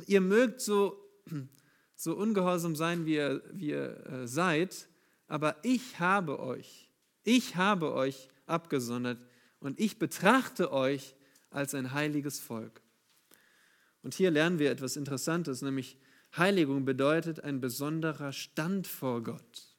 Ihr 0.05 0.21
mögt 0.21 0.61
so, 0.61 0.97
so 1.95 2.15
ungehorsam 2.15 2.75
sein, 2.75 3.05
wie 3.05 3.15
ihr, 3.15 3.41
wie 3.51 3.69
ihr 3.69 4.05
äh, 4.07 4.27
seid, 4.27 4.87
aber 5.27 5.57
ich 5.63 5.99
habe 5.99 6.39
euch, 6.39 6.89
ich 7.23 7.55
habe 7.55 7.93
euch 7.93 8.27
abgesondert 8.45 9.25
und 9.59 9.79
ich 9.79 9.97
betrachte 9.97 10.73
euch 10.73 11.15
als 11.49 11.73
ein 11.73 11.93
heiliges 11.93 12.39
Volk. 12.39 12.81
Und 14.01 14.13
hier 14.13 14.31
lernen 14.31 14.59
wir 14.59 14.69
etwas 14.69 14.97
Interessantes, 14.97 15.61
nämlich 15.61 15.97
Heiligung 16.35 16.83
bedeutet 16.83 17.43
ein 17.43 17.61
besonderer 17.61 18.33
Stand 18.33 18.87
vor 18.87 19.23
Gott. 19.23 19.77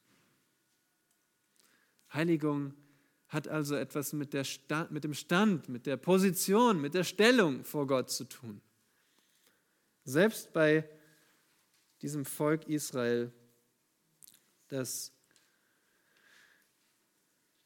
Heiligung 2.13 2.73
hat 3.35 3.49
also 3.49 3.75
etwas 3.75 4.13
mit, 4.13 4.31
der 4.33 4.45
Sta 4.45 4.87
mit 4.89 5.03
dem 5.03 5.13
Stand, 5.13 5.67
mit 5.67 5.85
der 5.85 5.97
Position, 5.97 6.79
mit 6.79 6.93
der 6.93 7.03
Stellung 7.03 7.65
vor 7.65 7.85
Gott 7.85 8.09
zu 8.09 8.23
tun. 8.23 8.61
Selbst 10.05 10.53
bei 10.53 10.89
diesem 12.01 12.23
Volk 12.23 12.67
Israel, 12.69 13.33
das 14.69 15.11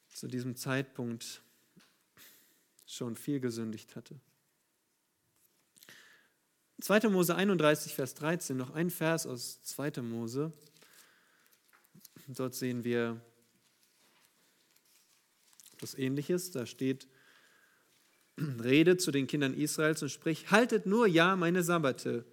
zu 0.07 0.27
diesem 0.27 0.55
Zeitpunkt 0.55 1.43
schon 2.87 3.15
viel 3.15 3.39
gesündigt 3.39 3.95
hatte. 3.95 4.19
2. 6.81 7.09
Mose 7.09 7.35
31, 7.35 7.93
Vers 7.93 8.15
13, 8.15 8.57
noch 8.57 8.71
ein 8.71 8.89
Vers 8.89 9.27
aus 9.27 9.61
2. 9.61 10.01
Mose. 10.01 10.51
Dort 12.27 12.55
sehen 12.55 12.83
wir 12.83 13.21
etwas 15.79 15.97
Ähnliches. 15.97 16.51
Da 16.51 16.65
steht, 16.65 17.07
rede 18.37 18.97
zu 18.97 19.11
den 19.11 19.27
Kindern 19.27 19.53
Israels 19.53 20.03
und 20.03 20.09
sprich, 20.09 20.51
haltet 20.51 20.85
nur 20.85 21.07
ja 21.07 21.37
meine 21.37 21.63
Sabbate, 21.63 22.25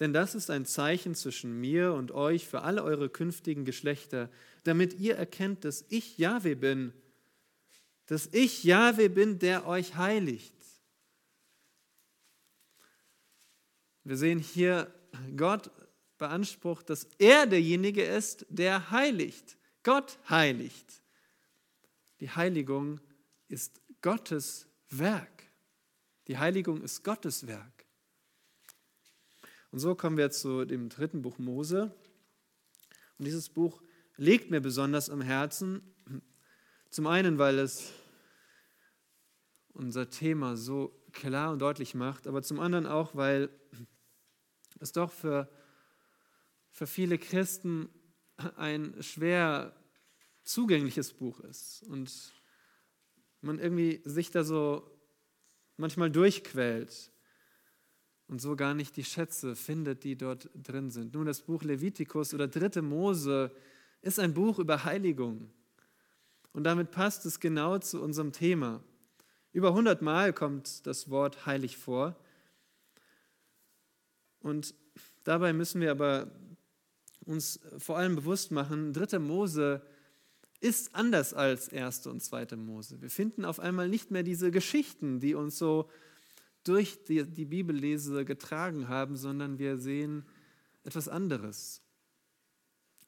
denn 0.00 0.12
das 0.14 0.34
ist 0.34 0.50
ein 0.50 0.64
Zeichen 0.64 1.14
zwischen 1.14 1.60
mir 1.60 1.92
und 1.92 2.12
euch 2.12 2.46
für 2.46 2.62
alle 2.62 2.82
eure 2.82 3.08
künftigen 3.10 3.64
Geschlechter, 3.64 4.30
damit 4.64 4.98
ihr 4.98 5.16
erkennt, 5.16 5.64
dass 5.64 5.84
ich 5.88 6.18
Jahwe 6.18 6.56
bin. 6.56 6.92
dass 8.08 8.28
ich 8.30 8.62
Jahwe 8.62 9.10
bin, 9.10 9.40
der 9.40 9.66
euch 9.66 9.96
heiligt. 9.96 10.54
Wir 14.04 14.16
sehen 14.16 14.38
hier, 14.38 14.94
Gott 15.36 15.72
beansprucht, 16.16 16.88
dass 16.88 17.08
er 17.18 17.46
derjenige 17.46 18.04
ist, 18.04 18.46
der 18.48 18.92
heiligt. 18.92 19.56
Gott 19.82 20.20
heiligt. 20.30 21.02
Die 22.20 22.30
Heiligung 22.30 23.00
ist 23.48 23.80
Gottes 24.02 24.68
Werk. 24.90 25.44
Die 26.28 26.38
Heiligung 26.38 26.82
ist 26.82 27.04
Gottes 27.04 27.46
Werk. 27.46 27.86
Und 29.70 29.78
so 29.78 29.94
kommen 29.94 30.16
wir 30.16 30.30
zu 30.30 30.64
dem 30.64 30.88
dritten 30.88 31.22
Buch 31.22 31.38
Mose. 31.38 31.94
Und 33.18 33.24
dieses 33.26 33.48
Buch 33.48 33.82
liegt 34.16 34.50
mir 34.50 34.60
besonders 34.60 35.10
am 35.10 35.20
Herzen. 35.20 35.94
Zum 36.90 37.06
einen, 37.06 37.38
weil 37.38 37.58
es 37.58 37.92
unser 39.74 40.08
Thema 40.08 40.56
so 40.56 41.04
klar 41.12 41.52
und 41.52 41.60
deutlich 41.60 41.94
macht, 41.94 42.26
aber 42.26 42.42
zum 42.42 42.60
anderen 42.60 42.86
auch, 42.86 43.14
weil 43.14 43.50
es 44.80 44.92
doch 44.92 45.12
für, 45.12 45.50
für 46.70 46.86
viele 46.86 47.18
Christen 47.18 47.88
ein 48.56 49.02
schwer 49.02 49.74
zugängliches 50.46 51.12
Buch 51.12 51.40
ist 51.40 51.82
und 51.88 52.32
man 53.40 53.58
irgendwie 53.58 54.00
sich 54.04 54.30
da 54.30 54.44
so 54.44 54.88
manchmal 55.76 56.10
durchquält 56.10 57.10
und 58.28 58.40
so 58.40 58.56
gar 58.56 58.74
nicht 58.74 58.96
die 58.96 59.04
Schätze 59.04 59.56
findet, 59.56 60.04
die 60.04 60.16
dort 60.16 60.48
drin 60.54 60.90
sind. 60.90 61.14
Nun, 61.14 61.26
das 61.26 61.42
Buch 61.42 61.62
Levitikus 61.62 62.32
oder 62.32 62.48
Dritte 62.48 62.80
Mose 62.80 63.52
ist 64.02 64.18
ein 64.18 64.34
Buch 64.34 64.58
über 64.58 64.84
Heiligung. 64.84 65.50
Und 66.52 66.64
damit 66.64 66.90
passt 66.90 67.26
es 67.26 67.40
genau 67.40 67.78
zu 67.78 68.00
unserem 68.00 68.32
Thema. 68.32 68.82
Über 69.52 69.68
100 69.68 70.00
Mal 70.00 70.32
kommt 70.32 70.86
das 70.86 71.10
Wort 71.10 71.44
heilig 71.46 71.76
vor. 71.76 72.16
Und 74.40 74.74
dabei 75.24 75.52
müssen 75.52 75.80
wir 75.80 75.90
aber 75.90 76.30
uns 77.24 77.60
vor 77.78 77.98
allem 77.98 78.14
bewusst 78.14 78.52
machen, 78.52 78.92
Dritte 78.92 79.18
Mose 79.18 79.82
ist 80.60 80.94
anders 80.94 81.34
als 81.34 81.68
erste 81.68 82.10
und 82.10 82.22
zweite 82.22 82.56
Mose. 82.56 83.00
Wir 83.00 83.10
finden 83.10 83.44
auf 83.44 83.60
einmal 83.60 83.88
nicht 83.88 84.10
mehr 84.10 84.22
diese 84.22 84.50
Geschichten, 84.50 85.20
die 85.20 85.34
uns 85.34 85.58
so 85.58 85.88
durch 86.64 87.04
die, 87.04 87.24
die 87.24 87.44
Bibellese 87.44 88.24
getragen 88.24 88.88
haben, 88.88 89.16
sondern 89.16 89.58
wir 89.58 89.78
sehen 89.78 90.24
etwas 90.84 91.08
anderes. 91.08 91.82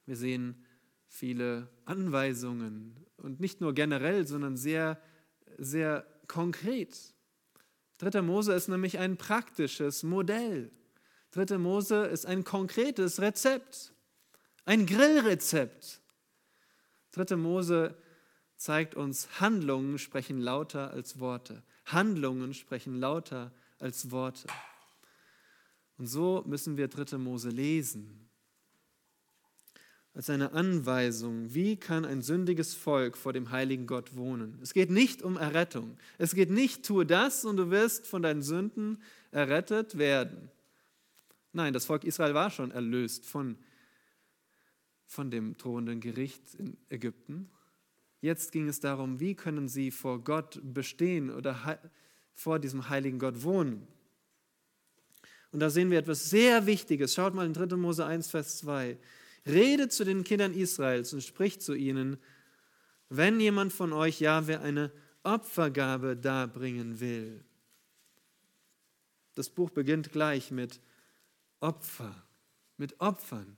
Wir 0.06 0.16
sehen 0.16 0.64
viele 1.08 1.68
Anweisungen 1.84 2.96
und 3.16 3.40
nicht 3.40 3.60
nur 3.60 3.74
generell, 3.74 4.26
sondern 4.26 4.56
sehr, 4.56 5.00
sehr 5.56 6.06
konkret. 6.26 7.14
Dritter 7.98 8.22
Mose 8.22 8.52
ist 8.52 8.68
nämlich 8.68 8.98
ein 8.98 9.16
praktisches 9.16 10.02
Modell. 10.02 10.70
Dritte 11.30 11.58
Mose 11.58 12.06
ist 12.06 12.26
ein 12.26 12.44
konkretes 12.44 13.20
Rezept, 13.20 13.92
ein 14.64 14.86
Grillrezept. 14.86 16.00
Dritte 17.12 17.36
Mose 17.36 17.94
zeigt 18.56 18.94
uns, 18.94 19.40
Handlungen 19.40 19.98
sprechen 19.98 20.40
lauter 20.40 20.90
als 20.90 21.20
Worte. 21.20 21.62
Handlungen 21.86 22.54
sprechen 22.54 22.98
lauter 22.98 23.52
als 23.78 24.10
Worte. 24.10 24.48
Und 25.96 26.06
so 26.06 26.44
müssen 26.46 26.76
wir 26.76 26.88
dritte 26.88 27.18
Mose 27.18 27.50
lesen. 27.50 28.28
Als 30.14 30.30
eine 30.30 30.52
Anweisung, 30.52 31.54
wie 31.54 31.76
kann 31.76 32.04
ein 32.04 32.22
sündiges 32.22 32.74
Volk 32.74 33.16
vor 33.16 33.32
dem 33.32 33.50
heiligen 33.50 33.86
Gott 33.86 34.16
wohnen. 34.16 34.58
Es 34.62 34.74
geht 34.74 34.90
nicht 34.90 35.22
um 35.22 35.36
Errettung. 35.36 35.96
Es 36.18 36.34
geht 36.34 36.50
nicht, 36.50 36.84
tue 36.84 37.06
das 37.06 37.44
und 37.44 37.56
du 37.56 37.70
wirst 37.70 38.06
von 38.06 38.22
deinen 38.22 38.42
Sünden 38.42 39.00
errettet 39.30 39.96
werden. 39.96 40.50
Nein, 41.52 41.72
das 41.72 41.86
Volk 41.86 42.04
Israel 42.04 42.34
war 42.34 42.50
schon 42.50 42.72
erlöst 42.72 43.26
von, 43.26 43.56
von 45.08 45.30
dem 45.30 45.56
drohenden 45.56 46.00
Gericht 46.00 46.54
in 46.54 46.76
Ägypten. 46.90 47.50
Jetzt 48.20 48.52
ging 48.52 48.68
es 48.68 48.78
darum, 48.78 49.20
wie 49.20 49.34
können 49.34 49.68
sie 49.68 49.90
vor 49.90 50.22
Gott 50.22 50.60
bestehen 50.62 51.30
oder 51.30 51.80
vor 52.34 52.58
diesem 52.58 52.88
heiligen 52.88 53.18
Gott 53.18 53.42
wohnen. 53.42 53.88
Und 55.50 55.60
da 55.60 55.70
sehen 55.70 55.90
wir 55.90 55.98
etwas 55.98 56.28
sehr 56.28 56.66
Wichtiges. 56.66 57.14
Schaut 57.14 57.34
mal 57.34 57.46
in 57.46 57.54
3. 57.54 57.76
Mose 57.76 58.04
1, 58.04 58.30
Vers 58.30 58.58
2. 58.58 58.98
Rede 59.46 59.88
zu 59.88 60.04
den 60.04 60.24
Kindern 60.24 60.52
Israels 60.52 61.14
und 61.14 61.22
spricht 61.22 61.62
zu 61.62 61.74
ihnen, 61.74 62.18
wenn 63.08 63.40
jemand 63.40 63.72
von 63.72 63.94
euch 63.94 64.20
Jahwe 64.20 64.60
eine 64.60 64.92
Opfergabe 65.22 66.16
darbringen 66.16 67.00
will. 67.00 67.42
Das 69.34 69.48
Buch 69.48 69.70
beginnt 69.70 70.12
gleich 70.12 70.50
mit 70.50 70.80
Opfer, 71.60 72.14
mit 72.76 73.00
Opfern. 73.00 73.56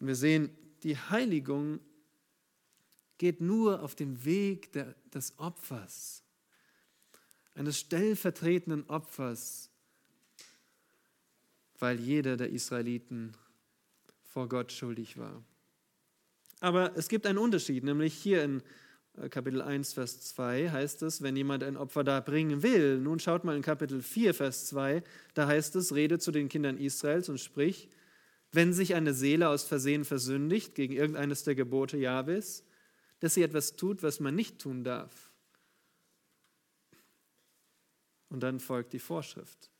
Und 0.00 0.06
wir 0.06 0.14
sehen, 0.14 0.50
die 0.82 0.96
Heiligung 0.96 1.80
geht 3.18 3.40
nur 3.40 3.82
auf 3.82 3.94
dem 3.94 4.24
Weg 4.24 4.72
der, 4.72 4.94
des 5.12 5.38
Opfers, 5.38 6.22
eines 7.54 7.78
stellvertretenden 7.80 8.88
Opfers, 8.88 9.70
weil 11.80 11.98
jeder 11.98 12.36
der 12.36 12.50
Israeliten 12.50 13.36
vor 14.22 14.48
Gott 14.48 14.70
schuldig 14.70 15.18
war. 15.18 15.42
Aber 16.60 16.96
es 16.96 17.08
gibt 17.08 17.26
einen 17.26 17.38
Unterschied, 17.38 17.84
nämlich 17.84 18.14
hier 18.14 18.44
in 18.44 18.62
äh, 19.16 19.28
Kapitel 19.28 19.62
1, 19.62 19.92
Vers 19.92 20.20
2 20.20 20.70
heißt 20.70 21.02
es, 21.02 21.22
wenn 21.22 21.36
jemand 21.36 21.62
ein 21.62 21.76
Opfer 21.76 22.04
da 22.04 22.20
bringen 22.20 22.62
will. 22.62 22.98
Nun 22.98 23.18
schaut 23.20 23.44
mal 23.44 23.56
in 23.56 23.62
Kapitel 23.62 24.02
4, 24.02 24.34
Vers 24.34 24.66
2, 24.66 25.02
da 25.34 25.46
heißt 25.46 25.76
es, 25.76 25.94
rede 25.94 26.18
zu 26.18 26.30
den 26.30 26.48
Kindern 26.48 26.78
Israels 26.78 27.28
und 27.28 27.38
sprich, 27.38 27.88
wenn 28.52 28.72
sich 28.72 28.94
eine 28.94 29.14
Seele 29.14 29.48
aus 29.48 29.64
Versehen 29.64 30.04
versündigt 30.04 30.74
gegen 30.74 30.94
irgendeines 30.94 31.44
der 31.44 31.54
Gebote 31.54 31.96
Jahwes, 31.96 32.64
dass 33.20 33.34
sie 33.34 33.42
etwas 33.42 33.76
tut, 33.76 34.02
was 34.02 34.20
man 34.20 34.34
nicht 34.34 34.58
tun 34.58 34.84
darf. 34.84 35.30
Und 38.30 38.40
dann 38.40 38.60
folgt 38.60 38.92
die 38.92 38.98
Vorschrift. 38.98 39.70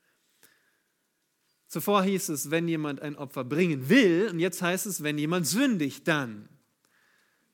Zuvor 1.66 2.02
hieß 2.02 2.31
es, 2.31 2.50
wenn 2.50 2.66
jemand 2.66 3.00
ein 3.02 3.16
Opfer 3.16 3.44
bringen 3.44 3.88
will, 3.88 4.28
und 4.31 4.40
jetzt 4.40 4.62
heißt 4.62 4.87
es, 4.87 5.02
wenn 5.02 5.18
jemand 5.18 5.46
sündigt, 5.46 6.09
dann. 6.09 6.48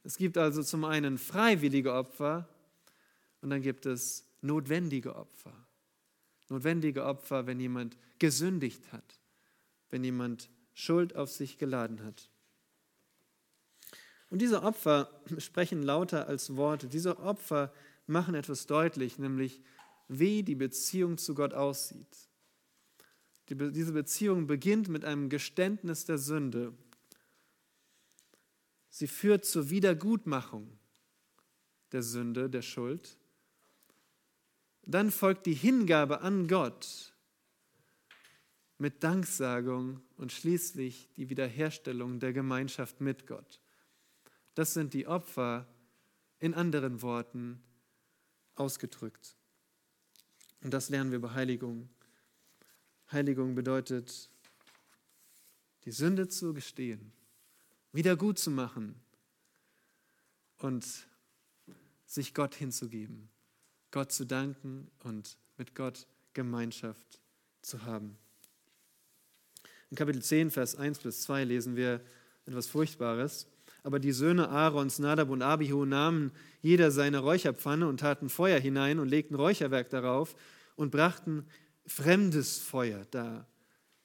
Es 0.05 0.17
gibt 0.17 0.39
also 0.39 0.63
zum 0.63 0.85
einen 0.85 1.19
freiwillige 1.19 1.93
Opfer 1.93 2.49
und 3.41 3.51
dann 3.51 3.63
gibt 3.63 3.87
es 3.87 4.25
notwendige 4.41 5.17
Opfer. 5.17 5.53
Notwendige 6.49 7.05
Opfer, 7.05 7.47
wenn 7.47 7.59
jemand 7.59 7.97
gesündigt 8.19 8.93
hat, 8.93 9.21
wenn 9.91 10.05
jemand 10.05 10.49
Schuld 10.75 11.17
auf 11.17 11.31
sich 11.31 11.57
geladen 11.57 12.03
hat. 12.05 12.29
Und 14.31 14.43
diese 14.43 14.63
Opfer 14.63 15.09
sprechen 15.39 15.83
lauter 15.83 16.27
als 16.27 16.57
Worte. 16.57 16.89
Diese 16.89 17.19
Opfer 17.21 17.73
machen 18.07 18.35
etwas 18.35 18.67
deutlich, 18.67 19.19
nämlich 19.19 19.63
wie 20.09 20.43
die 20.43 20.57
Beziehung 20.57 21.17
zu 21.17 21.35
Gott 21.35 21.55
aussieht. 21.55 22.29
Die, 23.49 23.57
diese 23.73 23.93
Beziehung 23.93 24.47
beginnt 24.47 24.89
mit 24.89 25.05
einem 25.05 25.29
Geständnis 25.29 26.05
der 26.05 26.19
Sünde. 26.19 26.75
Sie 28.91 29.07
führt 29.07 29.45
zur 29.45 29.71
Wiedergutmachung 29.71 30.79
der 31.93 32.03
Sünde, 32.03 32.51
der 32.51 32.63
Schuld. 32.63 33.17
Dann 34.83 35.11
folgt 35.11 35.47
die 35.47 35.55
Hingabe 35.55 36.21
an 36.21 36.49
Gott 36.49 37.13
mit 38.79 39.03
Danksagung 39.03 40.01
und 40.17 40.33
schließlich 40.33 41.09
die 41.17 41.29
Wiederherstellung 41.29 42.21
der 42.21 42.33
Gemeinschaft 42.33 43.01
mit 43.01 43.27
Gott. 43.27 43.61
Das 44.55 44.75
sind 44.75 44.95
die 44.95 45.07
Opfer, 45.07 45.67
in 46.39 46.53
anderen 46.55 47.01
Worten 47.01 47.63
ausgedrückt. 48.55 49.37
Und 50.61 50.75
das 50.75 50.91
lernen 50.91 51.11
wir 51.11 51.21
bei 51.21 51.31
Heiligung. 51.31 51.89
Heiligung 53.11 53.55
bedeutet, 53.55 54.31
die 55.85 55.93
Sünde 55.93 56.29
zu 56.29 56.53
gestehen, 56.55 57.13
wieder 57.93 58.17
gut 58.17 58.39
zu 58.39 58.51
machen 58.51 59.01
und 60.59 61.07
sich 62.07 62.35
Gott 62.35 62.55
hinzugeben, 62.55 63.31
Gott 63.91 64.13
zu 64.13 64.25
danken 64.25 64.91
und 65.01 65.39
mit 65.57 65.75
Gott 65.75 66.07
Gemeinschaft 66.33 67.21
zu 67.63 67.85
haben. 67.85 68.19
In 69.95 69.97
Kapitel 69.97 70.23
10, 70.23 70.51
Vers 70.51 70.75
1 70.75 70.99
bis 70.99 71.23
2 71.23 71.45
lesen 71.45 71.77
wir 71.77 72.01
etwas 72.47 72.67
Furchtbares. 72.67 73.47
Aber 73.85 74.01
die 74.01 74.11
Söhne 74.11 74.49
Aarons, 74.49 74.99
Nadab 74.99 75.31
und 75.31 75.41
Abihu, 75.41 75.85
nahmen 75.85 76.33
jeder 76.63 76.91
seine 76.91 77.21
Räucherpfanne 77.21 77.87
und 77.87 78.01
taten 78.01 78.29
Feuer 78.29 78.59
hinein 78.59 78.99
und 78.99 79.07
legten 79.07 79.37
Räucherwerk 79.37 79.91
darauf 79.91 80.35
und 80.75 80.91
brachten 80.91 81.47
fremdes 81.87 82.59
Feuer 82.59 83.07
dar 83.13 83.47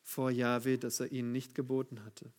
vor 0.04 0.30
Jahwe, 0.30 0.78
das 0.78 1.00
er 1.00 1.12
ihnen 1.12 1.32
nicht 1.32 1.56
geboten 1.56 2.06
hatte. 2.06 2.32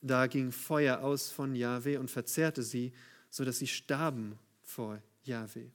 Da 0.00 0.26
ging 0.26 0.50
Feuer 0.50 1.02
aus 1.02 1.30
von 1.30 1.54
Jahwe 1.54 2.00
und 2.00 2.10
verzehrte 2.10 2.64
sie, 2.64 2.92
sodass 3.30 3.60
sie 3.60 3.68
starben 3.68 4.36
vor 4.64 5.00
Yahweh. 5.22 5.70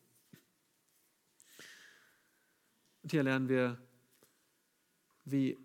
Und 3.01 3.11
hier 3.11 3.23
lernen 3.23 3.47
wir, 3.47 3.77
wie 5.23 5.57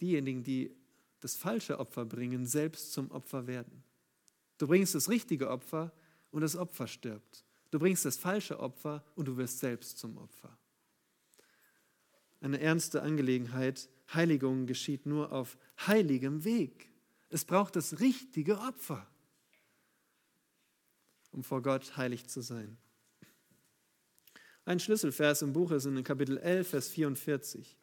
diejenigen, 0.00 0.42
die 0.42 0.74
das 1.20 1.36
falsche 1.36 1.78
Opfer 1.78 2.04
bringen, 2.04 2.46
selbst 2.46 2.92
zum 2.92 3.10
Opfer 3.10 3.46
werden. 3.46 3.82
Du 4.58 4.66
bringst 4.66 4.94
das 4.94 5.08
richtige 5.08 5.50
Opfer 5.50 5.92
und 6.30 6.42
das 6.42 6.56
Opfer 6.56 6.86
stirbt. 6.86 7.44
Du 7.70 7.78
bringst 7.78 8.04
das 8.04 8.16
falsche 8.16 8.60
Opfer 8.60 9.04
und 9.14 9.26
du 9.28 9.36
wirst 9.36 9.58
selbst 9.58 9.98
zum 9.98 10.16
Opfer. 10.16 10.56
Eine 12.40 12.60
ernste 12.60 13.02
Angelegenheit. 13.02 13.88
Heiligung 14.14 14.66
geschieht 14.66 15.06
nur 15.06 15.32
auf 15.32 15.58
heiligem 15.86 16.44
Weg. 16.44 16.90
Es 17.30 17.44
braucht 17.44 17.76
das 17.76 18.00
richtige 18.00 18.58
Opfer, 18.58 19.06
um 21.30 21.44
vor 21.44 21.60
Gott 21.60 21.96
heilig 21.96 22.26
zu 22.26 22.40
sein. 22.40 22.78
Ein 24.64 24.80
Schlüsselvers 24.80 25.42
im 25.42 25.52
Buch 25.52 25.72
ist 25.72 25.84
in 25.84 26.02
Kapitel 26.04 26.38
11, 26.38 26.68
Vers 26.68 26.88
44. 26.88 27.76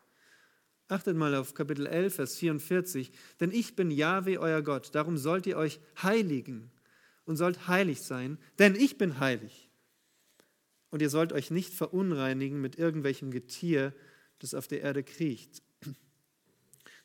Achtet 0.87 1.17
mal 1.17 1.33
auf 1.33 1.55
Kapitel 1.55 1.87
11, 1.87 2.15
Vers 2.15 2.37
44. 2.37 3.11
Denn 3.39 3.51
ich 3.51 3.75
bin 3.75 3.89
Jahwe, 3.89 4.39
euer 4.39 4.61
Gott. 4.61 4.93
Darum 4.93 5.17
sollt 5.17 5.47
ihr 5.47 5.57
euch 5.57 5.79
heiligen 6.01 6.71
und 7.25 7.37
sollt 7.37 7.67
heilig 7.67 8.01
sein, 8.01 8.37
denn 8.59 8.75
ich 8.75 8.97
bin 8.97 9.19
heilig. 9.19 9.69
Und 10.91 11.01
ihr 11.01 11.09
sollt 11.09 11.33
euch 11.33 11.49
nicht 11.49 11.73
verunreinigen 11.73 12.61
mit 12.61 12.77
irgendwelchem 12.77 13.31
Getier, 13.31 13.93
das 14.39 14.53
auf 14.53 14.67
der 14.67 14.81
Erde 14.81 15.03
kriecht. 15.03 15.63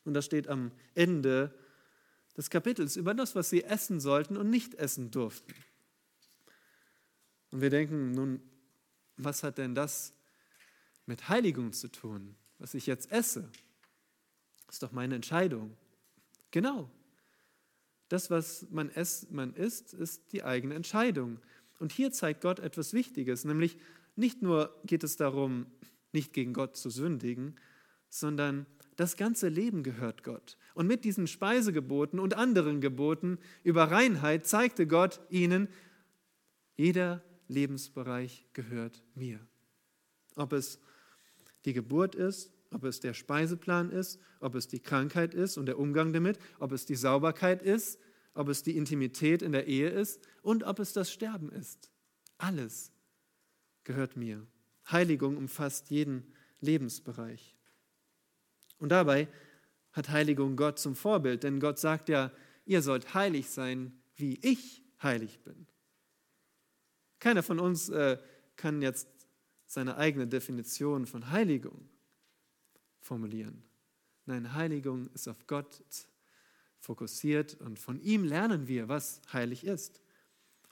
Und 0.05 0.13
das 0.13 0.25
steht 0.25 0.47
am 0.47 0.71
Ende 0.93 1.53
des 2.37 2.49
Kapitels 2.49 2.95
über 2.95 3.13
das, 3.13 3.35
was 3.35 3.49
sie 3.49 3.63
essen 3.63 3.99
sollten 3.99 4.37
und 4.37 4.49
nicht 4.49 4.75
essen 4.75 5.11
durften. 5.11 5.53
Und 7.51 7.61
wir 7.61 7.69
denken, 7.69 8.11
nun, 8.11 8.41
was 9.17 9.43
hat 9.43 9.57
denn 9.57 9.75
das 9.75 10.13
mit 11.05 11.29
Heiligung 11.29 11.73
zu 11.73 11.89
tun, 11.89 12.35
was 12.57 12.73
ich 12.73 12.87
jetzt 12.87 13.11
esse? 13.11 13.49
Ist 14.71 14.81
doch 14.81 14.93
meine 14.93 15.15
Entscheidung. 15.15 15.75
Genau. 16.49 16.89
Das, 18.07 18.31
was 18.31 18.67
man, 18.71 18.89
ess, 18.89 19.27
man 19.29 19.53
isst, 19.53 19.93
ist 19.93 20.31
die 20.31 20.43
eigene 20.43 20.75
Entscheidung. 20.75 21.39
Und 21.79 21.91
hier 21.91 22.11
zeigt 22.11 22.41
Gott 22.41 22.59
etwas 22.59 22.93
Wichtiges, 22.93 23.43
nämlich 23.43 23.77
nicht 24.15 24.41
nur 24.41 24.73
geht 24.85 25.03
es 25.03 25.17
darum, 25.17 25.65
nicht 26.13 26.31
gegen 26.33 26.53
Gott 26.53 26.77
zu 26.77 26.89
sündigen, 26.89 27.55
sondern 28.09 28.65
das 28.95 29.17
ganze 29.17 29.49
Leben 29.49 29.83
gehört 29.83 30.23
Gott. 30.23 30.57
Und 30.73 30.87
mit 30.87 31.03
diesen 31.03 31.27
Speisegeboten 31.27 32.19
und 32.19 32.35
anderen 32.35 32.81
Geboten 32.81 33.39
über 33.63 33.85
Reinheit 33.85 34.45
zeigte 34.45 34.87
Gott 34.87 35.19
ihnen, 35.29 35.67
jeder 36.75 37.23
Lebensbereich 37.47 38.45
gehört 38.53 39.03
mir. 39.15 39.39
Ob 40.35 40.53
es 40.53 40.79
die 41.65 41.73
Geburt 41.73 42.15
ist, 42.15 42.53
ob 42.71 42.85
es 42.85 42.99
der 42.99 43.13
Speiseplan 43.13 43.91
ist, 43.91 44.19
ob 44.39 44.55
es 44.55 44.67
die 44.67 44.79
Krankheit 44.79 45.33
ist 45.33 45.57
und 45.57 45.65
der 45.65 45.77
Umgang 45.77 46.13
damit, 46.13 46.39
ob 46.59 46.71
es 46.71 46.85
die 46.85 46.95
Sauberkeit 46.95 47.61
ist, 47.61 47.99
ob 48.33 48.47
es 48.47 48.63
die 48.63 48.77
Intimität 48.77 49.41
in 49.41 49.51
der 49.51 49.67
Ehe 49.67 49.89
ist 49.89 50.21
und 50.41 50.63
ob 50.63 50.79
es 50.79 50.93
das 50.93 51.11
Sterben 51.11 51.51
ist. 51.51 51.91
Alles 52.37 52.91
gehört 53.83 54.15
mir. 54.15 54.47
Heiligung 54.89 55.37
umfasst 55.37 55.89
jeden 55.89 56.33
Lebensbereich. 56.61 57.55
Und 58.79 58.89
dabei 58.89 59.27
hat 59.91 60.09
Heiligung 60.09 60.55
Gott 60.55 60.79
zum 60.79 60.95
Vorbild, 60.95 61.43
denn 61.43 61.59
Gott 61.59 61.77
sagt 61.77 62.09
ja, 62.09 62.31
ihr 62.65 62.81
sollt 62.81 63.13
heilig 63.13 63.49
sein, 63.49 64.01
wie 64.15 64.39
ich 64.41 64.83
heilig 65.03 65.41
bin. 65.43 65.67
Keiner 67.19 67.43
von 67.43 67.59
uns 67.59 67.89
äh, 67.89 68.17
kann 68.55 68.81
jetzt 68.81 69.07
seine 69.67 69.97
eigene 69.97 70.27
Definition 70.27 71.05
von 71.05 71.31
Heiligung 71.31 71.89
formulieren. 73.01 73.63
Nein, 74.25 74.53
Heiligung 74.53 75.09
ist 75.13 75.27
auf 75.27 75.47
Gott 75.47 75.83
fokussiert 76.79 77.55
und 77.55 77.77
von 77.79 77.99
ihm 78.01 78.23
lernen 78.23 78.67
wir, 78.67 78.87
was 78.87 79.21
heilig 79.33 79.65
ist. 79.65 80.01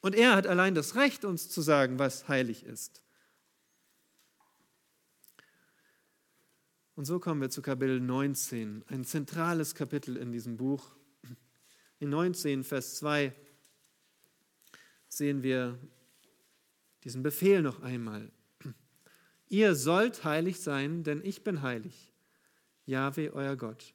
Und 0.02 0.16
er 0.16 0.36
hat 0.36 0.48
allein 0.48 0.76
das 0.76 0.96
Recht, 0.96 1.26
uns 1.26 1.50
zu 1.50 1.62
sagen, 1.62 2.00
was 2.00 2.28
heilig 2.28 2.64
ist. 2.64 3.04
Und 6.96 7.06
so 7.06 7.20
kommen 7.20 7.42
wir 7.42 7.50
zu 7.50 7.62
Kapitel 7.62 8.00
19, 8.00 8.84
ein 8.88 9.06
zentrales 9.06 9.76
Kapitel 9.76 10.18
in 10.18 10.32
diesem 10.32 10.58
Buch. 10.58 10.96
In 12.00 12.10
19, 12.10 12.64
Vers 12.64 12.96
2 12.96 13.34
sehen 15.08 15.44
wir 15.44 15.78
diesen 17.04 17.24
Befehl 17.24 17.62
noch 17.62 17.82
einmal. 17.82 18.32
Ihr 19.48 19.76
sollt 19.76 20.24
heilig 20.24 20.60
sein, 20.60 21.04
denn 21.04 21.24
ich 21.24 21.44
bin 21.44 21.62
heilig. 21.62 22.09
Jahwe, 22.90 23.32
euer 23.34 23.56
Gott. 23.56 23.94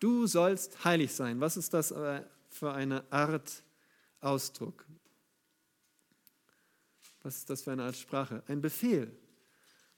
Du 0.00 0.26
sollst 0.26 0.84
heilig 0.84 1.12
sein. 1.12 1.40
Was 1.40 1.56
ist 1.56 1.72
das 1.72 1.94
für 2.48 2.72
eine 2.72 3.10
Art 3.12 3.62
Ausdruck? 4.20 4.84
Was 7.22 7.36
ist 7.36 7.50
das 7.50 7.62
für 7.62 7.72
eine 7.72 7.84
Art 7.84 7.96
Sprache? 7.96 8.42
Ein 8.48 8.60
Befehl. 8.60 9.16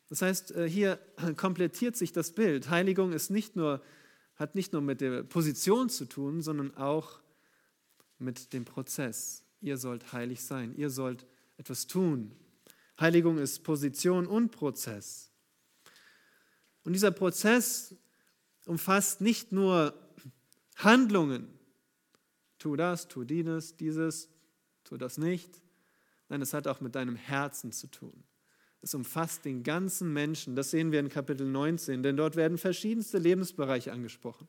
Das 0.09 0.21
heißt, 0.21 0.51
äh, 0.51 0.69
hier 0.69 0.99
komplettiert 1.37 1.97
sich 1.97 2.13
das 2.13 2.33
Bild. 2.33 2.69
Heiligung 2.69 3.13
ist 3.13 3.31
nicht 3.31 3.57
nur, 3.57 3.83
hat 4.35 4.55
nicht 4.55 4.75
nur 4.75 4.83
mit 4.83 5.01
der 5.01 5.23
Position 5.23 5.89
zu 5.89 6.05
tun, 6.05 6.43
sondern 6.43 6.77
auch 6.77 7.21
mit 8.19 8.53
dem 8.53 8.67
Prozess. 8.67 9.43
Ihr 9.63 9.79
sollt 9.79 10.13
heilig 10.13 10.43
sein. 10.43 10.75
Ihr 10.77 10.91
sollt 10.91 11.25
etwas 11.57 11.87
tun. 11.87 12.37
Heiligung 13.01 13.39
ist 13.39 13.65
Position 13.65 14.27
und 14.27 14.51
Prozess. 14.51 15.31
Und 16.85 16.93
dieser 16.93 17.11
Prozess 17.11 17.95
umfasst 18.67 19.21
nicht 19.21 19.53
nur 19.53 19.95
Handlungen, 20.77 21.59
tu 22.59 22.77
das, 22.77 23.09
tu 23.09 23.25
dieses, 23.25 23.77
dieses, 23.77 24.29
tu 24.85 24.97
das 24.97 25.19
nicht. 25.19 25.61
Nein, 26.29 26.43
es 26.43 26.55
hat 26.55 26.67
auch 26.67 26.81
mit 26.81 26.95
deinem 26.95 27.17
Herzen 27.17 27.73
zu 27.73 27.89
tun. 27.89 28.25
Es 28.81 28.95
umfasst 28.95 29.45
den 29.45 29.63
ganzen 29.63 30.13
Menschen. 30.13 30.57
Das 30.57 30.71
sehen 30.71 30.91
wir 30.91 30.99
in 30.99 31.09
Kapitel 31.09 31.47
19, 31.47 32.03
denn 32.03 32.17
dort 32.17 32.37
werden 32.37 32.59
verschiedenste 32.59 33.19
Lebensbereiche 33.19 33.93
angesprochen. 33.93 34.49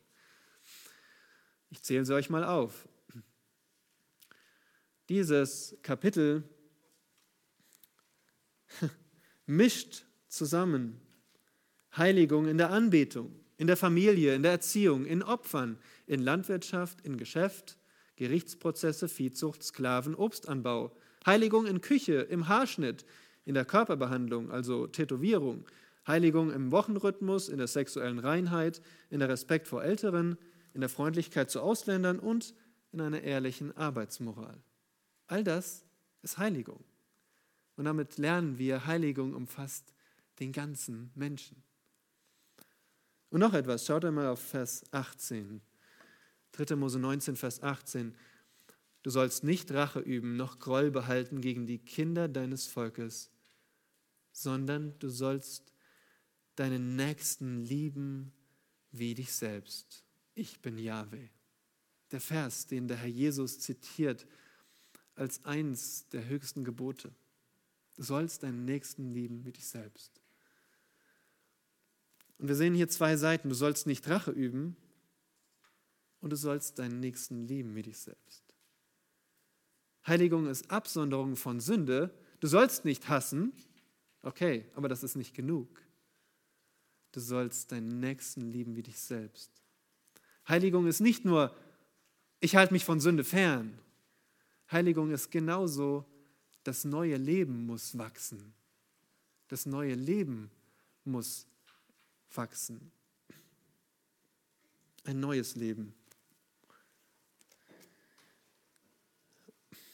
Ich 1.69 1.83
zähle 1.83 2.05
sie 2.05 2.15
euch 2.15 2.29
mal 2.29 2.43
auf. 2.43 2.87
Dieses 5.09 5.77
Kapitel 5.83 6.43
mischt 9.45 10.05
zusammen 10.27 10.99
Heiligung 11.95 12.47
in 12.47 12.57
der 12.57 12.71
Anbetung, 12.71 13.33
in 13.57 13.67
der 13.67 13.77
Familie, 13.77 14.35
in 14.35 14.43
der 14.43 14.51
Erziehung, 14.53 15.05
in 15.05 15.21
Opfern, 15.21 15.77
in 16.07 16.21
Landwirtschaft, 16.21 17.01
in 17.01 17.17
Geschäft, 17.17 17.77
Gerichtsprozesse, 18.15 19.07
Viehzucht, 19.07 19.63
Sklaven, 19.63 20.15
Obstanbau, 20.15 20.95
Heiligung 21.25 21.65
in 21.65 21.81
Küche, 21.81 22.21
im 22.21 22.47
Haarschnitt, 22.47 23.05
in 23.45 23.53
der 23.53 23.65
Körperbehandlung, 23.65 24.51
also 24.51 24.87
Tätowierung, 24.87 25.65
Heiligung 26.07 26.51
im 26.51 26.71
Wochenrhythmus, 26.71 27.49
in 27.49 27.57
der 27.57 27.67
sexuellen 27.67 28.19
Reinheit, 28.19 28.81
in 29.09 29.19
der 29.19 29.29
Respekt 29.29 29.67
vor 29.67 29.83
Älteren, 29.83 30.37
in 30.73 30.81
der 30.81 30.89
Freundlichkeit 30.89 31.49
zu 31.49 31.61
Ausländern 31.61 32.19
und 32.19 32.53
in 32.91 33.01
einer 33.01 33.21
ehrlichen 33.21 33.75
Arbeitsmoral. 33.75 34.61
All 35.27 35.43
das 35.43 35.85
ist 36.21 36.37
Heiligung. 36.37 36.83
Und 37.75 37.85
damit 37.85 38.17
lernen 38.17 38.57
wir, 38.57 38.85
Heiligung 38.85 39.33
umfasst 39.33 39.93
den 40.39 40.51
ganzen 40.51 41.11
Menschen. 41.15 41.63
Und 43.29 43.39
noch 43.39 43.53
etwas, 43.53 43.85
schaut 43.85 44.05
einmal 44.05 44.27
auf 44.27 44.39
Vers 44.39 44.83
18. 44.91 45.61
3. 46.51 46.75
Mose 46.75 46.99
19, 46.99 47.35
Vers 47.35 47.63
18. 47.63 48.15
Du 49.01 49.09
sollst 49.09 49.43
nicht 49.43 49.71
Rache 49.71 49.99
üben, 49.99 50.37
noch 50.37 50.59
Groll 50.59 50.91
behalten 50.91 51.41
gegen 51.41 51.65
die 51.65 51.79
Kinder 51.79 52.27
deines 52.27 52.67
Volkes, 52.67 53.31
sondern 54.31 54.97
du 54.99 55.09
sollst 55.09 55.73
deinen 56.55 56.95
Nächsten 56.95 57.59
lieben 57.59 58.31
wie 58.91 59.15
dich 59.15 59.33
selbst. 59.33 60.05
Ich 60.35 60.61
bin 60.61 60.77
Yahweh. 60.77 61.29
Der 62.11 62.21
Vers, 62.21 62.67
den 62.67 62.87
der 62.87 62.97
Herr 62.97 63.09
Jesus 63.09 63.59
zitiert 63.59 64.27
als 65.15 65.43
eins 65.43 66.07
der 66.09 66.27
höchsten 66.27 66.63
Gebote. 66.63 67.11
Du 67.95 68.03
sollst 68.03 68.43
deinen 68.43 68.65
Nächsten 68.65 69.13
lieben 69.13 69.45
wie 69.45 69.51
dich 69.51 69.67
selbst. 69.67 70.21
Und 72.39 72.47
wir 72.47 72.55
sehen 72.55 72.73
hier 72.73 72.89
zwei 72.89 73.15
Seiten. 73.15 73.49
Du 73.49 73.55
sollst 73.55 73.87
nicht 73.87 74.07
Rache 74.09 74.31
üben 74.31 74.75
und 76.19 76.31
du 76.31 76.35
sollst 76.35 76.79
deinen 76.79 76.99
Nächsten 76.99 77.47
lieben 77.47 77.75
wie 77.75 77.83
dich 77.83 77.99
selbst. 77.99 78.43
Heiligung 80.05 80.47
ist 80.47 80.69
Absonderung 80.69 81.35
von 81.35 81.59
Sünde. 81.59 82.13
Du 82.39 82.47
sollst 82.47 82.83
nicht 82.83 83.07
hassen. 83.07 83.53
Okay, 84.21 84.65
aber 84.75 84.89
das 84.89 85.03
ist 85.03 85.15
nicht 85.15 85.33
genug. 85.33 85.81
Du 87.11 87.19
sollst 87.19 87.71
deinen 87.71 87.99
Nächsten 87.99 88.51
lieben 88.51 88.75
wie 88.75 88.83
dich 88.83 88.99
selbst. 88.99 89.51
Heiligung 90.47 90.87
ist 90.87 90.99
nicht 90.99 91.23
nur 91.23 91.55
ich 92.43 92.57
halte 92.57 92.73
mich 92.73 92.83
von 92.83 92.99
Sünde 92.99 93.23
fern. 93.23 93.79
Heiligung 94.69 95.11
ist 95.11 95.31
genauso, 95.31 96.03
das 96.63 96.85
neue 96.85 97.17
Leben 97.17 97.65
muss 97.65 97.97
wachsen. 97.97 98.53
Das 99.49 99.65
neue 99.65 99.95
Leben 99.95 100.49
muss 101.03 101.45
wachsen. 102.33 102.91
Ein 105.03 105.19
neues 105.19 105.55
Leben. 105.55 105.93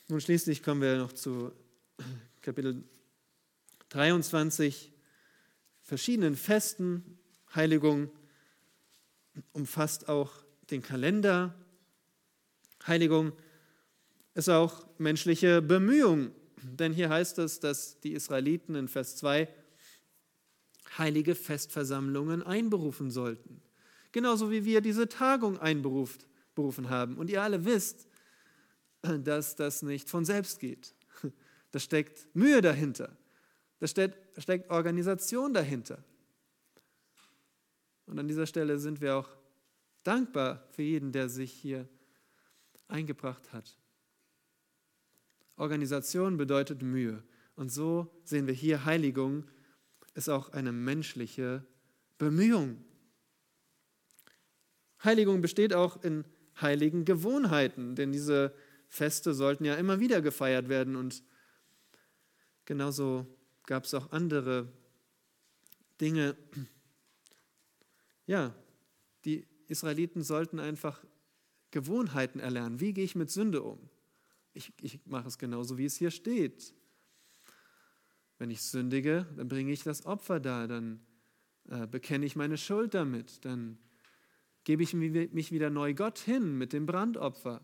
Nun 0.08 0.22
schließlich 0.22 0.64
kommen 0.64 0.82
wir 0.82 0.98
noch 0.98 1.14
zu 1.14 1.52
Kapitel 2.42 2.84
23, 3.90 4.92
verschiedenen 5.84 6.36
Festen. 6.36 7.20
Heiligung 7.54 8.10
umfasst 9.54 10.10
auch 10.10 10.32
den 10.70 10.82
Kalender. 10.82 11.56
Heiligung 12.86 13.34
ist 14.36 14.50
auch 14.50 14.88
menschliche 14.98 15.62
Bemühung. 15.62 16.32
Denn 16.64 16.94
hier 16.94 17.10
heißt 17.10 17.40
es, 17.40 17.60
dass 17.60 18.00
die 18.00 18.14
Israeliten 18.14 18.76
in 18.76 18.88
Vers 18.88 19.16
2 19.18 19.48
heilige 20.98 21.36
Festversammlungen 21.36 22.44
einberufen 22.44 23.12
sollten. 23.12 23.62
Genauso 24.12 24.52
wie 24.52 24.66
wir 24.66 24.82
diese 24.82 25.08
Tagung 25.08 25.60
einberufen 25.60 26.90
haben. 26.90 27.18
Und 27.18 27.30
ihr 27.30 27.42
alle 27.42 27.64
wisst, 27.66 28.08
dass 29.02 29.56
das 29.56 29.82
nicht 29.82 30.10
von 30.10 30.26
selbst 30.26 30.60
geht. 30.60 30.96
Da 31.72 31.80
steckt 31.80 32.28
Mühe 32.36 32.62
dahinter. 32.62 33.16
Da 33.80 33.88
steckt, 33.88 34.70
Organisation 34.70 35.54
dahinter. 35.54 36.04
Und 38.08 38.20
an 38.20 38.28
dieser 38.28 38.48
Stelle 38.48 38.80
sind 38.80 39.00
wir 39.00 39.16
auch 39.16 39.30
dankbar 40.04 40.68
für 40.72 40.82
jeden, 40.82 41.12
der 41.12 41.30
sich 41.30 41.52
hier 41.52 41.88
eingebracht 42.88 43.54
hat. 43.54 43.79
Organisation 45.60 46.38
bedeutet 46.38 46.82
Mühe. 46.82 47.22
Und 47.56 47.70
so 47.72 48.10
sehen 48.24 48.48
wir 48.48 48.54
hier, 48.54 48.86
Heiligung 48.86 49.46
ist 50.16 50.30
auch 50.30 50.50
eine 50.50 50.72
menschliche 50.72 51.66
Bemühung. 52.18 52.84
Heiligung 55.04 55.42
besteht 55.42 55.74
auch 55.74 56.02
in 56.04 56.26
heiligen 56.60 57.06
Gewohnheiten, 57.06 57.96
denn 57.96 58.12
diese 58.12 58.54
Feste 58.88 59.34
sollten 59.34 59.66
ja 59.66 59.76
immer 59.76 60.00
wieder 60.00 60.22
gefeiert 60.22 60.68
werden 60.68 60.96
und 60.96 61.24
genauso 62.66 63.28
gab 63.66 63.84
es 63.84 63.94
auch 63.94 64.12
andere 64.12 64.68
Dinge. 66.02 66.36
Ja, 68.26 68.54
die 69.26 69.46
Israeliten 69.68 70.24
sollten 70.24 70.60
einfach 70.60 71.04
Gewohnheiten 71.72 72.40
erlernen. 72.40 72.80
Wie 72.80 72.94
gehe 72.94 73.04
ich 73.04 73.16
mit 73.16 73.30
Sünde 73.30 73.62
um? 73.62 73.90
Ich, 74.60 74.74
ich 74.82 75.00
mache 75.06 75.30
es 75.30 75.38
genauso, 75.38 75.78
wie 75.78 75.86
es 75.86 75.96
hier 75.96 76.12
steht. 76.12 76.74
Wenn 78.40 78.50
ich 78.50 78.62
sündige, 78.62 79.26
dann 79.38 79.48
bringe 79.48 79.72
ich 79.72 79.84
das 79.84 80.06
Opfer 80.06 80.42
da, 80.42 80.68
dann 80.68 81.00
äh, 81.70 81.88
bekenne 81.88 82.26
ich 82.26 82.36
meine 82.36 82.58
Schuld 82.58 82.94
damit, 82.94 83.46
dann 83.46 83.78
gebe 84.66 84.84
ich 84.84 84.94
mich 84.94 85.54
wieder 85.54 85.70
neu 85.70 85.94
Gott 85.94 86.20
hin 86.20 86.58
mit 86.58 86.74
dem 86.74 86.86
Brandopfer. 86.86 87.62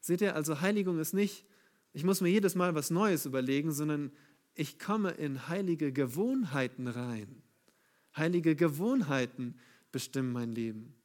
Seht 0.00 0.20
ihr, 0.20 0.34
also 0.34 0.60
Heiligung 0.60 0.98
ist 0.98 1.12
nicht, 1.12 1.46
ich 1.92 2.02
muss 2.02 2.20
mir 2.20 2.30
jedes 2.30 2.56
Mal 2.56 2.74
was 2.74 2.90
Neues 2.90 3.24
überlegen, 3.24 3.70
sondern 3.70 4.10
ich 4.54 4.80
komme 4.80 5.12
in 5.12 5.46
heilige 5.46 5.92
Gewohnheiten 5.92 6.88
rein. 6.88 7.40
Heilige 8.16 8.56
Gewohnheiten 8.56 9.60
bestimmen 9.92 10.32
mein 10.32 10.50
Leben. 10.50 10.96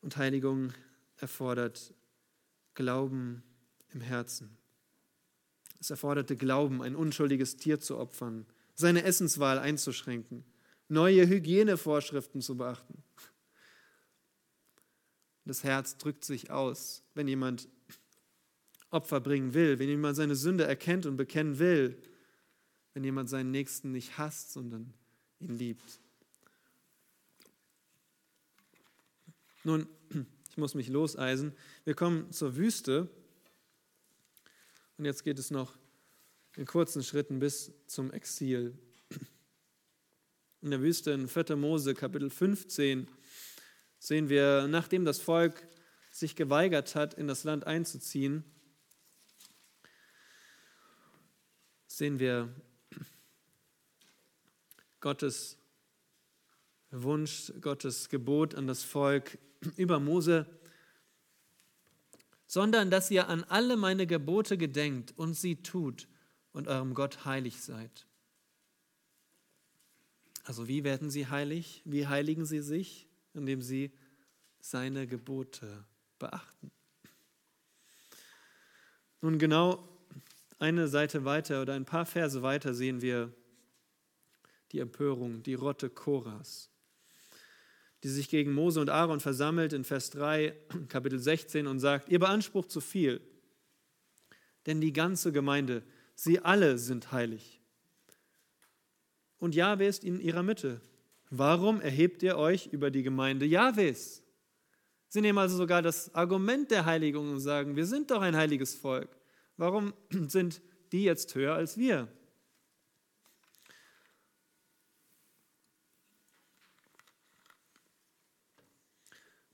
Und 0.00 0.16
Heiligung 0.16 0.72
erfordert 1.18 1.94
Glauben 2.74 3.42
im 3.92 4.00
Herzen. 4.00 4.56
Es 5.80 5.90
erforderte 5.90 6.36
Glauben, 6.36 6.82
ein 6.82 6.94
unschuldiges 6.94 7.56
Tier 7.56 7.80
zu 7.80 7.98
opfern, 7.98 8.46
seine 8.74 9.02
Essenswahl 9.04 9.58
einzuschränken, 9.58 10.44
neue 10.88 11.26
Hygienevorschriften 11.26 12.40
zu 12.40 12.56
beachten. 12.56 13.02
Das 15.44 15.64
Herz 15.64 15.96
drückt 15.96 16.24
sich 16.24 16.50
aus, 16.50 17.02
wenn 17.14 17.28
jemand 17.28 17.68
Opfer 18.90 19.20
bringen 19.20 19.54
will, 19.54 19.78
wenn 19.78 19.88
jemand 19.88 20.16
seine 20.16 20.36
Sünde 20.36 20.64
erkennt 20.64 21.06
und 21.06 21.16
bekennen 21.16 21.58
will, 21.58 21.96
wenn 22.92 23.04
jemand 23.04 23.28
seinen 23.28 23.50
Nächsten 23.50 23.92
nicht 23.92 24.18
hasst, 24.18 24.52
sondern 24.52 24.92
ihn 25.38 25.54
liebt. 25.54 26.00
Nun, 29.62 29.86
ich 30.48 30.56
muss 30.56 30.74
mich 30.74 30.88
loseisen. 30.88 31.52
Wir 31.84 31.94
kommen 31.94 32.32
zur 32.32 32.56
Wüste 32.56 33.10
und 34.96 35.04
jetzt 35.04 35.22
geht 35.22 35.38
es 35.38 35.50
noch 35.50 35.76
in 36.56 36.64
kurzen 36.64 37.02
Schritten 37.02 37.40
bis 37.40 37.72
zum 37.86 38.10
Exil. 38.10 38.78
In 40.62 40.70
der 40.70 40.80
Wüste 40.80 41.10
in 41.10 41.28
4. 41.28 41.56
Mose 41.56 41.94
Kapitel 41.94 42.30
15 42.30 43.06
sehen 43.98 44.28
wir, 44.30 44.66
nachdem 44.66 45.04
das 45.04 45.20
Volk 45.20 45.66
sich 46.10 46.36
geweigert 46.36 46.94
hat, 46.94 47.14
in 47.14 47.26
das 47.28 47.44
Land 47.44 47.66
einzuziehen, 47.66 48.44
sehen 51.86 52.18
wir 52.18 52.48
Gottes 55.00 55.58
Wunsch, 56.90 57.52
Gottes 57.60 58.08
Gebot 58.08 58.54
an 58.54 58.66
das 58.66 58.84
Volk 58.84 59.38
über 59.76 60.00
Mose, 60.00 60.46
sondern 62.46 62.90
dass 62.90 63.10
ihr 63.10 63.28
an 63.28 63.44
alle 63.44 63.76
meine 63.76 64.06
Gebote 64.06 64.58
gedenkt 64.58 65.12
und 65.16 65.34
sie 65.34 65.62
tut 65.62 66.08
und 66.52 66.68
eurem 66.68 66.94
Gott 66.94 67.24
heilig 67.24 67.60
seid. 67.60 68.06
Also 70.44 70.66
wie 70.66 70.84
werden 70.84 71.10
sie 71.10 71.28
heilig? 71.28 71.82
Wie 71.84 72.06
heiligen 72.06 72.44
sie 72.44 72.60
sich? 72.60 73.10
indem 73.34 73.62
sie 73.62 73.92
seine 74.60 75.06
Gebote 75.06 75.84
beachten. 76.18 76.70
Nun 79.20 79.38
genau 79.38 79.86
eine 80.58 80.88
Seite 80.88 81.24
weiter 81.24 81.62
oder 81.62 81.74
ein 81.74 81.84
paar 81.84 82.06
Verse 82.06 82.42
weiter 82.42 82.74
sehen 82.74 83.00
wir 83.00 83.32
die 84.72 84.80
Empörung, 84.80 85.42
die 85.42 85.54
Rotte 85.54 85.90
Koras, 85.90 86.70
die 88.02 88.08
sich 88.08 88.28
gegen 88.28 88.52
Mose 88.52 88.80
und 88.80 88.90
Aaron 88.90 89.20
versammelt 89.20 89.72
in 89.72 89.84
Vers 89.84 90.10
3, 90.10 90.54
Kapitel 90.88 91.18
16 91.18 91.66
und 91.66 91.80
sagt, 91.80 92.08
ihr 92.08 92.18
beansprucht 92.18 92.70
zu 92.70 92.80
viel, 92.80 93.20
denn 94.66 94.80
die 94.80 94.92
ganze 94.92 95.32
Gemeinde, 95.32 95.82
sie 96.14 96.40
alle 96.40 96.78
sind 96.78 97.12
heilig. 97.12 97.60
Und 99.38 99.54
Jahwe 99.54 99.86
ist 99.86 100.04
in 100.04 100.20
ihrer 100.20 100.42
Mitte. 100.42 100.80
Warum 101.30 101.80
erhebt 101.80 102.22
ihr 102.22 102.36
euch 102.36 102.66
über 102.66 102.90
die 102.90 103.02
Gemeinde 103.02 103.46
Jahwes? 103.46 104.22
Sie 105.08 105.20
nehmen 105.20 105.38
also 105.38 105.56
sogar 105.56 105.82
das 105.82 106.14
Argument 106.14 106.70
der 106.70 106.84
Heiligung 106.84 107.30
und 107.30 107.40
sagen, 107.40 107.74
wir 107.74 107.86
sind 107.86 108.10
doch 108.10 108.20
ein 108.20 108.36
heiliges 108.36 108.74
Volk. 108.74 109.08
Warum 109.56 109.92
sind 110.28 110.60
die 110.92 111.04
jetzt 111.04 111.34
höher 111.34 111.54
als 111.54 111.76
wir? 111.78 112.08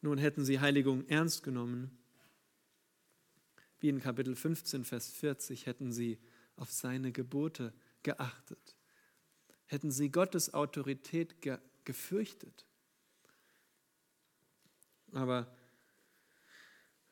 Nun 0.07 0.19
hätten 0.19 0.45
sie 0.45 0.61
Heiligung 0.61 1.07
ernst 1.09 1.43
genommen, 1.43 1.91
wie 3.81 3.91
in 3.91 4.01
Kapitel 4.01 4.35
15, 4.35 4.85
Vers 4.85 5.11
40, 5.11 5.67
hätten 5.67 5.93
sie 5.93 6.19
auf 6.57 6.73
seine 6.73 7.13
Gebote 7.13 7.75
geachtet 8.03 8.77
hätten 9.67 9.91
sie 9.91 10.11
Gottes 10.11 10.55
Autorität 10.55 11.43
ge 11.43 11.59
gefürchtet. 11.85 12.67
Aber 15.13 15.47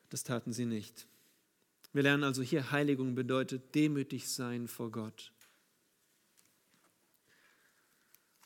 das 0.09 0.25
taten 0.25 0.51
sie 0.51 0.65
nicht. 0.65 1.07
Wir 1.93 2.03
lernen 2.03 2.25
also 2.25 2.41
hier, 2.41 2.71
Heiligung 2.71 3.15
bedeutet 3.15 3.73
demütig 3.73 4.29
sein 4.29 4.67
vor 4.67 4.91
Gott. 4.91 5.31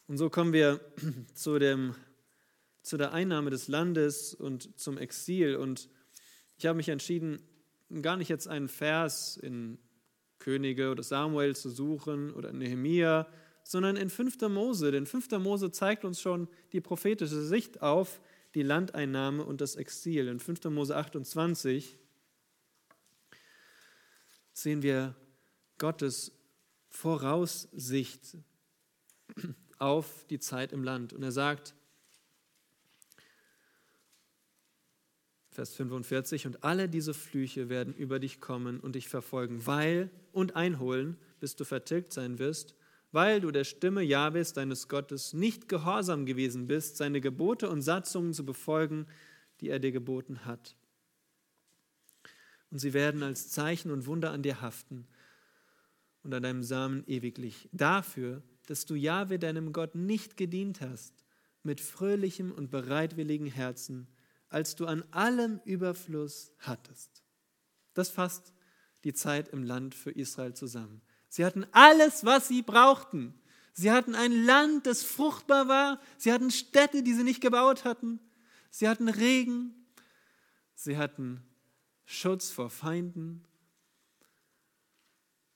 Und 0.06 0.20
so 0.20 0.30
kommen 0.30 0.54
wir 0.54 0.80
zu, 1.34 1.58
dem, 1.58 1.96
zu 2.82 2.98
der 2.98 3.14
Einnahme 3.14 3.50
des 3.50 3.68
Landes 3.68 4.34
und 4.34 4.80
zum 4.80 4.98
Exil. 4.98 5.56
Und 5.56 5.90
ich 6.58 6.66
habe 6.66 6.78
mich 6.78 6.90
entschieden, 6.90 7.42
gar 8.02 8.18
nicht 8.18 8.30
jetzt 8.30 8.48
einen 8.48 8.70
Vers 8.70 9.38
in 9.38 9.78
Könige 10.40 10.92
oder 10.92 11.04
Samuel 11.04 11.56
zu 11.56 11.70
suchen 11.70 12.32
oder 12.34 12.50
in 12.50 12.60
Nehemia 12.60 13.28
sondern 13.70 13.98
in 13.98 14.10
5. 14.10 14.42
Mose. 14.50 14.90
Denn 14.90 15.06
5. 15.06 15.30
Mose 15.34 15.72
zeigt 15.72 16.04
uns 16.04 16.20
schon 16.20 16.48
die 16.74 16.82
prophetische 16.82 17.44
Sicht 17.44 17.84
auf 17.84 18.20
die 18.56 18.64
Landeinnahme 18.64 19.44
und 19.44 19.62
das 19.62 19.76
Exil. 19.76 20.28
In 20.28 20.40
5. 20.40 20.64
Mose 20.66 20.96
28 20.96 21.96
sehen 24.54 24.82
wir 24.82 25.16
Gottes 25.78 26.32
Voraussicht 26.90 28.38
auf 29.78 30.26
die 30.32 30.40
Zeit 30.40 30.74
im 30.74 30.84
Land. 30.84 31.14
Und 31.14 31.22
er 31.22 31.32
sagt 31.32 31.76
Vers 35.60 35.76
45, 35.76 36.48
und 36.48 36.64
alle 36.64 36.88
diese 36.88 37.14
Flüche 37.14 37.68
werden 37.68 37.94
über 37.94 38.20
dich 38.20 38.40
kommen 38.40 38.80
und 38.80 38.96
dich 38.96 39.10
verfolgen, 39.10 39.68
weil 39.68 40.10
und 40.32 40.56
einholen, 40.56 41.18
bis 41.42 41.58
du 41.58 41.66
vertilgt 41.66 42.14
sein 42.14 42.40
wirst, 42.40 42.76
weil 43.12 43.42
du 43.42 43.52
der 43.52 43.66
Stimme 43.66 44.02
Jahwes, 44.02 44.54
deines 44.54 44.88
Gottes, 44.88 45.34
nicht 45.34 45.68
gehorsam 45.68 46.26
gewesen 46.26 46.68
bist, 46.68 46.96
seine 46.96 47.20
Gebote 47.20 47.70
und 47.70 47.82
Satzungen 47.82 48.34
zu 48.34 48.46
befolgen, 48.46 49.06
die 49.60 49.68
er 49.68 49.80
dir 49.80 49.92
geboten 49.92 50.46
hat. 50.46 50.78
Und 52.72 52.80
sie 52.80 52.94
werden 52.94 53.22
als 53.22 53.50
Zeichen 53.50 53.92
und 53.92 54.06
Wunder 54.06 54.32
an 54.32 54.44
dir 54.44 54.62
haften 54.62 55.08
und 56.24 56.34
an 56.34 56.44
deinem 56.44 56.64
Samen 56.64 57.04
ewiglich, 57.06 57.68
dafür, 57.74 58.44
dass 58.68 58.86
du 58.86 58.96
Jahwe, 58.96 59.40
deinem 59.40 59.74
Gott, 59.74 59.94
nicht 59.94 60.38
gedient 60.38 60.80
hast, 60.80 61.26
mit 61.64 61.82
fröhlichem 61.82 62.50
und 62.50 62.72
bereitwilligen 62.72 63.48
Herzen, 63.48 64.08
als 64.50 64.76
du 64.76 64.86
an 64.86 65.04
allem 65.12 65.62
Überfluss 65.64 66.52
hattest. 66.60 67.24
Das 67.94 68.10
fasst 68.10 68.54
die 69.04 69.14
Zeit 69.14 69.50
im 69.50 69.64
Land 69.64 69.96
für 69.96 70.12
Israel 70.12 70.54
zusammen. 70.54 71.02
Sie 71.30 71.46
hatten 71.46 71.66
alles, 71.72 72.26
was 72.26 72.48
sie 72.48 72.62
brauchten. 72.62 73.40
Sie 73.74 73.92
hatten 73.92 74.16
ein 74.16 74.32
Land, 74.44 74.88
das 74.88 75.04
fruchtbar 75.04 75.68
war. 75.68 76.02
Sie 76.18 76.34
hatten 76.34 76.52
Städte, 76.52 77.04
die 77.04 77.14
sie 77.14 77.24
nicht 77.24 77.42
gebaut 77.42 77.86
hatten. 77.86 78.20
Sie 78.72 78.90
hatten 78.90 79.08
Regen. 79.08 79.74
Sie 80.76 80.98
hatten 80.98 81.44
Schutz 82.06 82.50
vor 82.50 82.70
Feinden. 82.70 83.46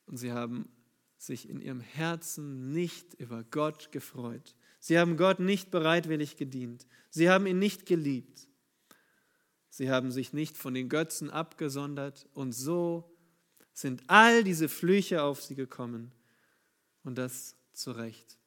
Und 0.06 0.18
sie 0.18 0.32
haben 0.32 0.70
sich 1.18 1.50
in 1.50 1.60
ihrem 1.60 1.80
Herzen 1.80 2.72
nicht 2.72 3.14
über 3.16 3.44
Gott 3.44 3.92
gefreut. 3.92 4.56
Sie 4.80 5.00
haben 5.00 5.18
Gott 5.18 5.40
nicht 5.40 5.72
bereitwillig 5.72 6.38
gedient. 6.38 6.86
Sie 7.10 7.30
haben 7.30 7.48
ihn 7.48 7.60
nicht 7.60 7.86
geliebt. 7.86 8.48
Sie 9.74 9.90
haben 9.90 10.12
sich 10.12 10.34
nicht 10.34 10.56
von 10.56 10.76
den 10.76 10.88
Götzen 10.88 11.32
abgesondert 11.32 12.28
und 12.36 12.52
so 12.52 13.12
sind 13.74 14.04
all 14.06 14.44
diese 14.44 14.70
Flüche 14.70 15.24
auf 15.24 15.42
sie 15.42 15.56
gekommen 15.56 16.12
und 17.04 17.18
das 17.18 17.56
zu 17.72 17.92
Recht. 17.92 18.38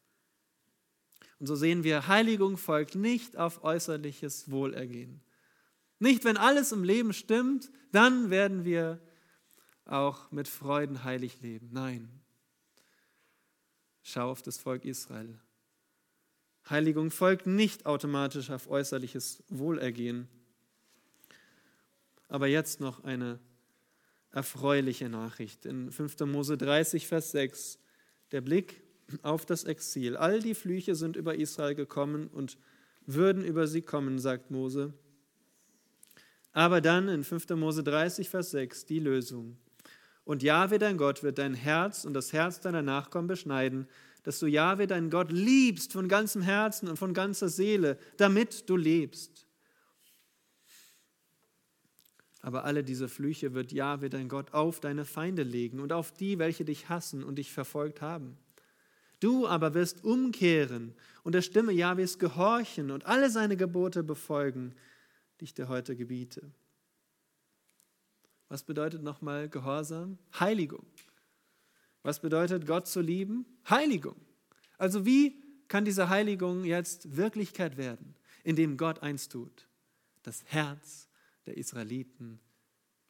Und 1.40 1.48
so 1.48 1.56
sehen 1.56 1.82
wir, 1.82 2.06
Heiligung 2.06 2.56
folgt 2.56 2.94
nicht 2.94 3.36
auf 3.36 3.64
äußerliches 3.64 4.52
Wohlergehen. 4.52 5.20
Nicht, 5.98 6.22
wenn 6.22 6.36
alles 6.36 6.70
im 6.70 6.84
Leben 6.84 7.12
stimmt, 7.12 7.72
dann 7.90 8.30
werden 8.30 8.64
wir 8.64 9.00
auch 9.84 10.30
mit 10.30 10.46
Freuden 10.46 11.02
heilig 11.02 11.40
leben. 11.40 11.70
Nein. 11.72 12.08
Schau 14.04 14.30
auf 14.30 14.42
das 14.42 14.58
Volk 14.58 14.84
Israel. 14.84 15.40
Heiligung 16.70 17.10
folgt 17.10 17.48
nicht 17.48 17.84
automatisch 17.84 18.50
auf 18.50 18.70
äußerliches 18.70 19.42
Wohlergehen. 19.48 20.28
Aber 22.28 22.46
jetzt 22.46 22.80
noch 22.80 23.04
eine 23.04 23.38
erfreuliche 24.30 25.08
Nachricht. 25.08 25.64
In 25.66 25.90
5. 25.90 26.20
Mose 26.20 26.58
30, 26.58 27.06
Vers 27.06 27.30
6, 27.30 27.78
der 28.32 28.40
Blick 28.40 28.82
auf 29.22 29.46
das 29.46 29.64
Exil. 29.64 30.16
All 30.16 30.40
die 30.40 30.54
Flüche 30.54 30.94
sind 30.94 31.16
über 31.16 31.36
Israel 31.36 31.74
gekommen 31.74 32.28
und 32.28 32.58
würden 33.06 33.44
über 33.44 33.66
sie 33.66 33.82
kommen, 33.82 34.18
sagt 34.18 34.50
Mose. 34.50 34.92
Aber 36.52 36.80
dann 36.80 37.08
in 37.08 37.22
5. 37.22 37.50
Mose 37.50 37.82
30, 37.84 38.28
Vers 38.28 38.50
6 38.50 38.86
die 38.86 38.98
Lösung. 38.98 39.56
Und 40.24 40.42
Jahwe, 40.42 40.78
dein 40.78 40.96
Gott, 40.96 41.22
wird 41.22 41.38
dein 41.38 41.54
Herz 41.54 42.04
und 42.04 42.14
das 42.14 42.32
Herz 42.32 42.60
deiner 42.60 42.82
Nachkommen 42.82 43.28
beschneiden, 43.28 43.86
dass 44.24 44.40
du 44.40 44.46
Jahwe, 44.46 44.88
deinen 44.88 45.08
Gott, 45.08 45.30
liebst 45.30 45.92
von 45.92 46.08
ganzem 46.08 46.42
Herzen 46.42 46.88
und 46.88 46.96
von 46.96 47.14
ganzer 47.14 47.48
Seele, 47.48 47.96
damit 48.16 48.68
du 48.68 48.76
lebst. 48.76 49.45
Aber 52.46 52.62
alle 52.62 52.84
diese 52.84 53.08
Flüche 53.08 53.54
wird 53.54 53.72
Jahwe, 53.72 54.08
dein 54.08 54.28
Gott, 54.28 54.54
auf 54.54 54.78
deine 54.78 55.04
Feinde 55.04 55.42
legen 55.42 55.80
und 55.80 55.92
auf 55.92 56.12
die, 56.12 56.38
welche 56.38 56.64
dich 56.64 56.88
hassen 56.88 57.24
und 57.24 57.40
dich 57.40 57.52
verfolgt 57.52 58.00
haben. 58.00 58.38
Du 59.18 59.48
aber 59.48 59.74
wirst 59.74 60.04
umkehren 60.04 60.94
und 61.24 61.34
der 61.34 61.42
Stimme 61.42 61.72
Jahwes 61.72 62.20
gehorchen 62.20 62.92
und 62.92 63.04
alle 63.04 63.30
seine 63.30 63.56
Gebote 63.56 64.04
befolgen, 64.04 64.76
die 65.40 65.46
ich 65.46 65.54
dir 65.54 65.66
heute 65.66 65.96
gebiete. 65.96 66.52
Was 68.48 68.62
bedeutet 68.62 69.02
nochmal 69.02 69.48
Gehorsam? 69.48 70.16
Heiligung. 70.38 70.86
Was 72.04 72.20
bedeutet 72.20 72.64
Gott 72.64 72.86
zu 72.86 73.00
lieben? 73.00 73.44
Heiligung. 73.68 74.20
Also 74.78 75.04
wie 75.04 75.42
kann 75.66 75.84
diese 75.84 76.10
Heiligung 76.10 76.62
jetzt 76.62 77.16
Wirklichkeit 77.16 77.76
werden, 77.76 78.14
indem 78.44 78.76
Gott 78.76 79.02
eins 79.02 79.28
tut? 79.28 79.66
Das 80.22 80.44
Herz 80.44 81.05
der 81.46 81.56
Israeliten 81.56 82.40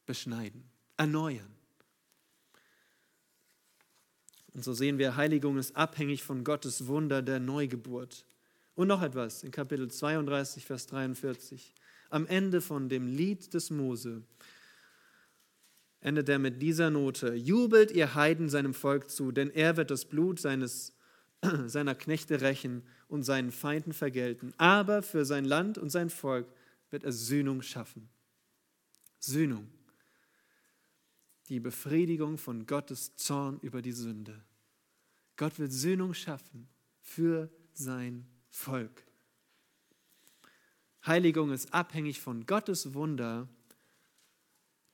beschneiden, 0.07 0.64
erneuern. 0.97 1.57
Und 4.55 4.64
so 4.64 4.72
sehen 4.72 4.97
wir, 4.97 5.16
Heiligung 5.16 5.59
ist 5.59 5.76
abhängig 5.76 6.22
von 6.22 6.43
Gottes 6.43 6.87
Wunder 6.87 7.20
der 7.20 7.41
Neugeburt. 7.41 8.24
Und 8.74 8.89
noch 8.89 9.03
etwas 9.03 9.43
in 9.43 9.51
Kapitel 9.51 9.91
32, 9.91 10.64
Vers 10.64 10.87
43. 10.87 11.74
Am 12.09 12.26
Ende 12.26 12.61
von 12.61 12.89
dem 12.89 13.07
Lied 13.07 13.53
des 13.53 13.70
Mose 13.70 14.22
endet 16.01 16.28
er 16.28 16.39
mit 16.39 16.62
dieser 16.62 16.91
Note: 16.91 17.34
Jubelt 17.34 17.91
ihr 17.91 18.14
Heiden 18.14 18.49
seinem 18.49 18.74
Volk 18.74 19.11
zu, 19.11 19.32
denn 19.32 19.51
er 19.51 19.76
wird 19.76 19.91
das 19.91 20.05
Blut 20.05 20.41
seines, 20.41 20.95
seiner 21.66 21.95
Knechte 21.95 22.41
rächen 22.41 22.82
und 23.09 23.24
seinen 23.24 23.51
Feinden 23.51 23.93
vergelten. 23.93 24.55
Aber 24.57 25.03
für 25.03 25.24
sein 25.24 25.45
Land 25.45 25.78
und 25.78 25.91
sein 25.91 26.11
Volk 26.11 26.47
wird 26.91 27.05
er 27.05 27.12
Sühnung 27.12 27.61
schaffen. 27.61 28.09
Sühnung. 29.19 29.69
Die 31.49 31.61
Befriedigung 31.61 32.39
von 32.39 32.67
Gottes 32.67 33.17
Zorn 33.17 33.59
über 33.61 33.83
die 33.83 33.93
Sünde. 33.93 34.45
Gott 35.37 35.59
wird 35.59 35.73
Sühnung 35.73 36.14
schaffen 36.14 36.69
für 37.01 37.51
sein 37.73 38.27
Volk. 38.49 39.05
Heiligung 41.07 41.53
ist 41.53 41.73
abhängig 41.73 42.21
von 42.21 42.47
Gottes 42.47 42.95
Wunder 42.95 43.49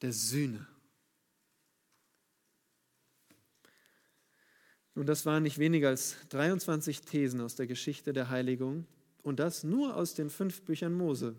der 0.03 0.13
Sühne. 0.13 0.67
Nun, 4.95 5.07
das 5.07 5.25
waren 5.25 5.43
nicht 5.43 5.59
weniger 5.59 5.89
als 5.89 6.17
23 6.29 7.01
Thesen 7.01 7.41
aus 7.41 7.55
der 7.55 7.67
Geschichte 7.67 8.13
der 8.13 8.29
Heiligung 8.29 8.87
und 9.23 9.39
das 9.39 9.65
nur 9.65 9.97
aus 9.97 10.15
den 10.15 10.29
fünf 10.29 10.63
Büchern 10.63 10.93
Mose. 10.93 11.35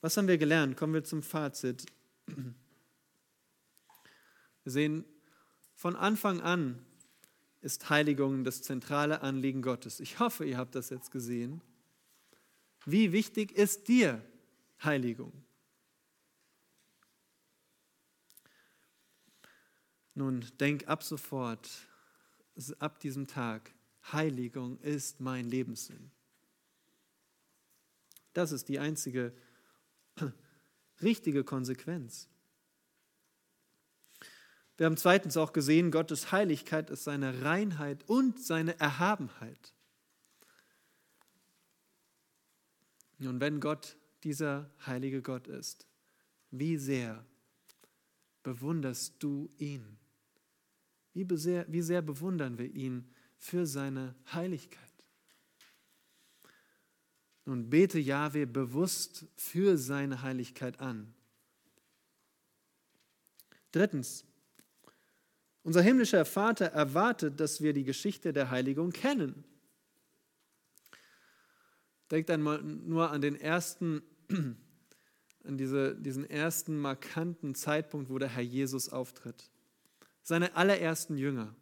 Was 0.00 0.16
haben 0.16 0.28
wir 0.28 0.38
gelernt? 0.38 0.76
Kommen 0.76 0.94
wir 0.94 1.04
zum 1.04 1.22
Fazit. 1.22 1.84
Wir 2.26 2.54
sehen, 4.64 5.04
von 5.74 5.94
Anfang 5.96 6.40
an 6.40 6.84
ist 7.60 7.90
Heiligung 7.90 8.44
das 8.44 8.62
zentrale 8.62 9.20
Anliegen 9.20 9.60
Gottes. 9.60 10.00
Ich 10.00 10.18
hoffe, 10.18 10.46
ihr 10.46 10.56
habt 10.56 10.74
das 10.74 10.88
jetzt 10.88 11.10
gesehen. 11.10 11.60
Wie 12.86 13.12
wichtig 13.12 13.52
ist 13.52 13.88
dir 13.88 14.24
Heiligung? 14.82 15.32
Nun, 20.14 20.44
denk 20.58 20.88
ab 20.88 21.02
sofort, 21.02 21.68
ab 22.78 23.00
diesem 23.00 23.26
Tag, 23.26 23.72
Heiligung 24.12 24.78
ist 24.80 25.20
mein 25.20 25.44
Lebenssinn. 25.44 26.10
Das 28.32 28.52
ist 28.52 28.68
die 28.68 28.78
einzige 28.78 29.34
richtige 31.02 31.44
Konsequenz. 31.44 32.28
Wir 34.76 34.86
haben 34.86 34.96
zweitens 34.96 35.36
auch 35.36 35.52
gesehen, 35.52 35.90
Gottes 35.90 36.32
Heiligkeit 36.32 36.88
ist 36.88 37.04
seine 37.04 37.42
Reinheit 37.42 38.08
und 38.08 38.42
seine 38.42 38.80
Erhabenheit. 38.80 39.74
Nun, 43.18 43.40
wenn 43.40 43.60
Gott 43.60 43.98
dieser 44.24 44.70
heilige 44.86 45.20
Gott 45.20 45.48
ist, 45.48 45.86
wie 46.50 46.78
sehr 46.78 47.26
bewunderst 48.42 49.22
du 49.22 49.50
ihn? 49.58 49.98
Wie 51.12 51.26
sehr, 51.36 51.66
wie 51.68 51.82
sehr 51.82 52.00
bewundern 52.00 52.56
wir 52.56 52.74
ihn 52.74 53.12
für 53.36 53.66
seine 53.66 54.14
Heiligkeit? 54.32 54.89
Nun 57.44 57.70
bete 57.70 57.98
Jahwe 57.98 58.46
bewusst 58.46 59.26
für 59.36 59.78
seine 59.78 60.22
Heiligkeit 60.22 60.80
an. 60.80 61.14
Drittens, 63.72 64.24
unser 65.62 65.82
himmlischer 65.82 66.24
Vater 66.24 66.66
erwartet, 66.66 67.38
dass 67.38 67.60
wir 67.60 67.72
die 67.72 67.84
Geschichte 67.84 68.32
der 68.32 68.50
Heiligung 68.50 68.90
kennen. 68.90 69.44
Denkt 72.10 72.30
einmal 72.30 72.60
nur 72.62 73.10
an 73.10 73.20
den 73.20 73.36
ersten, 73.36 74.02
an 75.44 75.56
diese, 75.56 75.94
diesen 75.94 76.28
ersten 76.28 76.78
markanten 76.78 77.54
Zeitpunkt, 77.54 78.10
wo 78.10 78.18
der 78.18 78.28
Herr 78.28 78.42
Jesus 78.42 78.88
auftritt. 78.88 79.50
Seine 80.22 80.56
allerersten 80.56 81.16
Jünger. 81.16 81.54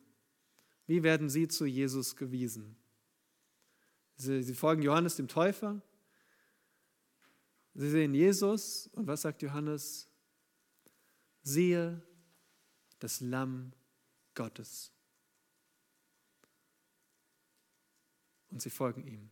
Wie 0.87 1.03
werden 1.03 1.29
sie 1.29 1.49
zu 1.49 1.67
Jesus 1.67 2.17
gewiesen? 2.17 2.78
Sie, 4.19 4.43
sie 4.43 4.55
folgen 4.55 4.83
Johannes 4.83 5.17
dem 5.17 5.29
Täufer. 5.29 5.81
Sie 7.75 7.89
sehen 7.89 8.15
Jesus 8.15 8.89
und 8.89 9.07
was 9.07 9.23
sagt 9.23 9.43
Johannes? 9.43 10.09
Siehe 11.43 12.03
das 12.99 13.21
Lamm 13.21 13.73
Gottes. 14.35 14.93
Und 18.51 18.61
sie 18.61 18.71
folgen 18.71 19.07
ihm. 19.07 19.31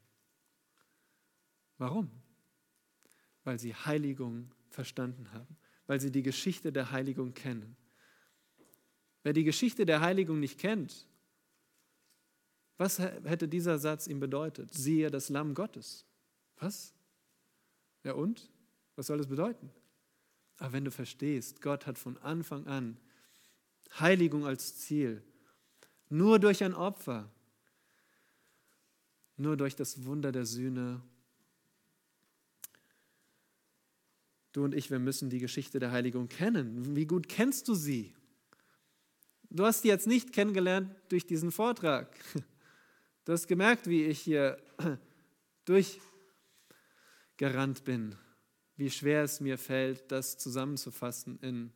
Warum? 1.78 2.10
Weil 3.42 3.58
sie 3.58 3.74
Heiligung 3.74 4.54
verstanden 4.70 5.32
haben, 5.32 5.56
weil 5.88 6.00
sie 6.00 6.12
die 6.12 6.22
Geschichte 6.22 6.72
der 6.72 6.92
Heiligung 6.92 7.34
kennen. 7.34 7.76
Wer 9.24 9.32
die 9.32 9.44
Geschichte 9.44 9.84
der 9.84 10.00
Heiligung 10.00 10.38
nicht 10.38 10.60
kennt, 10.60 11.08
was 12.78 12.98
hätte 12.98 13.48
dieser 13.48 13.78
Satz 13.78 14.06
ihm 14.06 14.20
bedeutet? 14.20 14.74
Siehe 14.74 15.10
das 15.10 15.28
Lamm 15.28 15.54
Gottes. 15.54 16.04
Was? 16.58 16.92
Ja 18.04 18.12
und? 18.12 18.50
Was 18.96 19.06
soll 19.06 19.18
das 19.18 19.26
bedeuten? 19.26 19.70
Aber 20.58 20.72
wenn 20.72 20.84
du 20.84 20.90
verstehst, 20.90 21.60
Gott 21.60 21.86
hat 21.86 21.98
von 21.98 22.16
Anfang 22.18 22.66
an 22.66 22.98
Heiligung 23.98 24.46
als 24.46 24.78
Ziel, 24.78 25.22
nur 26.08 26.38
durch 26.38 26.62
ein 26.62 26.74
Opfer, 26.74 27.30
nur 29.36 29.56
durch 29.56 29.76
das 29.76 30.04
Wunder 30.04 30.32
der 30.32 30.46
Sühne. 30.46 31.02
Du 34.52 34.64
und 34.64 34.74
ich, 34.74 34.90
wir 34.90 34.98
müssen 34.98 35.28
die 35.28 35.40
Geschichte 35.40 35.78
der 35.78 35.92
Heiligung 35.92 36.28
kennen. 36.28 36.96
Wie 36.96 37.06
gut 37.06 37.28
kennst 37.28 37.68
du 37.68 37.74
sie? 37.74 38.14
Du 39.50 39.64
hast 39.64 39.82
sie 39.82 39.88
jetzt 39.88 40.06
nicht 40.06 40.32
kennengelernt 40.32 40.94
durch 41.08 41.26
diesen 41.26 41.52
Vortrag. 41.52 42.08
Du 43.26 43.32
hast 43.32 43.48
gemerkt, 43.48 43.88
wie 43.88 44.04
ich 44.04 44.20
hier 44.20 44.56
durchgerannt 45.64 47.82
bin, 47.82 48.14
wie 48.76 48.88
schwer 48.88 49.24
es 49.24 49.40
mir 49.40 49.58
fällt, 49.58 50.12
das 50.12 50.38
zusammenzufassen 50.38 51.40
in 51.40 51.72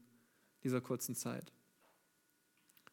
dieser 0.63 0.81
kurzen 0.81 1.17
Zeit. 1.17 1.53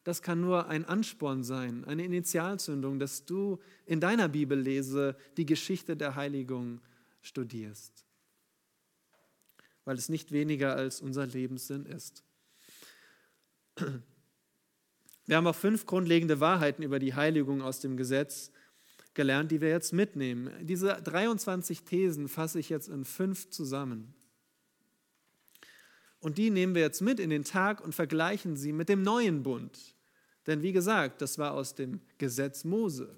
Das 0.03 0.23
kann 0.23 0.41
nur 0.41 0.69
ein 0.69 0.85
Ansporn 0.85 1.43
sein, 1.43 1.85
eine 1.85 2.03
Initialzündung, 2.03 2.97
dass 2.97 3.25
du 3.25 3.59
in 3.85 3.99
deiner 3.99 4.27
Bibellese 4.27 5.15
die 5.37 5.45
Geschichte 5.45 5.95
der 5.95 6.15
Heiligung 6.15 6.81
studierst, 7.21 8.07
weil 9.85 9.99
es 9.99 10.09
nicht 10.09 10.31
weniger 10.31 10.75
als 10.75 10.99
unser 10.99 11.27
Lebenssinn 11.27 11.85
ist. 11.85 12.23
Wir 15.27 15.35
haben 15.35 15.45
auch 15.45 15.55
fünf 15.55 15.85
grundlegende 15.85 16.39
Wahrheiten 16.39 16.83
über 16.83 16.99
die 16.99 17.13
Heiligung 17.13 17.61
aus 17.61 17.81
dem 17.81 17.97
Gesetz 17.97 18.51
gelernt, 19.13 19.51
die 19.51 19.59
wir 19.59 19.69
jetzt 19.69 19.91
mitnehmen. 19.91 20.49
Diese 20.61 20.93
23 20.93 21.83
Thesen 21.83 22.29
fasse 22.29 22.59
ich 22.59 22.69
jetzt 22.69 22.87
in 22.87 23.03
fünf 23.03 23.49
zusammen. 23.49 24.13
Und 26.19 26.37
die 26.37 26.49
nehmen 26.49 26.75
wir 26.75 26.81
jetzt 26.81 27.01
mit 27.01 27.19
in 27.19 27.29
den 27.29 27.43
Tag 27.43 27.83
und 27.83 27.93
vergleichen 27.93 28.55
sie 28.55 28.71
mit 28.71 28.87
dem 28.87 29.01
neuen 29.01 29.43
Bund. 29.43 29.95
Denn 30.47 30.61
wie 30.61 30.71
gesagt, 30.71 31.21
das 31.21 31.37
war 31.37 31.53
aus 31.53 31.75
dem 31.75 31.99
Gesetz 32.17 32.63
Mose. 32.63 33.13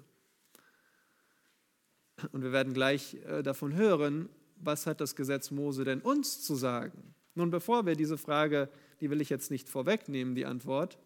Und 2.32 2.42
wir 2.42 2.50
werden 2.50 2.74
gleich 2.74 3.14
äh, 3.26 3.42
davon 3.42 3.74
hören, 3.74 4.28
was 4.56 4.86
hat 4.86 5.00
das 5.00 5.14
Gesetz 5.14 5.52
Mose 5.52 5.84
denn 5.84 6.00
uns 6.00 6.42
zu 6.42 6.56
sagen? 6.56 7.14
Nun, 7.34 7.50
bevor 7.50 7.86
wir 7.86 7.94
diese 7.94 8.18
Frage, 8.18 8.68
die 9.00 9.10
will 9.10 9.20
ich 9.20 9.30
jetzt 9.30 9.50
nicht 9.50 9.68
vorwegnehmen, 9.68 10.34
die 10.34 10.44
Antwort, 10.44 10.98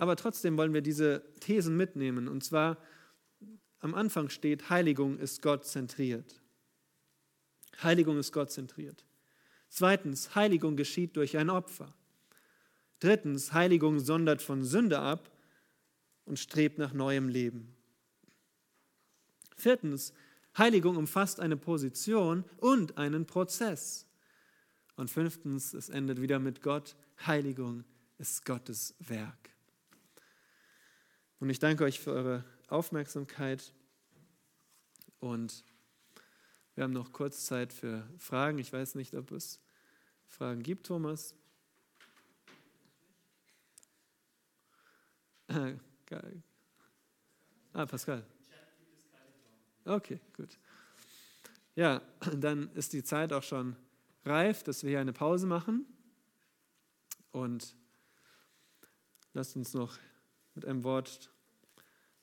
aber 0.00 0.16
trotzdem 0.16 0.56
wollen 0.56 0.72
wir 0.72 0.80
diese 0.80 1.22
Thesen 1.40 1.76
mitnehmen. 1.76 2.26
Und 2.26 2.42
zwar 2.42 2.78
am 3.80 3.94
Anfang 3.94 4.30
steht, 4.30 4.70
Heiligung 4.70 5.18
ist 5.18 5.42
Gott 5.42 5.66
zentriert. 5.66 6.40
Heiligung 7.82 8.18
ist 8.18 8.32
Gott 8.32 8.50
zentriert. 8.50 9.04
Zweitens, 9.68 10.34
Heiligung 10.34 10.76
geschieht 10.76 11.18
durch 11.18 11.36
ein 11.36 11.50
Opfer. 11.50 11.94
Drittens, 13.00 13.52
Heiligung 13.52 14.00
sondert 14.00 14.40
von 14.40 14.64
Sünde 14.64 15.00
ab 15.00 15.30
und 16.24 16.38
strebt 16.38 16.78
nach 16.78 16.94
neuem 16.94 17.28
Leben. 17.28 17.76
Viertens, 19.54 20.14
Heiligung 20.56 20.96
umfasst 20.96 21.40
eine 21.40 21.58
Position 21.58 22.46
und 22.56 22.96
einen 22.96 23.26
Prozess. 23.26 24.06
Und 24.96 25.10
fünftens, 25.10 25.74
es 25.74 25.90
endet 25.90 26.22
wieder 26.22 26.38
mit 26.38 26.62
Gott. 26.62 26.96
Heiligung 27.26 27.84
ist 28.16 28.46
Gottes 28.46 28.94
Werk. 28.98 29.49
Und 31.40 31.48
ich 31.48 31.58
danke 31.58 31.84
euch 31.84 31.98
für 31.98 32.12
eure 32.12 32.44
Aufmerksamkeit. 32.68 33.72
Und 35.20 35.64
wir 36.74 36.84
haben 36.84 36.92
noch 36.92 37.12
kurz 37.12 37.46
Zeit 37.46 37.72
für 37.72 38.06
Fragen. 38.18 38.58
Ich 38.58 38.70
weiß 38.72 38.94
nicht, 38.94 39.14
ob 39.14 39.32
es 39.32 39.58
Fragen 40.26 40.62
gibt, 40.62 40.86
Thomas. 40.86 41.34
Ah, 47.72 47.86
Pascal. 47.86 48.24
Okay, 49.86 50.20
gut. 50.36 50.58
Ja, 51.74 52.02
dann 52.36 52.70
ist 52.74 52.92
die 52.92 53.02
Zeit 53.02 53.32
auch 53.32 53.42
schon 53.42 53.76
reif, 54.26 54.62
dass 54.62 54.82
wir 54.82 54.90
hier 54.90 55.00
eine 55.00 55.14
Pause 55.14 55.46
machen. 55.46 55.86
Und 57.32 57.74
lasst 59.32 59.56
uns 59.56 59.72
noch 59.72 59.96
mit 60.54 60.64
einem 60.64 60.84
Wort 60.84 61.30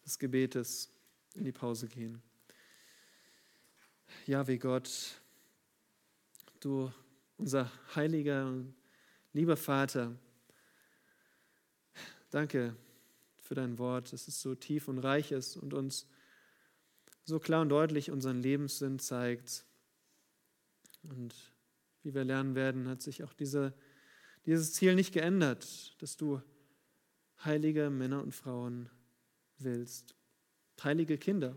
des 0.06 0.20
Gebetes 0.20 0.90
in 1.36 1.44
die 1.44 1.52
Pause 1.52 1.88
gehen. 1.88 2.22
Ja, 4.26 4.48
wie 4.48 4.58
Gott, 4.58 5.22
du, 6.60 6.92
unser 7.38 7.72
heiliger 7.96 8.48
und 8.48 8.76
lieber 9.34 9.58
Vater, 9.58 10.16
danke 12.30 12.76
für 13.42 13.56
dein 13.56 13.78
Wort, 13.78 14.12
dass 14.12 14.28
es 14.28 14.42
so 14.42 14.56
tief 14.56 14.88
und 14.88 15.00
reich 15.00 15.32
ist 15.32 15.58
und 15.58 15.74
uns 15.74 16.08
so 17.24 17.40
klar 17.40 17.62
und 17.62 17.70
deutlich 17.70 18.12
unseren 18.12 18.42
Lebenssinn 18.42 19.00
zeigt. 19.00 19.66
Und 21.04 21.36
wie 22.04 22.14
wir 22.14 22.24
lernen 22.24 22.56
werden, 22.56 22.88
hat 22.88 23.02
sich 23.02 23.24
auch 23.24 23.34
diese, 23.34 23.74
dieses 24.46 24.74
Ziel 24.74 24.96
nicht 24.96 25.14
geändert, 25.14 26.02
dass 26.02 26.18
du 26.18 26.42
heilige 27.44 27.90
Männer 27.90 28.24
und 28.24 28.34
Frauen 28.34 28.90
willst. 29.58 30.16
Heilige 30.84 31.18
Kinder. 31.18 31.56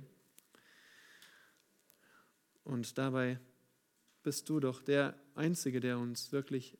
Und 2.65 2.99
dabei 2.99 3.39
bist 4.23 4.49
du 4.49 4.61
doch 4.61 4.83
der 4.83 5.19
Einzige, 5.35 5.81
der 5.81 5.99
uns 5.99 6.33
wirklich 6.33 6.79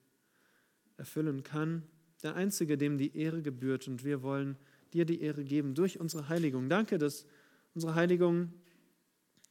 erfüllen 0.97 1.43
kann, 1.43 1.87
der 2.23 2.35
Einzige, 2.35 2.77
dem 2.77 2.99
die 2.99 3.17
Ehre 3.17 3.43
gebührt. 3.43 3.89
Und 3.89 4.05
wir 4.05 4.23
wollen 4.23 4.57
dir 4.93 5.05
die 5.05 5.21
Ehre 5.21 5.45
geben 5.45 5.75
durch 5.75 5.99
unsere 5.99 6.29
Heiligung. 6.29 6.69
Danke, 6.69 6.99
dass 6.99 7.27
unsere 7.75 7.95
Heiligung 7.95 8.53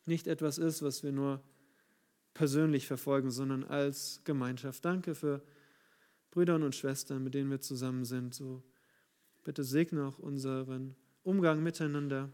nicht 0.06 0.28
etwas 0.28 0.58
ist, 0.58 0.82
was 0.82 1.04
wir 1.04 1.12
nur 1.12 1.44
persönlich 2.34 2.88
verfolgen, 2.88 3.32
sondern 3.32 3.64
als 3.64 4.22
Gemeinschaft. 4.24 4.86
Danke 4.86 5.16
für 5.16 5.44
Brüder 6.32 6.56
und 6.56 6.76
Schwestern, 6.76 7.24
mit 7.24 7.34
denen 7.34 7.50
wir 7.50 7.60
zusammen 7.60 8.06
sind. 8.06 8.34
So 8.34 8.64
bitte 9.50 9.64
segne 9.64 10.06
auch 10.06 10.20
unseren 10.20 10.96
Umgang 11.24 11.64
miteinander 11.64 12.32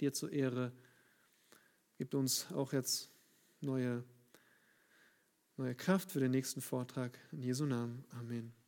dir 0.00 0.12
zur 0.12 0.32
Ehre. 0.32 0.72
Gibt 1.98 2.16
uns 2.16 2.50
auch 2.50 2.72
jetzt 2.72 3.12
neue, 3.60 4.02
neue 5.56 5.76
Kraft 5.76 6.10
für 6.10 6.18
den 6.18 6.32
nächsten 6.32 6.60
Vortrag. 6.60 7.16
In 7.30 7.44
Jesu 7.44 7.64
Namen. 7.64 8.04
Amen. 8.10 8.63